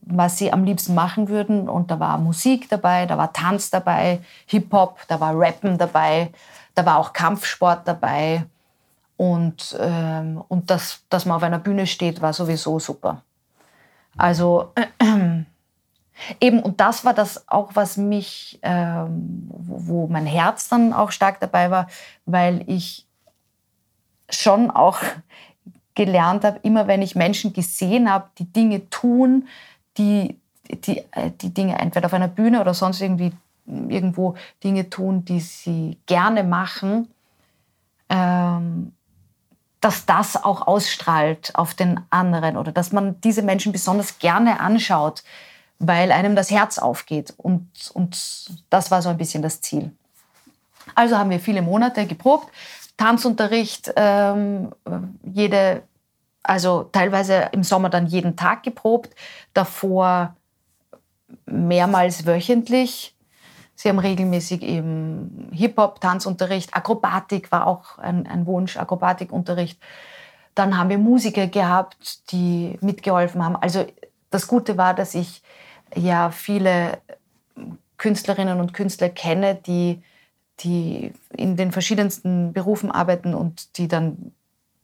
was 0.00 0.38
sie 0.38 0.52
am 0.52 0.62
liebsten 0.62 0.94
machen 0.94 1.28
würden. 1.28 1.68
Und 1.68 1.90
da 1.90 1.98
war 1.98 2.18
Musik 2.18 2.68
dabei, 2.68 3.06
da 3.06 3.18
war 3.18 3.32
Tanz 3.32 3.68
dabei, 3.68 4.20
Hip-Hop, 4.46 5.00
da 5.08 5.18
war 5.18 5.32
Rappen 5.34 5.76
dabei, 5.76 6.30
da 6.76 6.86
war 6.86 6.98
auch 6.98 7.12
Kampfsport 7.12 7.86
dabei. 7.88 8.44
Und, 9.16 9.76
ähm, 9.80 10.42
und 10.46 10.70
das, 10.70 11.02
dass 11.08 11.26
man 11.26 11.36
auf 11.36 11.42
einer 11.42 11.58
Bühne 11.58 11.86
steht, 11.88 12.22
war 12.22 12.32
sowieso 12.32 12.78
super. 12.78 13.22
Also 14.16 14.72
äh, 14.76 15.04
eben, 16.40 16.60
und 16.60 16.80
das 16.80 17.04
war 17.04 17.12
das 17.12 17.48
auch, 17.48 17.70
was 17.74 17.96
mich, 17.96 18.60
ähm, 18.62 19.48
wo, 19.50 19.88
wo 19.88 20.06
mein 20.06 20.26
Herz 20.26 20.68
dann 20.68 20.92
auch 20.92 21.10
stark 21.10 21.40
dabei 21.40 21.72
war, 21.72 21.88
weil 22.24 22.62
ich 22.68 23.09
schon 24.30 24.70
auch 24.70 24.98
gelernt 25.94 26.44
habe, 26.44 26.60
immer 26.62 26.86
wenn 26.86 27.02
ich 27.02 27.14
Menschen 27.14 27.52
gesehen 27.52 28.10
habe, 28.10 28.28
die 28.38 28.50
Dinge 28.50 28.88
tun, 28.90 29.48
die, 29.98 30.38
die, 30.68 30.98
äh, 31.12 31.30
die 31.40 31.52
Dinge 31.52 31.78
entweder 31.78 32.06
auf 32.06 32.14
einer 32.14 32.28
Bühne 32.28 32.60
oder 32.60 32.74
sonst 32.74 33.00
irgendwie 33.00 33.32
irgendwo 33.66 34.34
Dinge 34.64 34.88
tun, 34.90 35.24
die 35.24 35.40
sie 35.40 35.98
gerne 36.06 36.44
machen, 36.44 37.08
ähm, 38.08 38.92
dass 39.80 40.06
das 40.06 40.42
auch 40.42 40.66
ausstrahlt 40.66 41.52
auf 41.54 41.74
den 41.74 42.00
anderen 42.10 42.56
oder 42.56 42.72
dass 42.72 42.92
man 42.92 43.20
diese 43.22 43.42
Menschen 43.42 43.72
besonders 43.72 44.18
gerne 44.18 44.60
anschaut, 44.60 45.22
weil 45.78 46.12
einem 46.12 46.36
das 46.36 46.50
Herz 46.50 46.78
aufgeht. 46.78 47.32
Und, 47.36 47.68
und 47.94 48.50
das 48.68 48.90
war 48.90 49.00
so 49.00 49.08
ein 49.08 49.16
bisschen 49.16 49.42
das 49.42 49.60
Ziel. 49.60 49.92
Also 50.94 51.16
haben 51.16 51.30
wir 51.30 51.40
viele 51.40 51.62
Monate 51.62 52.06
geprobt, 52.06 52.48
Tanzunterricht, 53.00 53.94
ähm, 53.96 54.74
jede, 55.22 55.84
also 56.42 56.82
teilweise 56.82 57.48
im 57.52 57.62
Sommer 57.62 57.88
dann 57.88 58.06
jeden 58.06 58.36
Tag 58.36 58.62
geprobt, 58.62 59.14
davor 59.54 60.36
mehrmals 61.46 62.26
wöchentlich. 62.26 63.16
Sie 63.74 63.88
haben 63.88 63.98
regelmäßig 63.98 64.60
eben 64.60 65.48
Hip-Hop, 65.50 66.02
Tanzunterricht, 66.02 66.74
Akrobatik 66.74 67.50
war 67.50 67.66
auch 67.66 67.96
ein, 67.96 68.26
ein 68.26 68.44
Wunsch, 68.44 68.76
Akrobatikunterricht. 68.76 69.80
Dann 70.54 70.76
haben 70.76 70.90
wir 70.90 70.98
Musiker 70.98 71.46
gehabt, 71.46 72.30
die 72.32 72.76
mitgeholfen 72.82 73.42
haben. 73.42 73.56
Also 73.56 73.86
das 74.28 74.46
Gute 74.46 74.76
war, 74.76 74.92
dass 74.92 75.14
ich 75.14 75.42
ja 75.96 76.30
viele 76.30 76.98
Künstlerinnen 77.96 78.60
und 78.60 78.74
Künstler 78.74 79.08
kenne, 79.08 79.54
die 79.54 80.02
die 80.62 81.12
in 81.36 81.56
den 81.56 81.72
verschiedensten 81.72 82.52
Berufen 82.52 82.90
arbeiten 82.90 83.34
und 83.34 83.78
die 83.78 83.88
dann 83.88 84.32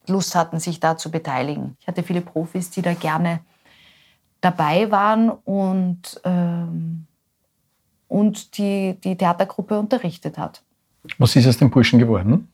Lust 0.06 0.34
hatten, 0.34 0.60
sich 0.60 0.80
da 0.80 0.96
zu 0.96 1.10
beteiligen. 1.10 1.76
Ich 1.80 1.88
hatte 1.88 2.02
viele 2.02 2.20
Profis, 2.20 2.70
die 2.70 2.82
da 2.82 2.94
gerne 2.94 3.40
dabei 4.40 4.90
waren 4.90 5.30
und 5.30 6.20
ähm, 6.24 7.06
und 8.08 8.56
die, 8.58 8.96
die 9.02 9.16
Theatergruppe 9.16 9.78
unterrichtet 9.78 10.38
hat. 10.38 10.62
Was 11.18 11.34
ist 11.36 11.46
aus 11.46 11.58
dem 11.58 11.70
Burschen 11.70 11.98
geworden? 11.98 12.48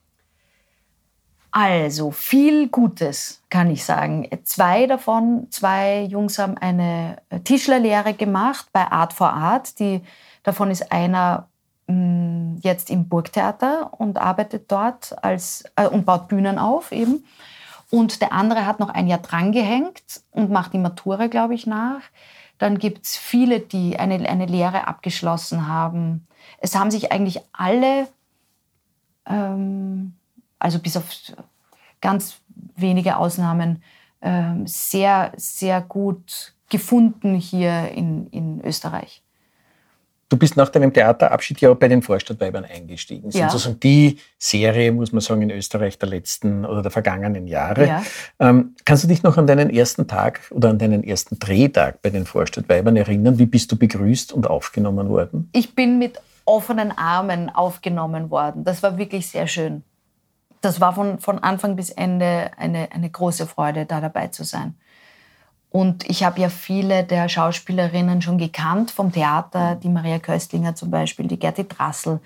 Also 1.51 2.11
viel 2.11 2.69
Gutes, 2.69 3.43
kann 3.51 3.71
ich 3.71 3.85
sagen. 3.85 4.27
Zwei 4.45 4.87
davon, 4.87 5.49
zwei 5.51 6.05
Jungs 6.05 6.39
haben 6.39 6.57
eine 6.57 7.19
Tischlerlehre 7.45 8.15
gemacht 8.15 8.69
bei 8.73 8.91
Art 8.91 9.13
for 9.13 9.35
Art. 9.35 9.79
Die, 9.79 10.01
davon 10.43 10.71
ist 10.71 10.91
einer 10.91 11.49
jetzt 11.89 12.91
im 12.91 13.09
Burgtheater 13.09 13.93
und 13.99 14.19
arbeitet 14.19 14.71
dort 14.71 15.23
als, 15.23 15.65
äh, 15.77 15.87
und 15.87 16.07
baut 16.07 16.29
Bühnen 16.29 16.59
auf 16.59 16.93
eben. 16.93 17.25
Und 17.91 18.23
der 18.23 18.33
andere 18.33 18.65
hat 18.67 18.81
noch 18.81 18.89
ein 18.89 19.07
Jahr 19.07 19.19
drangehängt 19.19 20.23
und 20.31 20.51
macht 20.51 20.73
die 20.73 20.79
Matura, 20.79 21.27
glaube 21.27 21.55
ich, 21.55 21.67
nach. 21.67 22.01
Dann 22.59 22.79
gibt 22.79 23.05
es 23.05 23.17
viele, 23.17 23.61
die 23.61 23.99
eine, 23.99 24.29
eine 24.29 24.47
Lehre 24.47 24.87
abgeschlossen 24.87 25.67
haben. 25.67 26.27
Es 26.59 26.75
haben 26.75 26.91
sich 26.91 27.13
eigentlich 27.13 27.41
alle 27.53 28.09
ähm, 29.27 30.15
also 30.63 30.79
bis 30.79 30.97
auf 30.97 31.09
ganz 32.01 32.41
wenige 32.77 33.17
Ausnahmen, 33.17 33.83
ähm, 34.21 34.67
sehr, 34.67 35.33
sehr 35.37 35.81
gut 35.81 36.55
gefunden 36.69 37.35
hier 37.35 37.91
in, 37.91 38.29
in 38.29 38.65
Österreich. 38.65 39.23
Du 40.33 40.39
bist 40.39 40.57
nach 40.57 40.71
deinem 40.71 40.95
Theaterabschied 40.95 41.61
ja 41.61 41.71
auch 41.71 41.75
bei 41.75 41.89
den 41.89 42.01
Vorstadtweibern 42.01 42.65
eingestiegen. 42.65 43.29
Ja. 43.33 43.51
sozusagen 43.51 43.79
die 43.81 44.19
Serie, 44.39 44.91
muss 44.91 45.13
man 45.13 45.21
sagen, 45.21 45.43
in 45.43 45.51
Österreich 45.51 45.99
der 45.99 46.09
letzten 46.09 46.65
oder 46.65 46.81
der 46.81 46.91
vergangenen 46.91 47.47
Jahre. 47.47 47.87
Ja. 47.87 48.03
Ähm, 48.39 48.75
kannst 48.87 49.05
du 49.05 49.09
dich 49.09 49.23
noch 49.23 49.37
an 49.37 49.47
deinen 49.47 49.69
ersten 49.69 50.09
Tag 50.09 50.41
oder 50.51 50.71
an 50.71 50.79
deinen 50.79 51.05
ersten 51.05 51.39
Drehtag 51.39 52.01
bei 52.01 52.09
den 52.09 52.25
Vorstadtweibern 52.25 52.97
erinnern? 52.97 53.39
Wie 53.39 53.45
bist 53.45 53.71
du 53.73 53.77
begrüßt 53.77 54.33
und 54.33 54.49
aufgenommen 54.49 55.11
worden? 55.11 55.51
Ich 55.53 55.75
bin 55.75 55.99
mit 55.99 56.19
offenen 56.47 56.93
Armen 56.93 57.51
aufgenommen 57.51 58.31
worden. 58.31 58.65
Das 58.65 58.83
war 58.83 58.97
wirklich 58.97 59.29
sehr 59.29 59.47
schön. 59.47 59.83
Das 60.63 60.81
war 60.81 60.95
von, 60.95 61.19
von 61.19 61.41
Anfang 61.41 61.77
bis 61.77 61.91
Ende 61.91 62.53
eine, 62.57 62.91
eine 62.91 63.11
große 63.11 63.47
Freude, 63.47 63.85
da 63.85 64.01
dabei 64.01 64.29
zu 64.29 64.45
sein. 64.45 64.77
Und 65.73 66.09
ich 66.09 66.23
habe 66.23 66.41
ja 66.41 66.51
viele 66.51 67.03
der 67.03 67.31
Schauspielerinnen 67.31 68.21
schon 68.21 68.37
gekannt 68.37 68.91
vom 68.91 69.11
Theater, 69.11 69.75
die 69.75 69.89
Maria 69.89 70.19
Köstlinger 70.19 70.75
zum 70.75 70.91
Beispiel, 70.91 71.27
die 71.27 71.39
Gerti 71.39 71.67
Drassel, 71.67 72.21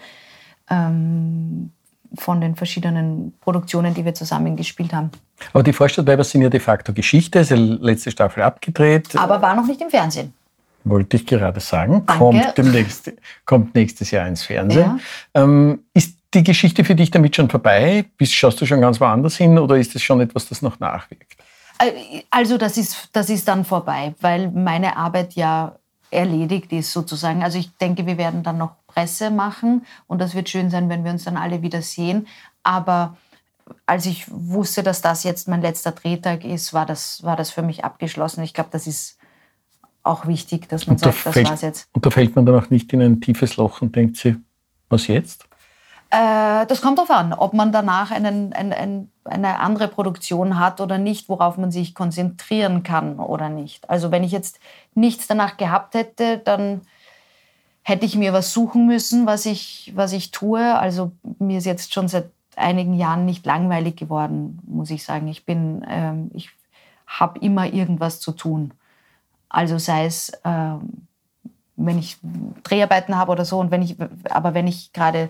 ähm, 0.68 1.70
von 2.16 2.40
den 2.40 2.56
verschiedenen 2.56 3.34
Produktionen, 3.40 3.94
die 3.94 4.04
wir 4.04 4.14
zusammen 4.14 4.56
gespielt 4.56 4.92
haben. 4.92 5.10
Aber 5.52 5.62
die 5.62 5.72
Vorstadtweiber 5.72 6.24
sind 6.24 6.42
ja 6.42 6.48
de 6.48 6.60
facto 6.60 6.92
Geschichte, 6.92 7.38
ist 7.38 7.50
ja 7.50 7.56
letzte 7.56 8.10
Staffel 8.10 8.42
abgedreht. 8.42 9.16
Aber 9.16 9.40
war 9.40 9.54
noch 9.54 9.66
nicht 9.66 9.80
im 9.80 9.90
Fernsehen 9.90 10.32
wollte 10.88 11.16
ich 11.16 11.26
gerade 11.26 11.60
sagen, 11.60 12.06
kommt, 12.06 12.56
demnächst, 12.56 13.12
kommt 13.44 13.74
nächstes 13.74 14.10
Jahr 14.10 14.26
ins 14.28 14.44
Fernsehen. 14.44 15.00
Ja. 15.34 15.42
Ähm, 15.42 15.80
ist 15.92 16.16
die 16.32 16.44
Geschichte 16.44 16.84
für 16.84 16.94
dich 16.94 17.10
damit 17.10 17.36
schon 17.36 17.50
vorbei? 17.50 18.04
Bist, 18.16 18.34
schaust 18.34 18.60
du 18.60 18.66
schon 18.66 18.80
ganz 18.80 19.00
woanders 19.00 19.36
hin 19.36 19.58
oder 19.58 19.76
ist 19.76 19.94
das 19.94 20.02
schon 20.02 20.20
etwas, 20.20 20.48
das 20.48 20.62
noch 20.62 20.78
nachwirkt? 20.78 21.36
Äh, 21.78 22.22
also 22.30 22.58
das 22.58 22.76
ist, 22.76 23.08
das 23.12 23.30
ist 23.30 23.48
dann 23.48 23.64
vorbei, 23.64 24.14
weil 24.20 24.50
meine 24.50 24.96
Arbeit 24.96 25.34
ja 25.34 25.76
erledigt 26.10 26.72
ist 26.72 26.92
sozusagen. 26.92 27.42
Also 27.42 27.58
ich 27.58 27.76
denke, 27.76 28.06
wir 28.06 28.18
werden 28.18 28.42
dann 28.42 28.58
noch 28.58 28.76
Presse 28.86 29.30
machen 29.30 29.84
und 30.06 30.20
das 30.20 30.34
wird 30.34 30.48
schön 30.48 30.70
sein, 30.70 30.88
wenn 30.88 31.04
wir 31.04 31.10
uns 31.10 31.24
dann 31.24 31.36
alle 31.36 31.62
wieder 31.62 31.82
sehen. 31.82 32.26
Aber 32.62 33.16
als 33.84 34.06
ich 34.06 34.26
wusste, 34.30 34.82
dass 34.82 35.02
das 35.02 35.24
jetzt 35.24 35.48
mein 35.48 35.62
letzter 35.62 35.92
Drehtag 35.92 36.44
ist, 36.44 36.72
war 36.72 36.86
das, 36.86 37.22
war 37.22 37.36
das 37.36 37.50
für 37.50 37.62
mich 37.62 37.84
abgeschlossen. 37.84 38.42
Ich 38.42 38.54
glaube, 38.54 38.70
das 38.72 38.86
ist 38.86 39.18
auch 40.02 40.26
wichtig, 40.26 40.68
dass 40.68 40.86
man 40.86 40.98
sagt, 40.98 41.26
da 41.26 41.32
das 41.32 41.44
war's 41.44 41.62
jetzt. 41.62 41.88
Und 41.92 42.06
da 42.06 42.10
fällt 42.10 42.36
man 42.36 42.46
dann 42.46 42.54
auch 42.54 42.70
nicht 42.70 42.92
in 42.92 43.02
ein 43.02 43.20
tiefes 43.20 43.56
Loch 43.56 43.82
und 43.82 43.96
denkt 43.96 44.16
sich, 44.16 44.36
was 44.88 45.08
jetzt? 45.08 45.45
Äh, 46.10 46.66
das 46.66 46.80
kommt 46.82 46.98
darauf 46.98 47.10
an, 47.10 47.32
ob 47.32 47.52
man 47.52 47.72
danach 47.72 48.10
einen, 48.10 48.52
ein, 48.52 48.72
ein, 48.72 49.10
eine 49.24 49.60
andere 49.60 49.88
Produktion 49.88 50.58
hat 50.58 50.80
oder 50.80 50.98
nicht, 50.98 51.28
worauf 51.28 51.58
man 51.58 51.70
sich 51.70 51.94
konzentrieren 51.94 52.82
kann 52.82 53.18
oder 53.18 53.48
nicht. 53.48 53.88
Also 53.90 54.10
wenn 54.10 54.22
ich 54.22 54.32
jetzt 54.32 54.60
nichts 54.94 55.26
danach 55.26 55.56
gehabt 55.56 55.94
hätte, 55.94 56.38
dann 56.38 56.82
hätte 57.82 58.06
ich 58.06 58.16
mir 58.16 58.32
was 58.32 58.52
suchen 58.52 58.86
müssen, 58.86 59.26
was 59.26 59.46
ich, 59.46 59.92
was 59.94 60.12
ich 60.12 60.30
tue. 60.30 60.76
Also 60.78 61.12
mir 61.38 61.58
ist 61.58 61.66
jetzt 61.66 61.92
schon 61.92 62.08
seit 62.08 62.30
einigen 62.56 62.94
Jahren 62.94 63.24
nicht 63.24 63.44
langweilig 63.44 63.96
geworden, 63.96 64.60
muss 64.66 64.90
ich 64.90 65.04
sagen. 65.04 65.28
Ich 65.28 65.44
bin, 65.44 65.84
ähm, 65.88 66.30
ich 66.34 66.50
habe 67.06 67.38
immer 67.40 67.66
irgendwas 67.66 68.20
zu 68.20 68.32
tun. 68.32 68.72
Also 69.48 69.78
sei 69.78 70.06
es, 70.06 70.32
ähm, 70.44 71.06
wenn 71.76 71.98
ich 71.98 72.18
Dreharbeiten 72.64 73.16
habe 73.16 73.32
oder 73.32 73.44
so, 73.44 73.58
und 73.58 73.70
wenn 73.70 73.82
ich, 73.82 73.96
aber 74.30 74.54
wenn 74.54 74.66
ich 74.66 74.92
gerade 74.92 75.28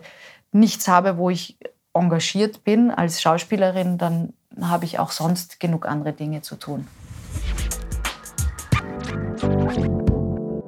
nichts 0.59 0.89
habe, 0.89 1.17
wo 1.19 1.31
ich 1.31 1.59
engagiert 1.95 2.65
bin 2.65 2.91
als 2.91 3.23
Schauspielerin, 3.23 3.99
dann 3.99 4.33
habe 4.61 4.85
ich 4.85 4.99
auch 4.99 5.11
sonst 5.11 5.61
genug 5.61 5.87
andere 5.87 6.13
Dinge 6.13 6.43
zu 6.43 6.57
tun. 6.57 6.87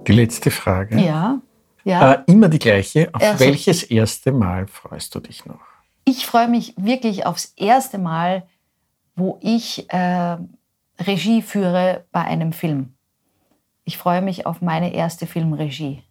Die 0.07 0.13
letzte 0.13 0.51
Frage. 0.51 0.99
Ja. 1.01 1.41
ja. 1.85 2.13
Äh, 2.15 2.23
immer 2.27 2.49
die 2.49 2.59
gleiche. 2.59 3.11
Auf 3.13 3.23
also, 3.23 3.45
welches 3.45 3.83
erste 3.83 4.33
Mal 4.33 4.67
freust 4.67 5.15
du 5.15 5.21
dich 5.21 5.45
noch? 5.45 5.61
Ich 6.05 6.27
freue 6.27 6.49
mich 6.49 6.75
wirklich 6.79 7.27
aufs 7.27 7.53
erste 7.57 7.99
Mal, 7.99 8.47
wo 9.17 9.39
ich 9.43 9.91
äh, 9.93 10.39
Regie 10.99 11.43
führe 11.43 12.05
bei 12.13 12.23
einem 12.23 12.53
Film. 12.53 12.95
Ich 13.85 13.99
freue 13.99 14.23
mich 14.23 14.47
auf 14.47 14.63
meine 14.63 14.95
erste 14.95 15.27
Filmregie. 15.27 16.03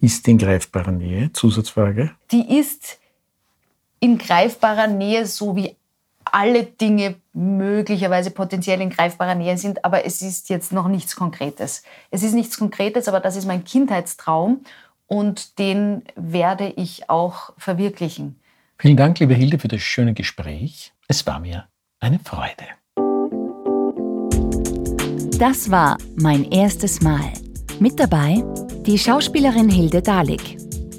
Ist 0.00 0.26
die 0.26 0.32
in 0.32 0.38
greifbarer 0.38 0.92
Nähe? 0.92 1.32
Zusatzfrage. 1.32 2.10
Die 2.30 2.58
ist 2.58 2.98
in 4.02 4.18
greifbarer 4.18 4.88
Nähe, 4.88 5.26
so 5.26 5.54
wie 5.54 5.76
alle 6.24 6.64
Dinge 6.64 7.14
möglicherweise 7.32 8.32
potenziell 8.32 8.80
in 8.80 8.90
greifbarer 8.90 9.36
Nähe 9.36 9.56
sind, 9.56 9.84
aber 9.84 10.04
es 10.04 10.22
ist 10.22 10.48
jetzt 10.48 10.72
noch 10.72 10.88
nichts 10.88 11.14
Konkretes. 11.14 11.84
Es 12.10 12.22
ist 12.22 12.34
nichts 12.34 12.58
Konkretes, 12.58 13.06
aber 13.06 13.20
das 13.20 13.36
ist 13.36 13.46
mein 13.46 13.64
Kindheitstraum 13.64 14.60
und 15.06 15.58
den 15.58 16.02
werde 16.16 16.72
ich 16.76 17.08
auch 17.08 17.52
verwirklichen. 17.58 18.40
Vielen 18.76 18.96
Dank, 18.96 19.20
liebe 19.20 19.34
Hilde, 19.34 19.60
für 19.60 19.68
das 19.68 19.82
schöne 19.82 20.14
Gespräch. 20.14 20.92
Es 21.06 21.24
war 21.26 21.38
mir 21.38 21.68
eine 22.00 22.18
Freude. 22.18 22.66
Das 25.38 25.70
war 25.70 25.96
mein 26.16 26.50
erstes 26.50 27.02
Mal. 27.02 27.32
Mit 27.78 28.00
dabei 28.00 28.42
die 28.84 28.98
Schauspielerin 28.98 29.68
Hilde 29.68 30.02
Dalik. 30.02 30.61